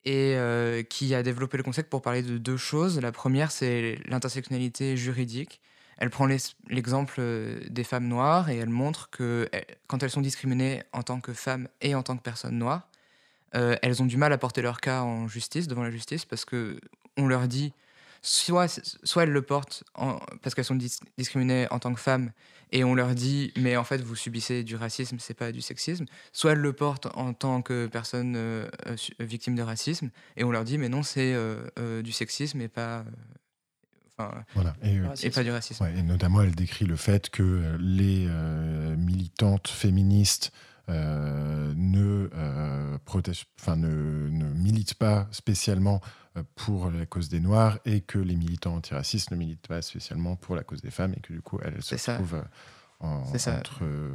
et 0.05 0.35
euh, 0.37 0.83
qui 0.83 1.15
a 1.15 1.23
développé 1.23 1.57
le 1.57 1.63
concept 1.63 1.91
pour 1.91 2.03
parler 2.03 2.23
de 2.23 2.39
deux 2.39 2.57
choses. 2.57 3.01
La 3.01 3.13
première, 3.13 3.51
c'est 3.51 3.99
l'intersectionnalité 4.07 4.97
juridique. 4.97 5.61
Elle 5.97 6.11
prend 6.11 6.27
l'exemple 6.69 7.15
euh, 7.19 7.61
des 7.71 7.85
femmes 7.85 8.09
noires 8.09 8.51
et 8.51 8.57
elle 8.57 8.69
montre 8.69 9.11
que 9.11 9.49
eh, 9.53 9.65
quand 9.87 10.03
elles 10.03 10.11
sont 10.11 10.21
discriminées 10.21 10.83
en 10.93 11.03
tant 11.03 11.21
que 11.21 11.33
femmes 11.33 11.69
et 11.81 11.95
en 11.95 12.03
tant 12.03 12.17
que 12.17 12.23
personnes 12.23 12.59
noires, 12.59 12.89
euh, 13.55 13.77
elles 13.83 14.03
ont 14.03 14.07
du 14.07 14.17
mal 14.17 14.33
à 14.33 14.39
porter 14.39 14.61
leur 14.61 14.81
cas 14.81 15.03
en 15.03 15.29
justice, 15.29 15.69
devant 15.69 15.85
la 15.85 15.91
justice, 15.91 16.25
parce 16.25 16.45
que 16.45 16.81
on 17.17 17.29
leur 17.29 17.47
dit 17.47 17.73
soit, 18.27 18.81
soit 19.05 19.25
elles 19.25 19.31
le 19.31 19.43
portent 19.43 19.85
en- 19.95 20.19
parce 20.43 20.55
qu'elles 20.55 20.65
sont 20.65 20.75
dis- 20.75 20.99
discriminées 21.19 21.67
en 21.71 21.79
tant 21.79 21.93
que 21.93 22.01
femmes 22.01 22.33
et 22.73 22.83
on 22.83 22.95
leur 22.95 23.15
dit 23.15 23.53
mais 23.57 23.77
en 23.77 23.85
fait 23.85 24.01
vous 24.01 24.17
subissez 24.17 24.65
du 24.65 24.77
racisme, 24.77 25.19
c'est 25.21 25.35
pas 25.35 25.53
du 25.53 25.61
sexisme, 25.61 26.07
soit 26.33 26.53
elles 26.53 26.59
le 26.59 26.73
portent 26.73 27.07
en 27.15 27.35
tant 27.35 27.61
que 27.61 27.87
personne 27.87 28.35
euh, 28.37 28.69
victime 29.21 29.55
de 29.55 29.63
racisme 29.63 30.11
et 30.37 30.45
on 30.45 30.51
leur 30.51 30.65
dit 30.65 30.79
mais 30.79 30.89
non 30.89 31.03
c'est 31.03 31.35
euh, 31.35 31.67
euh, 31.79 32.01
du 32.03 32.13
sexisme 32.13 32.61
et 32.63 32.69
pas, 32.69 33.01
euh, 33.01 33.05
enfin, 34.19 34.45
Voilà. 34.55 34.75
Et, 34.83 35.31
pas 35.31 35.45
du 35.45 35.51
racisme. 35.51 35.85
Ouais, 35.85 35.95
et 35.99 36.03
notamment, 36.03 36.41
elle 36.41 36.55
décrit 36.55 36.87
le 36.87 36.97
fait 36.97 37.29
que 37.31 37.77
les 37.79 38.27
euh, 38.29 38.97
militantes 38.97 39.69
féministes 39.69 40.51
ne, 40.89 42.29
euh, 42.35 42.97
ne, 43.77 44.29
ne 44.29 44.45
militent 44.55 44.95
pas 44.95 45.29
spécialement 45.31 46.01
euh, 46.37 46.43
pour 46.55 46.91
la 46.91 47.07
cause 47.07 47.29
des 47.29 47.41
Noirs 47.41 47.79
et 47.85 48.01
que 48.01 48.19
les 48.19 48.37
militants 48.37 48.75
antiracistes 48.75 49.31
ne 49.31 49.37
militent 49.37 49.69
pas 49.69 49.83
spécialement 49.83 50.37
pour 50.37 50.57
la 50.57 50.63
cause 50.63 50.83
des 50.83 50.91
femmes 50.91 51.15
et 51.17 51.21
que 51.21 51.33
du 51.33 51.43
coup, 51.43 51.59
elles 51.63 51.83
se 51.83 51.97
euh, 53.05 53.39
ça. 53.39 53.57
entre, 53.57 53.81
euh, 53.83 54.11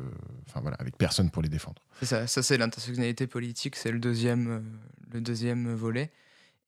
enfin 0.48 0.62
voilà, 0.62 0.78
avec 0.80 0.98
personne 0.98 1.30
pour 1.30 1.42
les 1.42 1.50
défendre. 1.50 1.82
C'est 2.00 2.06
ça, 2.06 2.28
ça 2.28 2.42
c'est 2.42 2.58
l'intersectionnalité 2.58 3.28
politique, 3.28 3.76
c'est 3.76 3.92
le 3.92 4.00
deuxième, 4.00 4.50
euh, 4.50 4.60
le 5.14 5.22
deuxième 5.22 5.74
volet. 5.74 6.12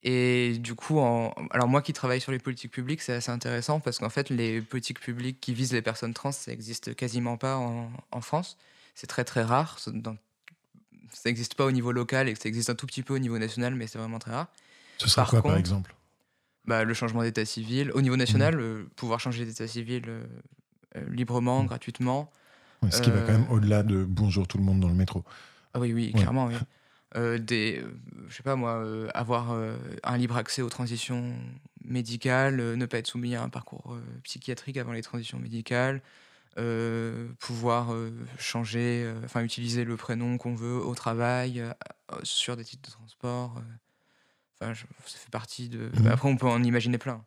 Et 0.03 0.57
du 0.59 0.75
coup, 0.75 0.99
en... 0.99 1.33
alors 1.51 1.67
moi 1.67 1.81
qui 1.81 1.93
travaille 1.93 2.21
sur 2.21 2.31
les 2.31 2.39
politiques 2.39 2.71
publiques, 2.71 3.01
c'est 3.01 3.13
assez 3.13 3.31
intéressant 3.31 3.79
parce 3.79 3.99
qu'en 3.99 4.09
fait, 4.09 4.29
les 4.29 4.61
politiques 4.61 4.99
publiques 4.99 5.39
qui 5.39 5.53
visent 5.53 5.73
les 5.73 5.81
personnes 5.81 6.13
trans, 6.13 6.31
ça 6.31 6.51
n'existe 6.51 6.95
quasiment 6.95 7.37
pas 7.37 7.57
en, 7.57 7.91
en 8.11 8.21
France. 8.21 8.57
C'est 9.01 9.07
très 9.07 9.23
très 9.23 9.41
rare. 9.41 9.79
Ça 9.79 9.89
dans- 9.91 10.15
Ça 11.11 11.21
n'existe 11.29 11.55
pas 11.55 11.65
au 11.65 11.71
niveau 11.71 11.91
local 11.91 12.29
et 12.29 12.35
ça 12.35 12.47
existe 12.47 12.69
un 12.69 12.75
tout 12.75 12.85
petit 12.85 13.01
peu 13.01 13.15
au 13.15 13.19
niveau 13.19 13.39
national, 13.39 13.73
mais 13.73 13.87
c'est 13.87 13.97
vraiment 13.97 14.19
très 14.19 14.31
rare. 14.31 14.47
Ce 14.99 15.09
sera 15.09 15.23
Par 15.23 15.29
quoi, 15.31 15.41
par 15.41 15.49
contre- 15.53 15.59
exemple? 15.59 15.95
Bah, 16.65 16.83
le 16.83 16.93
changement 16.93 17.23
d'état 17.23 17.43
civil. 17.43 17.91
Au 17.95 18.01
niveau 18.01 18.15
national, 18.15 18.59
euh, 18.59 18.83
pouvoir 18.95 19.19
changer 19.19 19.43
d'état 19.43 19.67
civil 19.67 20.03
euh, 20.07 20.23
euh, 20.97 21.03
librement, 21.09 21.61
Mhm. 21.63 21.67
gratuitement. 21.67 22.31
Ouais, 22.83 22.91
Ce 22.91 23.01
qui 23.01 23.09
va 23.09 23.21
quand 23.21 23.31
même 23.31 23.49
au-delà 23.49 23.81
de 23.81 24.05
bonjour 24.05 24.47
tout 24.47 24.59
le 24.59 24.63
monde 24.63 24.79
dans 24.79 24.87
le 24.87 24.93
métro. 24.93 25.23
Ah 25.73 25.79
oui, 25.79 25.93
oui, 25.93 26.11
Ouais. 26.13 26.19
clairement, 26.21 26.45
oui. 26.45 26.53
Des, 27.45 27.83
je 28.29 28.33
sais 28.35 28.43
pas 28.43 28.55
moi, 28.55 28.85
avoir 29.15 29.51
un 30.03 30.17
libre 30.17 30.37
accès 30.37 30.61
aux 30.61 30.69
transitions 30.69 31.33
médicales, 31.83 32.55
ne 32.77 32.85
pas 32.85 32.99
être 32.99 33.07
soumis 33.07 33.35
à 33.35 33.41
un 33.43 33.49
parcours 33.49 33.97
psychiatrique 34.23 34.77
avant 34.77 34.93
les 34.93 35.01
transitions 35.01 35.37
médicales, 35.39 36.01
pouvoir 37.39 37.93
euh, 37.93 38.11
changer, 38.37 39.03
euh, 39.05 39.13
enfin 39.25 39.41
utiliser 39.43 39.83
le 39.83 39.95
prénom 39.97 40.37
qu'on 40.37 40.55
veut 40.55 40.75
au 40.75 40.93
travail, 40.95 41.59
euh, 41.59 41.71
euh, 42.11 42.17
sur 42.23 42.57
des 42.57 42.63
titres 42.63 42.89
de 42.89 42.93
transport. 42.93 43.55
euh. 43.57 43.61
Enfin, 44.61 44.73
je- 44.73 44.85
ça 45.05 45.17
fait 45.17 45.29
partie 45.31 45.69
de. 45.69 45.89
Mhm. 45.99 46.07
Après, 46.07 46.29
on 46.29 46.37
peut 46.37 46.47
en 46.47 46.61
imaginer 46.63 46.97
plein. 46.97 47.23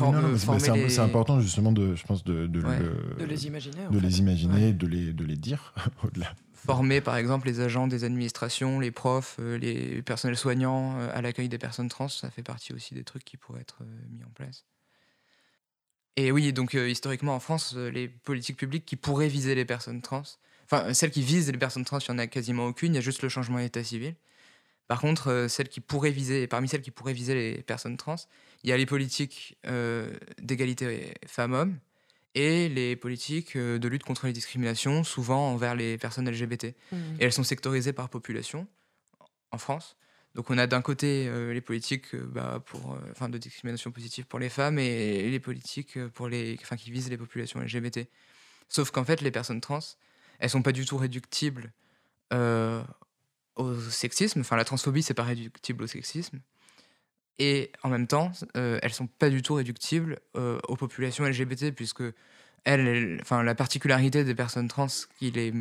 Euh, 0.00 0.36
c'est- 0.36 0.72
les- 0.74 0.88
c'est 0.90 1.00
important 1.00 1.40
justement 1.40 1.72
de, 1.72 1.94
je 1.94 2.04
pense, 2.04 2.22
de, 2.22 2.46
de 2.46 2.60
Ouais. 2.60 2.78
le- 2.78 3.16
De 3.18 3.24
les 3.24 3.46
imaginer. 3.46 3.86
de 3.90 3.98
fait. 3.98 4.06
les 4.06 4.18
imaginer, 4.20 4.66
Ouais. 4.66 4.72
de, 4.72 4.86
les, 4.86 5.12
de 5.12 5.24
les 5.24 5.36
dire 5.36 5.74
au-delà. 6.04 6.34
former 6.54 7.00
par 7.00 7.16
exemple 7.16 7.46
les 7.46 7.60
agents 7.60 7.86
des 7.88 8.04
administrations, 8.04 8.80
les 8.80 8.90
profs, 8.90 9.36
euh, 9.40 9.56
les 9.58 10.02
personnels 10.02 10.36
soignants 10.36 10.98
euh, 10.98 11.10
à 11.14 11.22
l'accueil 11.22 11.48
des 11.48 11.56
personnes 11.58 11.88
trans, 11.88 12.08
ça 12.08 12.30
fait 12.30 12.42
partie 12.42 12.72
aussi 12.74 12.94
des 12.94 13.04
trucs 13.04 13.24
qui 13.24 13.36
pourraient 13.38 13.60
être 13.62 13.78
euh, 13.82 13.86
mis 14.10 14.24
en 14.24 14.30
place. 14.34 14.64
Et 16.18 16.32
oui, 16.32 16.52
donc 16.52 16.74
euh, 16.74 16.90
historiquement 16.90 17.36
en 17.36 17.38
France, 17.38 17.74
euh, 17.76 17.92
les 17.92 18.08
politiques 18.08 18.56
publiques 18.56 18.84
qui 18.84 18.96
pourraient 18.96 19.28
viser 19.28 19.54
les 19.54 19.64
personnes 19.64 20.02
trans, 20.02 20.24
enfin 20.64 20.86
euh, 20.86 20.92
celles 20.92 21.12
qui 21.12 21.22
visent 21.22 21.48
les 21.48 21.58
personnes 21.58 21.84
trans, 21.84 22.00
il 22.00 22.10
n'y 22.10 22.16
en 22.16 22.18
a 22.18 22.26
quasiment 22.26 22.66
aucune, 22.66 22.92
il 22.92 22.96
y 22.96 22.98
a 22.98 23.02
juste 23.02 23.22
le 23.22 23.28
changement 23.28 23.58
d'état 23.58 23.84
civil. 23.84 24.16
Par 24.88 25.00
contre, 25.00 25.28
euh, 25.28 25.46
celles 25.46 25.68
qui 25.68 25.78
pourraient 25.78 26.10
viser, 26.10 26.48
parmi 26.48 26.68
celles 26.68 26.82
qui 26.82 26.90
pourraient 26.90 27.12
viser 27.12 27.34
les 27.34 27.62
personnes 27.62 27.96
trans, 27.96 28.16
il 28.64 28.70
y 28.70 28.72
a 28.72 28.76
les 28.76 28.84
politiques 28.84 29.56
d'égalité 30.42 31.14
femmes-hommes 31.24 31.78
et 32.34 32.68
les 32.68 32.96
politiques 32.96 33.56
de 33.56 33.88
lutte 33.88 34.02
contre 34.02 34.26
les 34.26 34.32
discriminations, 34.32 35.04
souvent 35.04 35.52
envers 35.52 35.76
les 35.76 35.98
personnes 35.98 36.28
LGBT. 36.28 36.74
Mhm. 36.90 36.98
Et 37.20 37.24
elles 37.26 37.32
sont 37.32 37.44
sectorisées 37.44 37.92
par 37.92 38.08
population 38.08 38.66
en 39.52 39.58
France. 39.58 39.96
Donc 40.38 40.50
on 40.50 40.58
a 40.58 40.68
d'un 40.68 40.82
côté 40.82 41.26
euh, 41.26 41.52
les 41.52 41.60
politiques 41.60 42.14
euh, 42.14 42.24
bah, 42.24 42.62
pour, 42.64 42.92
euh, 42.92 42.98
enfin, 43.10 43.28
de 43.28 43.38
discrimination 43.38 43.90
positive 43.90 44.24
pour 44.24 44.38
les 44.38 44.48
femmes 44.48 44.78
et 44.78 45.28
les 45.28 45.40
politiques 45.40 45.98
pour 46.10 46.28
les, 46.28 46.56
qui 46.78 46.92
visent 46.92 47.10
les 47.10 47.16
populations 47.16 47.58
LGBT. 47.58 48.06
Sauf 48.68 48.92
qu'en 48.92 49.02
fait, 49.02 49.20
les 49.20 49.32
personnes 49.32 49.60
trans, 49.60 49.80
elles 50.38 50.48
sont 50.48 50.62
pas 50.62 50.70
du 50.70 50.86
tout 50.86 50.96
réductibles 50.96 51.72
au 52.30 53.80
sexisme. 53.90 54.38
Enfin, 54.38 54.54
la 54.54 54.64
transphobie, 54.64 55.02
c'est 55.02 55.12
pas 55.12 55.24
réductible 55.24 55.82
au 55.82 55.88
sexisme. 55.88 56.38
Et 57.40 57.72
en 57.82 57.88
même 57.88 58.06
temps, 58.06 58.30
euh, 58.56 58.78
elles 58.80 58.92
sont 58.92 59.08
pas 59.08 59.30
du 59.30 59.42
tout 59.42 59.54
réductibles 59.54 60.20
aux 60.34 60.76
populations 60.76 61.24
LGBT, 61.24 61.72
puisque 61.74 62.04
elles, 62.62 63.18
enfin, 63.22 63.42
la 63.42 63.56
particularité 63.56 64.22
des 64.22 64.36
personnes 64.36 64.68
trans 64.68 64.86
qui 65.18 65.32
les 65.32 65.52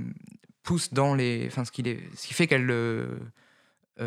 pousse 0.62 0.94
dans 0.94 1.16
les, 1.16 1.48
enfin, 1.48 1.66
ce 1.66 1.72
qui 1.72 1.82
les, 1.82 2.08
ce 2.16 2.28
qui 2.28 2.36
fait 2.36 2.46
qu'elles 2.46 2.70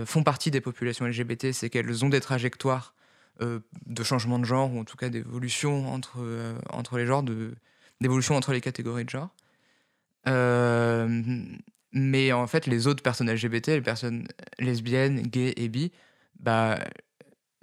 font 0.05 0.23
partie 0.23 0.51
des 0.51 0.61
populations 0.61 1.07
LGBT, 1.07 1.53
c'est 1.53 1.69
qu'elles 1.71 2.05
ont 2.05 2.09
des 2.09 2.21
trajectoires 2.21 2.95
euh, 3.43 3.61
de 3.87 4.03
changement 4.03 4.39
de 4.39 4.45
genre 4.45 4.73
ou 4.75 4.81
en 4.81 4.85
tout 4.85 4.99
cas 4.99 5.09
d'évolution 5.09 5.91
entre 5.91 6.19
euh, 6.19 6.59
entre 6.69 6.99
les 6.99 7.07
genres, 7.07 7.25
d'évolution 8.01 8.37
entre 8.37 8.53
les 8.53 8.61
catégories 8.61 9.05
de 9.05 9.11
genre. 9.11 9.31
Euh, 10.29 11.23
mais 11.93 12.33
en 12.33 12.47
fait, 12.47 12.67
les 12.67 12.87
autres 12.87 13.03
personnes 13.03 13.31
LGBT, 13.31 13.69
les 13.69 13.81
personnes 13.81 14.29
lesbiennes, 14.59 15.23
gays 15.23 15.55
et 15.57 15.69
bi, 15.69 15.91
bah, 16.39 16.79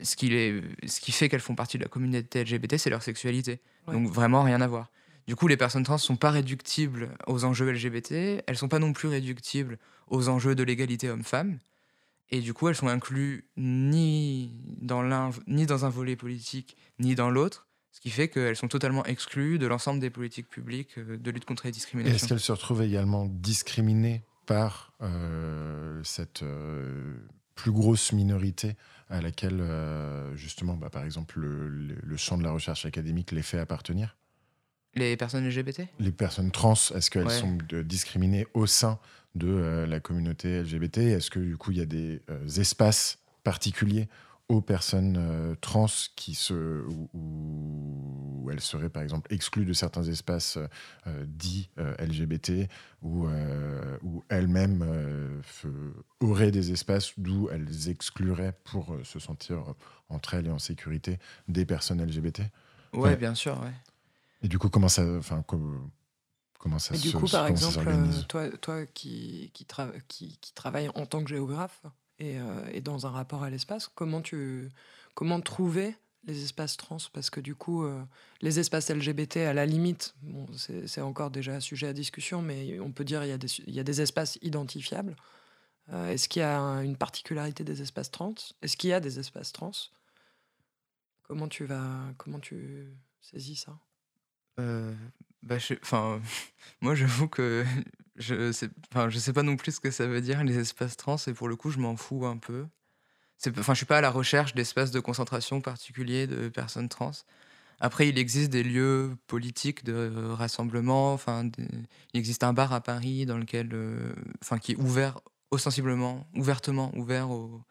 ce 0.01 0.15
qui, 0.15 0.29
les, 0.29 0.63
ce 0.87 0.99
qui 0.99 1.11
fait 1.11 1.29
qu'elles 1.29 1.41
font 1.41 1.55
partie 1.55 1.77
de 1.77 1.83
la 1.83 1.89
communauté 1.89 2.43
LGBT, 2.43 2.77
c'est 2.77 2.89
leur 2.89 3.03
sexualité. 3.03 3.61
Ouais. 3.87 3.93
Donc 3.93 4.07
vraiment 4.07 4.41
rien 4.41 4.61
à 4.61 4.67
voir. 4.67 4.89
Du 5.27 5.35
coup, 5.35 5.47
les 5.47 5.57
personnes 5.57 5.83
trans 5.83 5.99
sont 5.99 6.15
pas 6.15 6.31
réductibles 6.31 7.09
aux 7.27 7.45
enjeux 7.45 7.71
LGBT, 7.71 8.41
elles 8.47 8.57
sont 8.57 8.69
pas 8.69 8.79
non 8.79 8.93
plus 8.93 9.09
réductibles 9.09 9.77
aux 10.07 10.27
enjeux 10.27 10.55
de 10.55 10.63
l'égalité 10.63 11.09
homme-femme. 11.09 11.59
Et 12.29 12.41
du 12.41 12.53
coup, 12.53 12.67
elles 12.67 12.75
sont 12.75 12.87
incluses 12.89 13.43
ni 13.55 14.51
dans 14.81 15.01
l'un, 15.01 15.29
ni 15.47 15.65
dans 15.65 15.85
un 15.85 15.89
volet 15.89 16.15
politique, 16.15 16.75
ni 16.99 17.15
dans 17.15 17.29
l'autre, 17.29 17.67
ce 17.91 18.01
qui 18.01 18.09
fait 18.09 18.27
qu'elles 18.27 18.55
sont 18.57 18.67
totalement 18.67 19.05
exclues 19.05 19.57
de 19.59 19.65
l'ensemble 19.67 19.99
des 19.99 20.09
politiques 20.09 20.49
publiques 20.49 20.97
euh, 20.97 21.17
de 21.17 21.31
lutte 21.31 21.45
contre 21.45 21.63
les 21.63 21.69
Et 21.69 21.71
Est-ce 21.71 21.77
discriminations. 21.79 22.27
qu'elle 22.27 22.39
se 22.39 22.51
retrouve 22.51 22.81
également 22.83 23.25
discriminée 23.25 24.23
par 24.45 24.91
euh, 25.01 26.01
cette 26.03 26.43
euh, 26.43 27.15
plus 27.55 27.71
grosse 27.71 28.11
minorité 28.11 28.75
à 29.09 29.21
laquelle, 29.21 29.59
euh, 29.61 30.35
justement, 30.35 30.75
bah, 30.75 30.89
par 30.89 31.03
exemple, 31.05 31.39
le, 31.39 31.69
le- 31.69 31.97
le 32.03 32.17
champ 32.17 32.37
de 32.37 32.43
la 32.43 32.51
recherche 32.51 32.85
académique 32.85 33.31
les 33.31 33.41
fait 33.41 33.57
appartenir? 33.59 34.17
Les 34.95 35.15
personnes 35.15 35.47
LGBT 35.47 35.87
Les 35.99 36.11
personnes 36.11 36.51
trans, 36.51 36.73
est-ce 36.73 37.09
qu'elles 37.09 37.27
Ouais. 37.27 37.39
sont 37.39 37.57
discriminées 37.83 38.47
au 38.53 38.65
sein 38.65 38.99
de 39.37 39.47
euh, 39.47 39.85
la 39.87 39.99
communauté 39.99 40.61
LGBT 40.63 40.97
Est-ce 40.99 41.29
que 41.31 41.39
du 41.39 41.57
coup 41.57 41.71
il 41.71 41.77
y 41.77 41.81
a 41.81 41.85
des 41.85 42.21
euh, 42.29 42.47
espaces 42.47 43.19
particuliers 43.43 44.07
aux 44.49 44.61
personnes 44.61 45.17
euh, 45.19 45.55
trans 45.59 45.87
qui 46.15 46.33
se, 46.33 46.53
où, 46.87 47.09
où 47.13 48.49
elles 48.49 48.61
seraient 48.61 48.89
par 48.89 49.03
exemple 49.03 49.31
exclues 49.33 49.65
de 49.65 49.73
certains 49.73 50.03
espaces 50.03 50.57
euh, 51.07 51.25
dits 51.27 51.69
euh, 51.79 51.93
LGBT 51.99 52.69
ou 53.01 53.27
euh, 53.27 53.97
où 54.03 54.23
elles-mêmes 54.29 54.85
auraient 56.21 56.51
des 56.51 56.71
espaces 56.71 57.11
d'où 57.17 57.49
elles 57.51 57.89
excluraient 57.89 58.53
pour 58.63 58.95
se 59.03 59.19
sentir 59.19 59.63
entre 60.09 60.33
elles 60.35 60.47
et 60.47 60.51
en 60.51 60.59
sécurité 60.59 61.19
des 61.47 61.65
personnes 61.65 62.01
LGBT 62.01 62.39
Ouais, 62.93 62.99
Ouais. 63.01 63.17
bien 63.17 63.35
sûr, 63.35 63.59
ouais. 63.61 63.73
Et 64.43 64.47
du 64.47 64.57
coup 64.59 64.69
comment 64.69 64.87
ça, 64.87 65.03
enfin 65.17 65.41
co- 65.45 65.89
comment 66.67 66.79
ça 66.79 66.97
du 66.97 67.11
coup, 67.11 67.27
par 67.27 67.45
comment 67.45 67.57
ça 67.59 67.69
exemple, 67.69 67.85
s'organise. 67.85 68.25
toi, 68.27 68.49
toi 68.57 68.85
qui, 68.85 69.51
qui, 69.53 69.63
tra- 69.65 69.93
qui, 70.07 70.37
qui 70.41 70.53
travaille 70.53 70.89
en 70.95 71.05
tant 71.05 71.23
que 71.23 71.29
géographe 71.29 71.81
et, 72.19 72.39
euh, 72.39 72.69
et 72.71 72.81
dans 72.81 73.05
un 73.07 73.09
rapport 73.11 73.43
à 73.43 73.49
l'espace, 73.49 73.87
comment, 73.93 74.21
tu, 74.21 74.69
comment 75.15 75.39
trouver 75.41 75.95
les 76.25 76.43
espaces 76.43 76.75
trans? 76.77 76.97
Parce 77.13 77.29
que 77.29 77.39
du 77.39 77.55
coup, 77.55 77.83
euh, 77.83 78.03
les 78.41 78.59
espaces 78.59 78.89
LGBT, 78.89 79.37
à 79.45 79.53
la 79.53 79.65
limite, 79.65 80.15
bon, 80.21 80.45
c'est 80.55 80.87
c'est 80.87 81.01
encore 81.01 81.31
déjà 81.31 81.59
sujet 81.61 81.87
à 81.87 81.93
discussion, 81.93 82.41
mais 82.41 82.79
on 82.79 82.91
peut 82.91 83.03
dire 83.05 83.21
qu'il 83.21 83.29
y, 83.29 83.33
a 83.33 83.37
des 83.37 83.47
su- 83.47 83.63
il 83.67 83.73
y 83.73 83.79
a 83.79 83.83
des 83.83 84.01
espaces 84.01 84.37
identifiables. 84.41 85.15
Euh, 85.93 86.09
Est-ce 86.09 86.27
qu'il 86.27 86.41
y 86.41 86.43
a 86.43 86.59
un- 86.59 86.81
une 86.81 86.97
particularité 86.97 87.63
des 87.63 87.81
espaces 87.81 88.11
trans? 88.11 88.33
Est-ce 88.61 88.75
qu'il 88.75 88.89
y 88.89 88.93
a 88.93 88.99
des 88.99 89.19
espaces 89.19 89.53
trans? 89.53 89.71
Comment 91.23 91.47
tu 91.47 91.65
vas, 91.65 92.13
comment 92.17 92.39
tu 92.39 92.93
saisis 93.21 93.55
ça? 93.57 93.77
Euh, 94.59 94.93
bah, 95.47 95.57
enfin, 95.81 96.21
moi, 96.81 96.95
j'avoue 96.95 97.27
que 97.27 97.65
je 98.17 98.51
sais, 98.51 98.69
enfin, 98.91 99.09
je 99.09 99.17
sais 99.19 99.33
pas 99.33 99.43
non 99.43 99.55
plus 99.55 99.73
ce 99.73 99.79
que 99.79 99.91
ça 99.91 100.07
veut 100.07 100.21
dire 100.21 100.43
les 100.43 100.57
espaces 100.59 100.97
trans 100.97 101.17
et 101.27 101.33
pour 101.33 101.47
le 101.47 101.55
coup, 101.55 101.71
je 101.71 101.79
m'en 101.79 101.95
fous 101.95 102.25
un 102.25 102.37
peu. 102.37 102.65
Enfin, 103.59 103.73
je 103.73 103.77
suis 103.77 103.85
pas 103.85 103.99
à 103.99 104.01
la 104.01 104.09
recherche 104.09 104.55
d'espaces 104.55 104.91
de 104.91 104.99
concentration 104.99 105.61
particuliers 105.61 106.25
de 106.25 106.49
personnes 106.49 106.89
trans. 106.89 107.11
Après, 107.79 108.09
il 108.09 108.17
existe 108.17 108.49
des 108.49 108.63
lieux 108.63 109.15
politiques 109.27 109.83
de 109.83 110.11
rassemblement. 110.31 111.13
Enfin, 111.13 111.49
il 111.57 112.19
existe 112.19 112.43
un 112.43 112.53
bar 112.53 112.73
à 112.73 112.81
Paris 112.81 113.27
dans 113.27 113.37
lequel, 113.37 113.69
euh, 113.73 114.13
enfin, 114.41 114.57
qui 114.57 114.71
est 114.71 114.77
ouvert 114.77 115.19
ostensiblement, 115.51 116.27
ouvertement 116.35 116.91
ouvert 116.95 117.29
aux, 117.29 117.61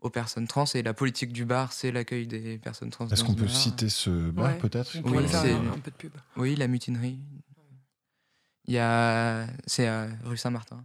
aux 0.00 0.10
personnes 0.10 0.46
trans. 0.46 0.64
Et 0.74 0.82
la 0.82 0.94
politique 0.94 1.32
du 1.32 1.44
bar, 1.44 1.72
c'est 1.72 1.92
l'accueil 1.92 2.26
des 2.26 2.58
personnes 2.58 2.90
trans. 2.90 3.08
Est-ce 3.08 3.24
qu'on 3.24 3.34
peut 3.34 3.44
bar. 3.46 3.54
citer 3.54 3.88
ce 3.88 4.10
bar 4.30 4.46
Ouais. 4.46 4.58
peut-être? 4.58 4.96
Oui, 5.04 5.26
c'est- 5.28 5.52
un, 5.52 5.78
peu 5.78 5.90
de 5.90 5.96
pub. 5.96 6.12
Oui, 6.36 6.56
la 6.56 6.68
mutinerie. 6.68 7.18
Il 8.66 8.74
y 8.74 8.78
a. 8.78 9.46
C'est 9.66 9.86
à 9.86 10.08
rue 10.24 10.36
Saint-Martin. 10.36 10.84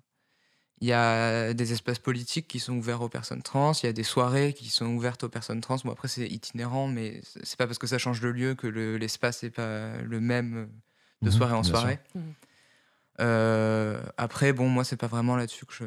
Il 0.82 0.88
y 0.90 0.94
a 0.94 1.54
des 1.54 1.72
espaces 1.72 2.00
politiques 2.00 2.48
qui 2.50 2.60
sont 2.60 2.74
ouverts 2.74 3.02
aux 3.02 3.08
personnes 3.10 3.42
trans. 3.42 3.72
Il 3.82 3.86
y 3.86 3.90
a 3.90 3.94
des 3.94 4.04
soirées 4.04 4.54
qui 4.54 4.70
sont 4.70 4.88
ouvertes 4.88 5.24
aux 5.24 5.30
personnes 5.30 5.62
trans. 5.62 5.78
Bon, 5.84 5.92
après, 5.92 6.10
c'est 6.10 6.28
itinérant, 6.28 6.88
mais 6.88 7.22
c'est 7.44 7.58
pas 7.58 7.66
parce 7.66 7.80
que 7.80 7.88
ça 7.88 7.98
change 7.98 8.20
de 8.20 8.28
lieu 8.28 8.56
que 8.56 8.68
le- 8.68 8.98
l'espace 8.98 9.44
n'est 9.44 9.52
pas 9.52 9.98
le 10.02 10.20
même 10.20 10.70
de 11.22 11.30
Mhm, 11.30 11.32
soirée 11.32 11.54
en 11.54 11.62
bien 11.62 11.70
sûr. 11.70 11.88
Euh, 13.22 14.02
après, 14.18 14.52
bon, 14.54 14.68
moi, 14.70 14.84
c'est 14.84 14.98
pas 14.98 15.08
vraiment 15.08 15.36
là-dessus 15.36 15.66
que 15.66 15.74
je, 15.74 15.86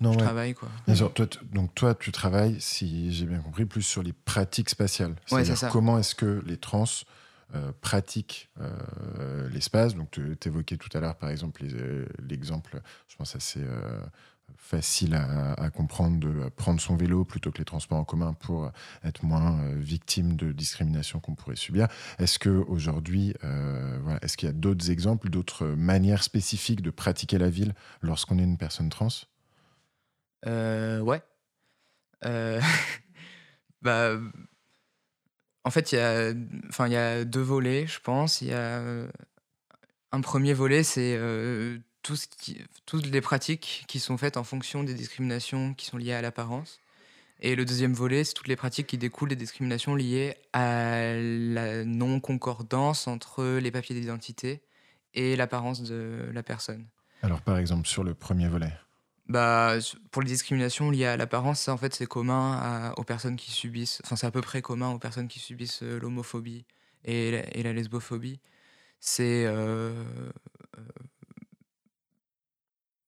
Non, 0.00 0.12
je 0.12 0.18
ouais. 0.18 0.24
travaille, 0.24 0.54
quoi. 0.54 0.68
Bien 0.86 0.94
sûr, 0.94 1.12
toi, 1.12 1.26
tu- 1.26 1.38
donc 1.52 1.74
toi, 1.74 1.94
tu 1.94 2.12
travailles, 2.12 2.60
si 2.60 3.12
j'ai 3.12 3.26
bien 3.26 3.38
compris, 3.40 3.64
plus 3.64 3.82
sur 3.82 4.02
les 4.02 4.12
pratiques 4.12 4.70
spatiales. 4.70 5.16
C'est-à-dire 5.26 5.56
c'est 5.58 5.68
comment 5.70 5.98
est-ce 5.98 6.14
que 6.14 6.42
les 6.46 6.56
trans 6.56 6.84
euh, 7.54 7.72
pratiquent 7.80 8.50
euh, 8.60 9.48
l'espace? 9.50 9.94
Donc, 9.94 10.10
tu 10.12 10.36
évoquais 10.46 10.76
tout 10.76 10.88
à 10.96 11.00
l'heure, 11.00 11.16
par 11.16 11.30
exemple, 11.30 11.62
l'exemple, 12.28 12.80
je 13.08 13.16
pense 13.16 13.34
assez 13.36 13.60
facile 14.64 15.14
à, 15.14 15.70
comprendre, 15.70 16.18
de 16.18 16.48
prendre 16.48 16.80
son 16.80 16.96
vélo 16.96 17.24
plutôt 17.24 17.52
que 17.52 17.58
les 17.58 17.64
transports 17.64 17.98
en 17.98 18.04
commun 18.04 18.32
pour 18.32 18.72
être 19.04 19.22
moins 19.22 19.60
euh, 19.60 19.74
victime 19.76 20.36
de 20.36 20.52
discrimination 20.52 21.20
qu'on 21.20 21.34
pourrait 21.34 21.56
subir. 21.56 21.86
Est-ce 22.18 22.38
que 22.38 22.48
aujourd'hui, 22.48 23.34
euh, 23.44 23.98
voilà, 24.02 24.18
est-ce 24.22 24.36
qu'il 24.36 24.48
y 24.48 24.50
a 24.50 24.54
d'autres 24.54 24.90
exemples, 24.90 25.28
d'autres 25.28 25.66
manières 25.66 26.22
spécifiques 26.22 26.80
de 26.80 26.90
pratiquer 26.90 27.38
la 27.38 27.50
ville 27.50 27.74
lorsqu'on 28.00 28.38
est 28.38 28.42
une 28.42 28.56
personne 28.56 28.88
trans? 28.88 29.08
Euh, 30.46 31.00
ouais. 31.00 31.22
Euh, 32.24 32.60
bah, 33.82 34.18
en 35.64 35.70
fait, 35.70 35.92
il 35.92 35.96
y, 35.96 35.98
a, 35.98 36.32
enfin, 36.68 36.86
il 36.86 36.92
y 36.92 36.96
a 36.96 37.24
deux 37.24 37.42
volets, 37.42 37.86
je 37.86 38.00
pense. 38.00 38.40
Il 38.40 38.48
y 38.48 38.54
a 38.54 38.82
un 40.10 40.20
premier 40.20 40.54
volet, 40.54 40.82
c'est 40.82 41.18
tout 42.04 42.14
ce 42.14 42.28
qui, 42.28 42.62
toutes 42.86 43.06
les 43.06 43.20
pratiques 43.20 43.84
qui 43.88 43.98
sont 43.98 44.16
faites 44.16 44.36
en 44.36 44.44
fonction 44.44 44.84
des 44.84 44.94
discriminations 44.94 45.74
qui 45.74 45.86
sont 45.86 45.96
liées 45.96 46.12
à 46.12 46.22
l'apparence. 46.22 46.78
Et 47.40 47.56
le 47.56 47.64
deuxième 47.64 47.94
volet, 47.94 48.22
c'est 48.22 48.34
toutes 48.34 48.46
les 48.46 48.56
pratiques 48.56 48.86
qui 48.86 48.98
découlent 48.98 49.30
des 49.30 49.36
discriminations 49.36 49.96
liées 49.96 50.36
à 50.52 51.14
la 51.14 51.84
non-concordance 51.84 53.08
entre 53.08 53.58
les 53.58 53.70
papiers 53.72 53.98
d'identité 53.98 54.62
et 55.14 55.34
l'apparence 55.34 55.82
de 55.82 56.30
la 56.32 56.42
personne. 56.42 56.86
Alors, 57.22 57.40
par 57.40 57.58
exemple, 57.58 57.88
sur 57.88 58.04
le 58.04 58.14
premier 58.14 58.48
volet. 58.48 58.72
Bah, 59.26 59.76
pour 60.10 60.20
les 60.22 60.28
discriminations 60.28 60.90
liées 60.90 61.06
à 61.06 61.16
l'apparence, 61.16 61.60
ça 61.60 61.72
en 61.72 61.78
fait 61.78 61.94
c'est 61.94 62.06
commun 62.06 62.58
à- 62.60 62.94
aux 62.98 63.04
personnes 63.04 63.36
qui 63.36 63.50
subissent, 63.50 64.02
enfin 64.04 64.16
c'est 64.16 64.26
à 64.26 64.30
peu 64.30 64.42
près 64.42 64.60
commun 64.60 64.90
aux 64.90 64.98
personnes 64.98 65.28
qui 65.28 65.38
subissent 65.38 65.82
euh, 65.82 65.98
l'homophobie 65.98 66.66
et, 67.04 67.30
la- 67.30 67.56
et 67.56 67.62
la 67.62 67.72
lesbophobie. 67.72 68.38
C'est 69.00 69.44
euh, 69.46 70.04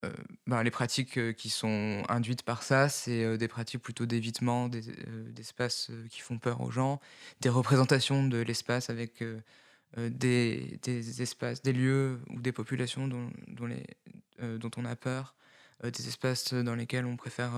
euh, 0.06 0.12
bah, 0.46 0.62
les 0.62 0.70
pratiques 0.70 1.18
euh, 1.18 1.32
qui 1.32 1.50
sont 1.50 2.02
induites 2.08 2.42
par 2.42 2.62
ça, 2.62 2.88
c'est 2.88 3.24
euh, 3.24 3.36
des 3.36 3.48
pratiques 3.48 3.82
plutôt 3.82 4.06
d'évitement 4.06 4.68
des, 4.68 4.82
d'espaces 5.30 5.90
qui 6.10 6.20
font 6.20 6.38
peur 6.38 6.60
aux 6.60 6.70
gens, 6.70 7.00
des 7.40 7.48
représentations 7.48 8.26
de 8.26 8.38
l'espace 8.38 8.90
avec 8.90 9.22
des, 9.96 10.78
des 10.82 11.22
espaces, 11.22 11.62
des 11.62 11.72
lieux 11.72 12.20
ou 12.30 12.40
des 12.40 12.52
populations 12.52 13.08
dont, 13.08 13.30
dont 13.48 13.66
les, 13.66 13.84
dont 14.58 14.70
on 14.76 14.84
a 14.84 14.96
peur 14.96 15.34
des 15.82 16.08
espaces 16.08 16.54
dans 16.54 16.74
lesquels 16.74 17.06
on 17.06 17.16
préfère 17.16 17.52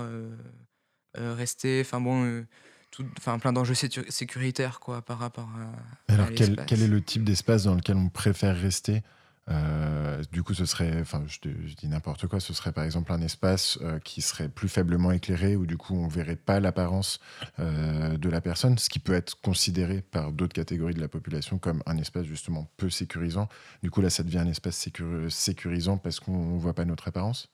rester. 1.15 1.81
Enfin 1.81 1.99
bon, 1.99 2.45
tout, 2.91 3.05
enfin 3.17 3.39
plein 3.39 3.53
d'enjeux 3.53 3.73
sécu- 3.73 4.09
sécuritaires 4.09 4.79
quoi 4.79 5.01
par 5.01 5.19
rapport 5.19 5.49
à. 5.49 6.13
Alors, 6.13 6.27
à 6.27 6.31
quel, 6.31 6.49
l'espace. 6.49 6.65
quel 6.67 6.81
est 6.81 6.87
le 6.87 7.01
type 7.01 7.23
d'espace 7.23 7.63
dans 7.63 7.75
lequel 7.75 7.97
on 7.97 8.09
préfère 8.09 8.55
rester? 8.55 9.01
Euh, 9.49 10.23
Du 10.31 10.43
coup, 10.43 10.53
ce 10.53 10.65
serait, 10.65 10.99
enfin, 11.01 11.23
je, 11.27 11.39
dis 11.49 11.87
n'importe 11.87 12.27
quoi, 12.27 12.39
ce 12.39 12.53
serait 12.53 12.71
par 12.71 12.83
exemple 12.83 13.11
un 13.11 13.21
espace 13.21 13.79
euh, 13.81 13.99
qui 13.99 14.21
serait 14.21 14.49
plus 14.49 14.69
faiblement 14.69 15.11
éclairé, 15.11 15.55
où 15.55 15.65
du 15.65 15.77
coup, 15.77 15.95
on 15.95 16.07
verrait 16.07 16.35
pas 16.35 16.59
l'apparence 16.59 17.19
euh, 17.59 18.17
de 18.17 18.29
la 18.29 18.41
personne, 18.41 18.77
ce 18.77 18.89
qui 18.89 18.99
peut 18.99 19.13
être 19.13 19.39
considéré 19.41 20.01
par 20.01 20.31
d'autres 20.31 20.53
catégories 20.53 20.93
de 20.93 21.01
la 21.01 21.07
population 21.07 21.57
comme 21.57 21.81
un 21.85 21.97
espace 21.97 22.25
justement 22.25 22.69
peu 22.77 22.89
sécurisant. 22.89 23.49
Du 23.81 23.89
coup, 23.89 24.01
là, 24.01 24.09
ça 24.09 24.23
devient 24.23 24.39
un 24.39 24.47
espace 24.47 24.77
sécur- 24.77 25.31
sécurisant 25.31 25.97
parce 25.97 26.19
qu'on 26.19 26.57
voit 26.57 26.73
pas 26.73 26.85
notre 26.85 27.07
apparence? 27.07 27.49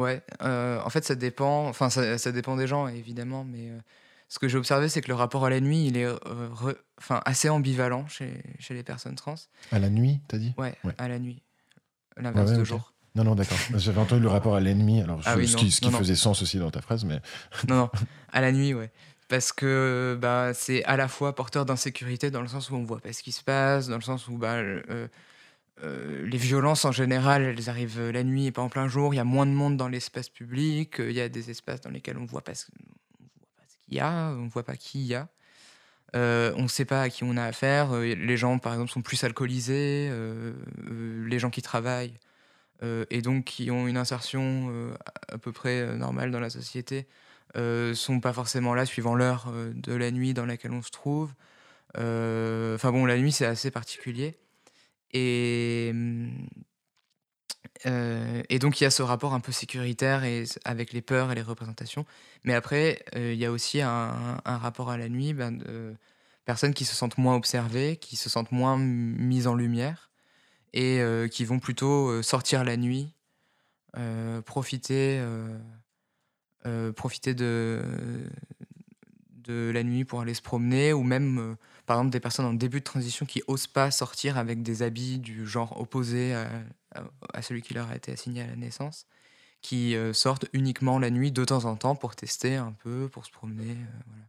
Ouais, 0.00 0.22
en 0.40 0.90
fait 0.90 1.04
ça 1.04 1.14
dépend. 1.14 1.68
Enfin 1.68 1.88
ça, 1.88 2.32
dépend 2.32 2.56
des 2.56 2.66
gens 2.66 2.88
évidemment, 2.88 3.44
mais 3.44 3.70
ce 4.34 4.40
que 4.40 4.48
j'ai 4.48 4.58
observé 4.58 4.88
c'est 4.88 5.00
que 5.00 5.06
le 5.06 5.14
rapport 5.14 5.44
à 5.46 5.50
la 5.50 5.60
nuit 5.60 5.86
il 5.86 5.96
est 5.96 6.06
euh, 6.06 6.16
re- 6.52 6.74
enfin 6.98 7.22
assez 7.24 7.48
ambivalent 7.48 8.04
chez, 8.08 8.42
chez 8.58 8.74
les 8.74 8.82
personnes 8.82 9.14
trans. 9.14 9.36
À 9.70 9.78
la 9.78 9.88
nuit, 9.90 10.20
t'as 10.26 10.38
dit? 10.38 10.52
Ouais, 10.58 10.74
Ouais. 10.82 10.92
à 10.98 11.06
la 11.06 11.20
nuit. 11.20 11.40
L'inverse 12.16 12.46
Ouais, 12.50 12.52
ouais, 12.54 12.58
de 12.58 12.64
jour. 12.64 12.92
Non, 13.14 13.22
non, 13.22 13.36
d'accord. 13.36 13.56
J'avais 13.76 14.00
entendu 14.00 14.22
le 14.22 14.28
rapport 14.28 14.56
à 14.56 14.60
l'ennemi, 14.60 15.00
alors 15.00 15.20
Ah 15.24 15.34
ce, 15.34 15.38
oui, 15.38 15.46
ce 15.46 15.52
non, 15.52 15.58
qui, 15.60 15.70
ce 15.70 15.78
qui 15.80 15.86
non, 15.86 15.92
non. 15.92 15.98
faisait 15.98 16.16
sens 16.16 16.42
aussi 16.42 16.58
dans 16.58 16.72
ta 16.72 16.80
phrase, 16.80 17.04
mais 17.04 17.20
Non, 17.68 17.76
non, 17.76 17.90
à 18.32 18.40
la 18.40 18.50
nuit, 18.50 18.74
ouais. 18.74 18.90
Parce 19.28 19.52
que 19.52 20.18
bah, 20.20 20.50
c'est 20.52 20.82
à 20.84 20.96
la 20.96 21.06
fois 21.06 21.34
porteur 21.36 21.64
d'insécurité 21.64 22.30
dans 22.32 22.42
le 22.42 22.48
sens 22.48 22.70
où 22.70 22.74
on 22.74 22.82
voit 22.84 22.98
pas 23.00 23.12
ce 23.12 23.22
qui 23.22 23.30
se 23.32 23.42
passe, 23.44 23.86
dans 23.86 23.94
le 23.96 24.02
sens 24.02 24.26
où 24.28 24.36
bah, 24.36 24.54
euh, 24.56 25.08
euh, 25.82 26.26
les 26.26 26.38
violences 26.38 26.84
en 26.84 26.92
général, 26.92 27.42
elles 27.42 27.70
arrivent 27.70 28.10
la 28.10 28.22
nuit 28.24 28.46
et 28.46 28.52
pas 28.52 28.62
en 28.62 28.68
plein 28.68 28.86
jour. 28.88 29.14
Il 29.14 29.16
y 29.16 29.20
a 29.20 29.24
moins 29.24 29.46
de 29.46 29.52
monde 29.52 29.76
dans 29.76 29.88
l'espace 29.88 30.28
public. 30.28 30.96
Il 30.98 31.12
y 31.12 31.20
a 31.20 31.28
des 31.28 31.50
espaces 31.50 31.80
dans 31.80 31.90
lesquels 31.90 32.18
on 32.18 32.26
voit 32.26 32.42
pas 32.42 32.54
ce, 32.54 32.66
on 33.18 33.24
voit 33.38 33.48
pas 33.56 33.62
ce 33.66 33.73
y 33.90 34.00
a, 34.00 34.30
on 34.30 34.48
voit 34.48 34.64
pas 34.64 34.76
qui 34.76 35.00
il 35.00 35.06
y 35.06 35.14
a. 35.14 35.28
Euh, 36.14 36.52
on 36.56 36.62
ne 36.64 36.68
sait 36.68 36.84
pas 36.84 37.02
à 37.02 37.08
qui 37.10 37.24
on 37.24 37.36
a 37.36 37.44
affaire. 37.44 37.92
euh, 37.94 38.14
Les 38.14 38.36
gens, 38.36 38.58
par 38.58 38.72
exemple, 38.72 38.90
sont 38.92 39.02
plus 39.02 39.22
alcoolisés. 39.24 40.08
euh, 40.10 40.54
les 41.26 41.38
gens 41.38 41.50
qui 41.50 41.62
travaillent 41.62 42.14
et 43.08 43.22
donc 43.22 43.44
qui 43.44 43.70
ont 43.70 43.86
une 43.88 43.96
insertion 43.96 44.94
à 45.32 45.38
peu 45.38 45.52
près 45.52 45.96
normale 45.96 46.30
dans 46.30 46.40
la 46.40 46.50
société 46.50 47.06
euh, 47.56 47.94
sont 47.94 48.20
pas 48.20 48.34
forcément 48.34 48.74
là 48.74 48.84
suivant 48.84 49.14
l'heure 49.14 49.50
de 49.74 49.94
la 49.94 50.10
nuit 50.10 50.34
dans 50.34 50.44
laquelle 50.44 50.72
on 50.72 50.82
se 50.82 50.90
trouve. 50.90 51.32
Enfin 51.94 52.92
bon, 52.92 53.06
la 53.06 53.16
nuit 53.16 53.32
c'est 53.32 53.46
assez 53.46 53.70
particulier. 53.70 54.36
Et, 55.14 55.88
hum, 55.92 56.46
et 57.84 58.58
donc 58.58 58.80
il 58.80 58.84
y 58.84 58.86
a 58.86 58.90
ce 58.90 59.02
rapport 59.02 59.34
un 59.34 59.40
peu 59.40 59.52
sécuritaire 59.52 60.24
et 60.24 60.44
avec 60.64 60.92
les 60.92 61.02
peurs 61.02 61.32
et 61.32 61.34
les 61.34 61.42
représentations. 61.42 62.06
Mais 62.44 62.54
après, 62.54 63.04
il 63.14 63.34
y 63.34 63.44
a 63.44 63.50
aussi 63.50 63.80
un, 63.80 64.40
rapport 64.44 64.90
à 64.90 64.96
la 64.96 65.08
nuit 65.08 65.32
ben, 65.34 65.58
de 65.58 65.94
personnes 66.44 66.74
qui 66.74 66.84
se 66.84 66.94
sentent 66.94 67.18
moins 67.18 67.36
observées, 67.36 67.96
qui 67.96 68.16
se 68.16 68.28
sentent 68.28 68.52
moins 68.52 68.76
mises 68.78 69.46
en 69.46 69.54
lumière. 69.54 70.10
et 70.72 71.00
qui 71.30 71.44
vont 71.44 71.58
plutôt 71.58 72.22
sortir 72.22 72.64
la 72.64 72.76
nuit, 72.76 73.12
profiter, 74.44 75.22
profiter 76.96 77.34
de, 77.34 77.82
de 79.44 79.70
la 79.72 79.82
nuit 79.82 80.04
pour 80.04 80.20
aller 80.20 80.34
se 80.34 80.42
promener, 80.42 80.92
ou 80.92 81.02
même, 81.02 81.56
par 81.86 81.98
exemple, 81.98 82.12
des 82.12 82.20
personnes 82.20 82.46
en 82.46 82.54
début 82.54 82.80
de 82.80 82.84
transition 82.84 83.26
qui 83.26 83.42
osent 83.46 83.66
pas 83.66 83.90
sortir 83.90 84.38
avec 84.38 84.62
des 84.62 84.82
habits 84.82 85.18
du 85.18 85.46
genre 85.46 85.80
opposé 85.80 86.34
à, 86.34 86.48
à 87.32 87.42
celui 87.42 87.62
qui 87.62 87.74
leur 87.74 87.88
a 87.88 87.96
été 87.96 88.12
assigné 88.12 88.42
à 88.42 88.46
la 88.46 88.56
naissance 88.56 89.06
qui 89.64 89.96
euh, 89.96 90.12
sortent 90.12 90.44
uniquement 90.52 90.98
la 90.98 91.10
nuit 91.10 91.32
de 91.32 91.42
temps 91.42 91.64
en 91.64 91.74
temps 91.74 91.96
pour 91.96 92.14
tester 92.14 92.54
un 92.56 92.72
peu, 92.72 93.08
pour 93.08 93.24
se 93.24 93.30
promener. 93.30 93.72
Euh, 93.72 94.02
voilà. 94.06 94.24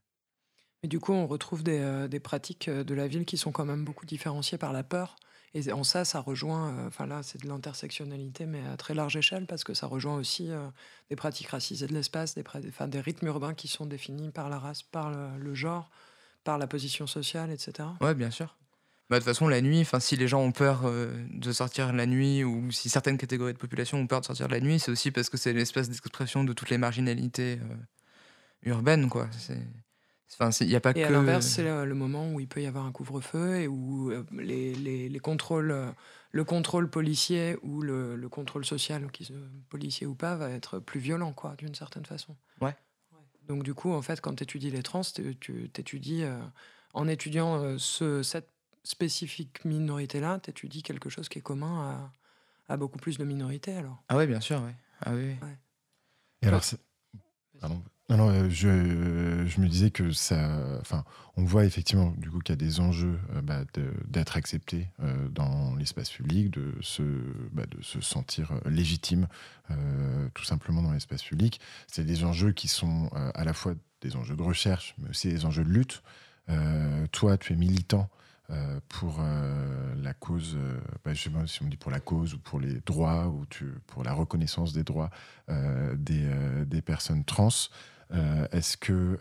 Mais 0.82 0.88
du 0.88 1.02
coup, 1.02 1.12
on 1.12 1.28
retrouve 1.28 1.62
des, 1.62 1.80
euh, 1.80 2.08
des, 2.08 2.22
pratiques 2.22 2.70
de 2.70 2.96
la 2.96 3.06
ville 3.08 3.26
qui 3.26 3.38
sont 3.38 3.52
quand 3.52 3.66
même 3.66 3.84
beaucoup 3.84 4.06
différenciées 4.06 4.58
par 4.58 4.72
la 4.72 4.84
peur. 4.84 5.18
Et 5.54 5.72
en 5.74 5.84
ça, 5.84 6.06
ça 6.06 6.22
rejoint, 6.22 6.86
enfin 6.86 7.06
là, 7.06 7.22
c'est 7.24 7.42
de 7.42 7.48
l'intersectionnalité, 7.48 8.46
mais 8.46 8.62
à 8.68 8.76
très 8.76 8.94
large 8.94 9.16
échelle, 9.16 9.46
parce 9.46 9.64
que 9.64 9.74
ça 9.74 9.88
rejoint 9.88 10.16
aussi 10.16 10.50
des 11.10 11.16
pratiques 11.16 11.48
racisées 11.48 11.88
de 11.88 11.94
l'espace, 11.94 12.36
des, 12.36 12.44
des 12.88 13.00
rythmes 13.00 13.28
urbains 13.28 13.54
qui 13.54 13.70
sont 13.70 13.86
définis 13.86 14.32
par 14.32 14.50
la 14.50 14.60
race, 14.60 14.84
par 14.84 15.12
le, 15.12 15.38
le 15.38 15.54
genre, 15.54 15.90
par 16.44 16.58
la 16.58 16.68
position 16.68 17.08
sociale, 17.08 17.52
etc. 17.52 17.88
Ouais, 18.02 18.14
bien 18.16 18.32
sûr. 18.32 18.58
Bah, 19.10 19.18
de 19.18 19.20
toute 19.24 19.32
façon, 19.32 19.48
la 19.48 19.62
nuit, 19.62 19.82
enfin, 19.82 20.00
si 20.00 20.16
les 20.16 20.28
gens 20.28 20.42
ont 20.42 20.52
peur 20.52 20.82
euh, 20.86 21.14
de 21.30 21.52
sortir 21.52 21.94
la 21.94 22.08
nuit 22.08 22.44
ou 22.44 22.72
si 22.72 22.90
certaines 22.90 23.20
catégories 23.20 23.54
de 23.54 23.60
population 23.60 24.00
ont 24.00 24.08
peur 24.08 24.22
de 24.22 24.26
sortir 24.26 24.48
la 24.48 24.60
nuit, 24.60 24.80
c'est 24.80 24.90
aussi 24.90 25.12
parce 25.12 25.30
que 25.30 25.38
c'est 25.38 25.54
l'espace 25.54 25.90
d'expression 25.90 26.44
de 26.44 26.54
toutes 26.54 26.72
les 26.72 26.80
marginalités 26.80 27.60
euh, 27.62 27.76
urbaines, 28.64 29.08
quoi. 29.08 29.30
Enfin, 30.40 30.50
il 30.62 30.72
y 30.72 30.76
a 30.76 30.80
pas 30.80 30.92
et 30.96 31.04
à 31.04 31.12
l'inverse, 31.12 31.46
c'est 31.46 31.64
le, 31.64 31.94
moment 31.94 32.34
où 32.34 32.40
il 32.40 32.48
peut 32.48 32.64
y 32.64 32.66
avoir 32.66 32.84
un 32.84 32.92
couvre-feu 32.92 33.58
et 33.58 33.68
où 33.68 34.10
euh, 34.10 34.26
les, 34.32 34.74
les, 34.74 35.08
les, 35.08 35.20
contrôles, 35.20 35.94
le 36.32 36.44
contrôle 36.44 36.90
policier 36.90 37.58
ou 37.62 37.84
le, 37.84 38.16
le 38.16 38.28
contrôle 38.30 38.66
social, 38.66 39.08
policier 39.70 40.08
ou 40.08 40.16
pas, 40.16 40.36
va 40.36 40.50
être 40.50 40.80
plus 40.80 41.00
violent, 41.00 41.32
quoi, 41.32 41.54
d'une 41.60 41.76
certaine 41.76 42.08
façon. 42.08 42.36
Ouais. 42.60 42.76
Donc 43.48 43.62
du 43.62 43.76
coup, 43.76 43.94
en 43.94 44.02
fait, 44.02 44.20
quand 44.20 44.34
tu 44.34 44.44
étudies 44.44 44.72
les 44.72 44.82
trans, 44.82 45.04
tu 45.40 45.70
étudies 45.78 46.24
en 46.96 47.08
étudiant 47.08 47.78
ce, 47.78 48.24
cette 48.24 48.55
spécifique 48.86 49.66
minorité-là, 49.66 50.40
tu 50.54 50.68
dis 50.68 50.84
quelque 50.84 51.10
chose 51.10 51.28
qui 51.28 51.40
est 51.40 51.42
commun 51.42 52.12
à, 52.70 52.78
beaucoup 52.78 52.98
plus 52.98 53.18
de 53.18 53.26
minorités 53.26 53.76
alors. 53.76 54.04
Ah 54.10 54.18
oui, 54.18 54.28
bien 54.28 54.40
sûr, 54.40 54.62
oui. 54.66 54.72
Ah 55.02 55.14
oui. 55.14 55.36
Et 56.42 56.48
alors, 56.48 56.64
pardon. 57.60 57.82
Non, 58.10 58.30
euh, 58.30 58.50
je, 58.50 59.48
je, 59.48 59.60
me 59.60 59.68
disais 59.68 59.90
que 59.90 60.12
ça. 60.12 60.78
Enfin, 60.80 61.04
on 61.38 61.44
voit 61.44 61.66
effectivement 61.66 62.14
du 62.18 62.30
coup 62.30 62.40
qu'il 62.40 62.54
y 62.54 62.58
a 62.58 62.64
des 62.64 62.80
enjeux 62.80 63.20
euh, 63.34 63.42
bah, 63.42 63.64
d'être 64.08 64.38
accepté 64.38 64.90
euh, 65.02 65.28
dans 65.30 65.76
l'espace 65.76 66.12
public, 66.12 66.52
de 66.52 66.72
se, 66.82 67.02
bah, 67.52 67.66
de 67.66 67.82
se 67.82 68.02
sentir 68.02 68.52
légitime 68.66 69.28
tout 70.36 70.44
simplement 70.44 70.84
dans 70.84 70.92
l'espace 70.92 71.24
public. 71.24 71.60
C'est 71.88 72.06
des 72.06 72.24
enjeux 72.24 72.52
qui 72.52 72.68
sont 72.68 73.10
à 73.34 73.44
la 73.44 73.54
fois 73.54 73.74
des 74.02 74.16
enjeux 74.16 74.36
de 74.36 74.44
recherche, 74.44 74.94
mais 75.00 75.10
aussi 75.10 75.30
des 75.30 75.44
enjeux 75.44 75.64
de 75.64 75.70
lutte. 75.70 76.04
toi, 77.12 77.36
tu 77.40 77.54
es 77.54 77.56
militant 77.56 78.08
euh, 78.52 78.80
pour 78.90 79.18
euh, 79.22 79.96
la 80.04 80.14
cause, 80.14 80.56
euh, 80.56 80.80
bah, 81.04 81.16
sais 81.16 81.32
pas 81.32 81.48
si 81.48 81.64
on 81.64 81.68
dit 81.68 81.78
pour 81.78 81.90
la 81.90 82.00
cause 82.00 82.36
ou 82.36 82.40
pour 82.40 82.60
les 82.60 82.80
droits 82.86 83.28
ou 83.28 83.46
pour 83.88 84.04
la 84.04 84.14
reconnaissance 84.14 84.72
des 84.74 84.84
droits 84.84 85.10
des, 85.48 86.30
des, 86.66 86.82
personnes 86.82 87.24
trans. 87.24 87.50
est-ce 88.52 88.78
que, 88.78 89.20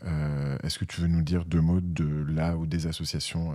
est-ce 0.63 0.79
que 0.79 0.85
tu 0.85 1.01
veux 1.01 1.07
nous 1.07 1.23
dire 1.23 1.45
deux 1.45 1.61
mots 1.61 1.81
de 1.81 2.05
là 2.31 2.57
ou 2.57 2.67
des 2.67 2.87
associations 2.87 3.55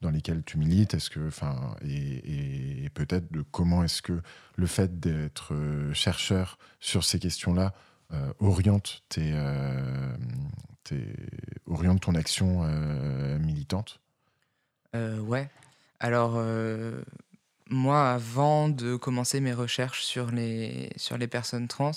dans 0.00 0.10
lesquelles 0.10 0.42
tu 0.44 0.58
milites? 0.58 0.94
Est-ce 0.94 1.10
que, 1.10 1.26
enfin, 1.26 1.76
et, 1.82 2.88
peut-être 2.94 3.30
de 3.32 3.42
comment 3.42 3.84
est-ce 3.84 4.02
que 4.02 4.20
le 4.56 4.66
fait 4.66 5.00
d'être 5.00 5.54
chercheur 5.92 6.58
sur 6.80 7.04
ces 7.04 7.18
questions-là 7.18 7.74
oriente 8.40 9.02
ton 12.00 12.14
action 12.14 12.64
militante? 13.38 14.00
Euh, 14.94 15.18
ouais. 15.20 15.48
Alors, 16.00 16.34
euh, 16.36 17.00
moi, 17.68 18.10
avant 18.10 18.68
de 18.68 18.96
commencer 18.96 19.40
mes 19.40 19.52
recherches 19.52 20.04
sur 20.04 20.30
les, 20.30 20.90
sur 20.96 21.18
les 21.18 21.26
personnes 21.26 21.68
trans, 21.68 21.92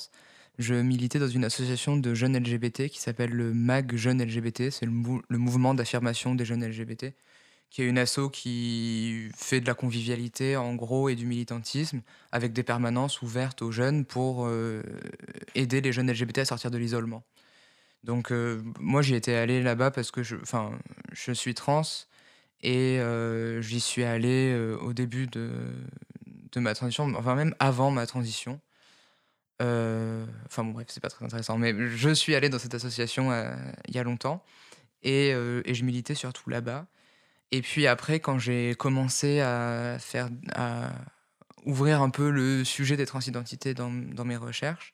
je 0.59 0.75
militais 0.75 1.19
dans 1.19 1.27
une 1.27 1.45
association 1.45 1.97
de 1.97 2.13
jeunes 2.13 2.37
LGBT 2.37 2.87
qui 2.89 2.99
s'appelle 2.99 3.31
le 3.31 3.53
MAG 3.53 3.95
Jeunes 3.95 4.21
LGBT. 4.21 4.69
C'est 4.69 4.85
le, 4.85 4.91
le 5.27 5.37
mouvement 5.37 5.73
d'affirmation 5.73 6.35
des 6.35 6.45
jeunes 6.45 6.65
LGBT, 6.65 7.13
qui 7.69 7.81
est 7.83 7.85
une 7.85 7.97
asso 7.97 8.29
qui 8.31 9.29
fait 9.35 9.61
de 9.61 9.67
la 9.67 9.73
convivialité, 9.73 10.57
en 10.57 10.75
gros, 10.75 11.09
et 11.09 11.15
du 11.15 11.25
militantisme, 11.25 12.01
avec 12.31 12.53
des 12.53 12.63
permanences 12.63 13.21
ouvertes 13.21 13.61
aux 13.61 13.71
jeunes 13.71 14.05
pour 14.05 14.45
euh, 14.47 14.81
aider 15.55 15.81
les 15.81 15.93
jeunes 15.93 16.11
LGBT 16.11 16.39
à 16.39 16.45
sortir 16.45 16.71
de 16.71 16.77
l'isolement. 16.77 17.23
Donc, 18.03 18.33
moi, 18.79 19.03
j'y 19.03 19.13
étais 19.13 19.35
allé 19.35 19.61
là-bas 19.61 19.91
parce 19.91 20.09
que 20.09 20.23
je, 20.23 20.35
je 21.13 21.31
suis 21.33 21.53
trans 21.53 21.83
et 22.63 22.99
euh, 22.99 23.61
j'y 23.61 23.79
suis 23.79 24.03
allé 24.03 24.51
euh, 24.53 24.77
au 24.77 24.93
début 24.93 25.27
de, 25.27 25.51
ma 26.57 26.73
transition, 26.75 27.11
enfin 27.15 27.35
même 27.35 27.55
avant 27.59 27.91
ma 27.91 28.05
transition. 28.05 28.59
Euh, 29.61 30.25
enfin 30.47 30.63
bon, 30.63 30.71
bref, 30.71 30.87
c'est 30.89 30.99
pas 30.99 31.09
très 31.09 31.25
intéressant, 31.25 31.57
mais 31.57 31.73
je 31.89 32.09
suis 32.09 32.35
allé 32.35 32.49
dans 32.49 32.59
cette 32.59 32.73
association 32.73 33.31
il 33.87 33.95
y 33.95 33.99
a 33.99 34.03
longtemps 34.03 34.43
et, 35.03 35.31
je 35.33 35.83
militais 35.83 36.15
surtout 36.15 36.49
là-bas. 36.49 36.87
Et 37.51 37.61
puis 37.61 37.85
après, 37.87 38.19
quand 38.19 38.39
j'ai 38.39 38.75
commencé 38.75 39.41
à 39.41 39.97
faire, 39.99 40.29
ouvrir 41.65 42.01
un 42.01 42.09
peu 42.09 42.29
le 42.29 42.63
sujet 42.63 42.97
des 42.97 43.05
transidentités 43.05 43.73
dans 43.73 43.89
mes 43.89 44.37
recherches, 44.37 44.93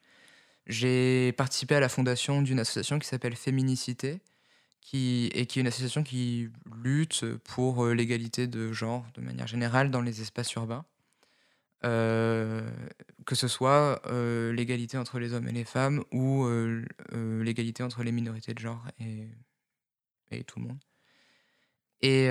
j'ai 0.68 1.32
participé 1.34 1.76
à 1.76 1.80
la 1.80 1.90
fondation 1.90 2.42
d'une 2.42 2.60
association 2.60 3.00
qui 3.00 3.08
s'appelle 3.08 3.36
Féminicité, 3.36 4.20
qui, 4.88 5.30
et 5.34 5.46
qui 5.48 5.60
est 5.60 5.62
une 5.62 5.68
association 5.68 6.02
qui 6.02 6.50
lutte 6.82 7.26
pour 7.44 7.84
euh, 7.84 7.94
l'égalité 7.94 8.48
de 8.48 8.72
genre 8.72 9.06
de 9.16 9.22
manière 9.22 9.46
générale 9.46 9.92
dans 9.92 10.00
les 10.00 10.22
espaces 10.22 10.54
urbains. 10.54 10.86
Euh, 11.84 12.72
que 13.26 13.36
ce 13.36 13.50
soit 13.50 14.02
euh, 14.08 14.54
l'égalité 14.54 14.98
entre 14.98 15.20
les 15.20 15.34
hommes 15.34 15.48
et 15.50 15.52
les 15.52 15.66
femmes 15.66 16.04
ou 16.14 16.48
l'égalité 17.12 17.84
entre 17.84 18.02
les 18.04 18.14
minorités 18.14 18.54
de 18.54 18.60
genre 18.60 18.82
et, 19.02 19.28
et 20.32 20.46
tout 20.46 20.60
le 20.60 20.68
monde. 20.68 20.80
Et, 22.02 22.28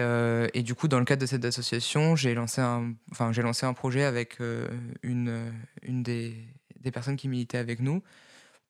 et, 0.58 0.62
du 0.62 0.74
coup, 0.74 0.88
dans 0.88 0.98
le 0.98 1.04
cadre 1.04 1.20
de 1.20 1.26
cette 1.26 1.44
association, 1.44 2.16
j'ai 2.16 2.34
lancé 2.34 2.62
un, 2.62 2.94
enfin, 3.10 3.32
lancé 3.32 3.66
un 3.66 3.74
projet 3.74 4.04
avec 4.04 4.38
une, 5.02 5.52
une 5.82 6.02
des, 6.02 6.34
des, 6.80 6.90
personnes 6.90 7.16
qui 7.16 7.28
militaient 7.28 7.58
avec 7.58 7.80
nous 7.80 8.02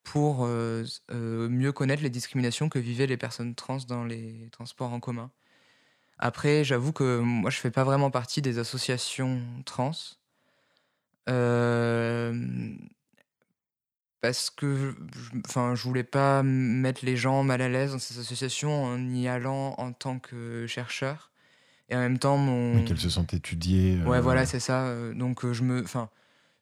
pour 0.07 0.45
euh, 0.45 0.85
euh, 1.11 1.49
mieux 1.49 1.73
connaître 1.73 2.01
les 2.01 2.09
discriminations 2.09 2.69
que 2.69 2.79
vivaient 2.79 3.07
les 3.07 3.17
personnes 3.17 3.55
trans 3.55 3.79
dans 3.89 4.05
les 4.05 4.47
transports 4.53 4.93
en 4.93 5.01
commun. 5.01 5.31
Après, 6.17 6.63
j'avoue 6.63 6.93
que 6.93 7.19
moi, 7.19 7.49
je 7.49 7.57
fais 7.57 7.71
pas 7.71 7.83
vraiment 7.83 8.09
partie 8.09 8.41
des 8.41 8.57
associations 8.57 9.41
trans. 9.65 9.91
Euh, 11.27 12.33
parce 14.21 14.49
que 14.49 14.95
enfin, 15.45 15.75
je 15.75 15.83
voulais 15.83 16.05
pas 16.05 16.41
mettre 16.41 17.05
les 17.05 17.17
gens 17.17 17.43
mal 17.43 17.61
à 17.61 17.67
l'aise 17.67 17.91
dans 17.91 17.99
ces 17.99 18.17
associations 18.17 18.85
en 18.85 19.13
y 19.13 19.27
allant 19.27 19.75
en 19.77 19.91
tant 19.91 20.19
que 20.19 20.65
chercheur. 20.67 21.31
Et 21.89 21.97
en 21.97 21.99
même 21.99 22.17
temps, 22.17 22.37
mon. 22.37 22.81
qu'elles 22.85 22.97
se 22.97 23.09
sentent 23.09 23.33
étudiées. 23.33 23.99
Ouais, 24.05 24.21
voilà, 24.21 24.45
c'est 24.45 24.61
ça. 24.61 24.89
Donc, 25.13 25.51
je 25.51 25.63
me. 25.63 25.83
Enfin, 25.83 26.09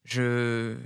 je, 0.04 0.76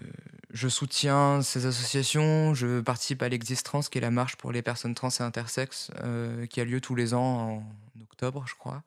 je 0.52 0.68
soutiens 0.68 1.42
ces 1.42 1.66
associations, 1.66 2.54
je 2.54 2.80
participe 2.80 3.22
à 3.22 3.28
l'Existrans, 3.28 3.80
qui 3.80 3.98
est 3.98 4.00
la 4.00 4.10
marche 4.10 4.36
pour 4.36 4.52
les 4.52 4.62
personnes 4.62 4.94
trans 4.94 5.10
et 5.10 5.22
intersexes, 5.22 5.90
euh, 6.02 6.46
qui 6.46 6.60
a 6.60 6.64
lieu 6.64 6.80
tous 6.80 6.94
les 6.94 7.14
ans 7.14 7.22
en 7.22 8.02
octobre, 8.02 8.44
je 8.46 8.54
crois. 8.54 8.82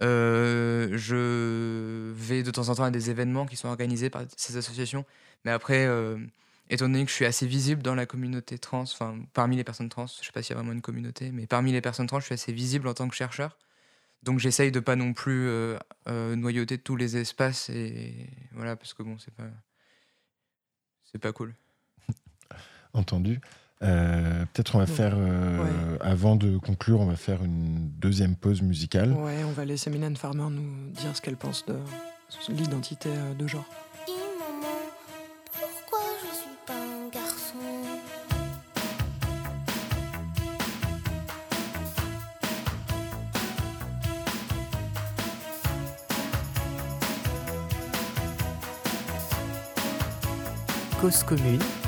Euh, 0.00 0.90
je 0.96 2.12
vais 2.12 2.44
de 2.44 2.50
temps 2.52 2.68
en 2.68 2.74
temps 2.76 2.84
à 2.84 2.90
des 2.92 3.10
événements 3.10 3.46
qui 3.46 3.56
sont 3.56 3.68
organisés 3.68 4.10
par 4.10 4.22
ces 4.36 4.56
associations, 4.56 5.04
mais 5.44 5.50
après, 5.50 5.86
euh, 5.86 6.16
étant 6.70 6.86
donné 6.86 7.04
que 7.04 7.10
je 7.10 7.16
suis 7.16 7.24
assez 7.26 7.46
visible 7.46 7.82
dans 7.82 7.96
la 7.96 8.06
communauté 8.06 8.58
trans, 8.58 8.82
enfin 8.82 9.18
parmi 9.34 9.56
les 9.56 9.64
personnes 9.64 9.88
trans, 9.88 10.06
je 10.06 10.26
sais 10.26 10.32
pas 10.32 10.42
s'il 10.42 10.54
y 10.54 10.58
a 10.58 10.60
vraiment 10.60 10.72
une 10.72 10.82
communauté, 10.82 11.32
mais 11.32 11.46
parmi 11.46 11.72
les 11.72 11.80
personnes 11.80 12.06
trans, 12.06 12.20
je 12.20 12.26
suis 12.26 12.34
assez 12.34 12.52
visible 12.52 12.86
en 12.86 12.94
tant 12.94 13.08
que 13.08 13.16
chercheur. 13.16 13.58
Donc 14.22 14.38
j'essaye 14.38 14.72
de 14.72 14.80
pas 14.80 14.96
non 14.96 15.12
plus 15.12 15.48
noyauter 16.06 16.78
tous 16.78 16.96
les 16.96 17.16
espaces 17.16 17.68
et 17.70 18.14
voilà 18.52 18.76
parce 18.76 18.94
que 18.94 19.02
bon 19.02 19.16
c'est 19.18 19.34
pas 19.34 19.44
c'est 21.10 21.18
pas 21.18 21.32
cool. 21.32 21.54
Entendu. 22.92 23.40
Euh, 23.82 24.44
peut-être 24.52 24.74
on 24.74 24.78
va 24.78 24.86
faire, 24.86 25.14
euh, 25.16 25.96
avant 26.00 26.34
de 26.34 26.58
conclure, 26.58 27.00
on 27.00 27.06
va 27.06 27.16
faire 27.16 27.44
une 27.44 27.90
deuxième 27.98 28.34
pause 28.34 28.60
musicale. 28.62 29.12
Ouais, 29.12 29.44
on 29.44 29.52
va 29.52 29.64
laisser 29.64 29.88
Mylène 29.90 30.16
Farmer 30.16 30.48
nous 30.50 30.90
dire 30.90 31.14
ce 31.14 31.22
qu'elle 31.22 31.36
pense 31.36 31.64
de 31.66 31.76
l'identité 32.48 33.08
euh, 33.10 33.34
de 33.34 33.46
genre. 33.46 33.64
Cause 51.08 51.22
commune 51.22 51.87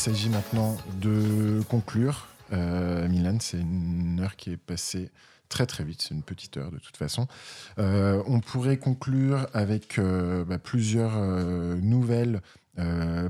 s'agit 0.00 0.30
maintenant 0.30 0.78
de 0.98 1.60
conclure. 1.68 2.28
Euh, 2.54 3.06
Milan, 3.06 3.36
c'est 3.38 3.60
une 3.60 4.18
heure 4.20 4.34
qui 4.36 4.52
est 4.52 4.56
passée 4.56 5.10
très 5.50 5.66
très 5.66 5.84
vite, 5.84 6.00
c'est 6.00 6.14
une 6.14 6.22
petite 6.22 6.56
heure 6.56 6.70
de 6.70 6.78
toute 6.78 6.96
façon. 6.96 7.28
Euh, 7.78 8.22
on 8.26 8.40
pourrait 8.40 8.78
conclure 8.78 9.46
avec 9.52 9.98
euh, 9.98 10.42
bah, 10.46 10.56
plusieurs 10.56 11.18
nouvelles 11.82 12.40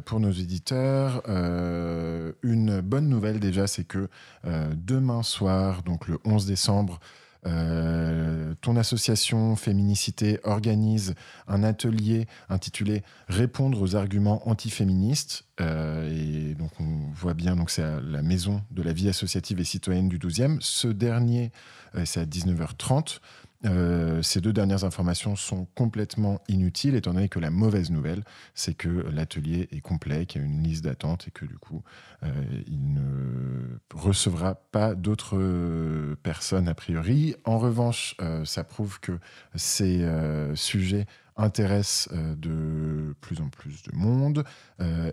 pour 0.04 0.20
nos 0.20 0.30
éditeurs. 0.30 1.24
une 1.26 2.80
bonne 2.82 3.08
nouvelle 3.08 3.40
déjà, 3.40 3.66
c'est 3.66 3.82
que 3.82 4.08
demain 4.44 5.24
soir, 5.24 5.82
donc 5.82 6.06
le 6.06 6.20
11 6.24 6.46
décembre, 6.46 7.00
euh, 7.46 8.54
ton 8.60 8.76
association 8.76 9.56
Féminicité 9.56 10.40
organise 10.44 11.14
un 11.48 11.62
atelier 11.62 12.26
intitulé 12.48 13.02
Répondre 13.28 13.80
aux 13.80 13.96
arguments 13.96 14.48
antiféministes. 14.48 15.44
Euh, 15.60 16.50
et 16.50 16.54
donc, 16.54 16.70
on 16.80 17.10
voit 17.14 17.34
bien, 17.34 17.56
donc 17.56 17.70
c'est 17.70 17.82
à 17.82 18.00
la 18.00 18.22
maison 18.22 18.62
de 18.70 18.82
la 18.82 18.92
vie 18.92 19.08
associative 19.08 19.60
et 19.60 19.64
citoyenne 19.64 20.08
du 20.08 20.18
12e. 20.18 20.58
Ce 20.60 20.88
dernier, 20.88 21.52
euh, 21.94 22.04
c'est 22.04 22.20
à 22.20 22.26
19h30. 22.26 23.20
Euh, 23.66 24.22
ces 24.22 24.40
deux 24.40 24.52
dernières 24.52 24.84
informations 24.84 25.36
sont 25.36 25.66
complètement 25.74 26.40
inutiles, 26.48 26.94
étant 26.94 27.12
donné 27.12 27.28
que 27.28 27.38
la 27.38 27.50
mauvaise 27.50 27.90
nouvelle, 27.90 28.24
c'est 28.54 28.74
que 28.74 28.88
l'atelier 28.88 29.68
est 29.70 29.80
complet, 29.80 30.26
qu'il 30.26 30.40
y 30.40 30.44
a 30.44 30.46
une 30.46 30.62
liste 30.62 30.84
d'attente 30.84 31.28
et 31.28 31.30
que 31.30 31.44
du 31.44 31.58
coup, 31.58 31.82
euh, 32.22 32.28
il 32.66 32.94
ne 32.94 33.78
recevra 33.94 34.54
pas 34.54 34.94
d'autres 34.94 36.16
personnes 36.22 36.68
a 36.68 36.74
priori. 36.74 37.34
En 37.44 37.58
revanche, 37.58 38.14
euh, 38.20 38.44
ça 38.44 38.64
prouve 38.64 39.00
que 39.00 39.18
ces 39.54 40.06
sujets 40.54 41.06
intéressent 41.36 42.12
de 42.36 43.14
plus 43.20 43.40
en 43.40 43.48
plus 43.48 43.82
de 43.82 43.94
monde. 43.94 44.44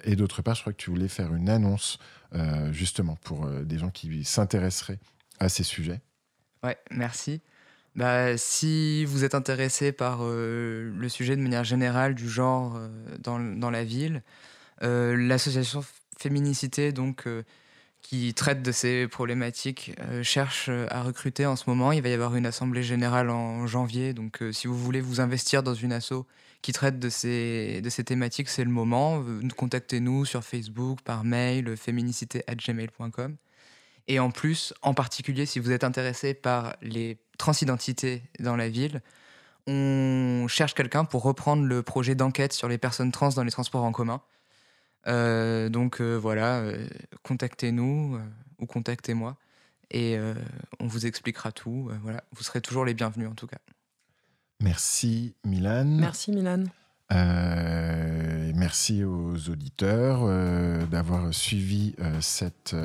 et 0.03 0.15
d'autre 0.15 0.41
part, 0.41 0.55
je 0.55 0.61
crois 0.61 0.73
que 0.73 0.77
tu 0.77 0.89
voulais 0.89 1.07
faire 1.07 1.33
une 1.33 1.49
annonce 1.49 1.99
justement 2.71 3.15
pour 3.23 3.47
des 3.47 3.77
gens 3.77 3.89
qui 3.89 4.23
s'intéresseraient 4.23 4.99
à 5.39 5.49
ces 5.49 5.63
sujets. 5.63 6.01
Ouais, 6.63 6.77
merci. 6.91 7.41
Bah, 7.97 8.37
si 8.37 9.05
vous 9.05 9.23
êtes 9.23 9.33
intéressé 9.33 9.91
par 9.91 10.19
euh, 10.21 10.91
le 10.95 11.09
sujet 11.09 11.35
de 11.35 11.41
manière 11.41 11.63
générale 11.63 12.13
du 12.13 12.29
genre 12.29 12.75
euh, 12.77 12.89
dans, 13.19 13.71
la 13.71 13.83
ville, 13.83 14.21
euh, 14.83 15.15
l'association 15.17 15.83
Féminicité, 16.19 16.91
donc, 16.91 17.25
qui 18.01 18.33
traite 18.33 18.63
de 18.63 18.71
ces 18.71 19.07
problématiques, 19.07 19.95
cherche 20.23 20.67
à 20.89 21.03
recruter 21.03 21.45
en 21.45 21.55
ce 21.55 21.69
moment. 21.69 21.91
Il 21.91 22.01
va 22.01 22.09
y 22.09 22.13
avoir 22.13 22.35
une 22.35 22.47
assemblée 22.47 22.81
générale 22.81 23.29
en 23.29 23.67
janvier, 23.67 24.13
donc 24.15 24.43
si 24.51 24.65
vous 24.65 24.75
voulez 24.75 24.99
vous 24.99 25.21
investir 25.21 25.61
dans 25.61 25.75
une 25.75 25.93
asso 25.93 26.25
qui 26.63 26.71
traite 26.71 26.97
de 26.97 27.09
ces, 27.09 27.81
de 27.81 27.89
ces 27.91 28.03
thématiques, 28.03 28.49
c'est 28.49 28.63
le 28.63 28.71
moment. 28.71 29.23
Contactez-nous 29.57 30.25
sur 30.25 30.43
Facebook, 30.43 31.01
par 31.03 31.23
mail, 31.23 31.77
féminicité@gmail.com. 31.77 33.37
Et 34.07 34.19
en 34.19 34.31
plus, 34.31 34.73
en 34.81 34.93
particulier, 34.93 35.45
si 35.45 35.59
vous 35.59 35.71
êtes 35.71 35.83
intéressé 35.83 36.33
par 36.33 36.75
les 36.81 37.17
transidentités 37.37 38.23
dans 38.39 38.55
la 38.55 38.69
ville, 38.69 39.01
on 39.67 40.47
cherche 40.47 40.73
quelqu'un 40.73 41.03
pour 41.03 41.23
reprendre 41.23 41.63
le 41.65 41.83
projet 41.83 42.15
d'enquête 42.15 42.53
sur 42.53 42.69
les 42.69 42.77
personnes 42.77 43.11
trans 43.11 43.29
dans 43.29 43.43
les 43.43 43.51
transports 43.51 43.83
en 43.83 43.91
commun. 43.91 44.21
Euh, 45.07 45.69
donc 45.69 46.01
euh, 46.01 46.15
voilà, 46.15 46.59
euh, 46.59 46.87
contactez-nous 47.23 48.19
ou 48.59 48.65
contactez-moi 48.65 49.37
et 49.89 50.17
on 50.81 50.87
vous 50.87 51.05
expliquera 51.05 51.53
tout. 51.53 51.89
voilà, 52.01 52.21
vous 52.33 52.43
serez 52.43 52.59
toujours 52.59 52.83
les 52.83 52.93
bienvenus 52.93 53.29
en 53.29 53.35
tout 53.35 53.47
cas. 53.47 53.59
Merci 54.61 55.33
Milan. 55.45 55.85
Merci 55.85 56.31
Milan. 56.31 56.65
Merci 58.57 59.03
aux 59.03 59.49
auditeurs 59.49 60.27
d'avoir 60.87 61.33
suivi 61.33 61.95
cette 62.19 62.75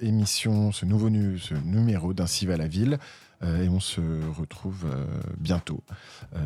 émission, 0.00 0.70
ce 0.72 0.86
nouveau 0.86 1.10
numéro 1.10 2.12
d'Ainsi 2.12 2.46
va 2.46 2.56
la 2.56 2.68
ville. 2.68 2.98
et 3.42 3.68
on 3.68 3.80
se 3.80 4.00
retrouve 4.38 4.86
bientôt 5.38 5.82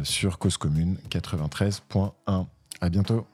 sur 0.02 0.38
Cause 0.38 0.56
Commune 0.56 0.96
93.1. 1.10 2.46
À 2.80 2.88
bientôt. 2.88 3.26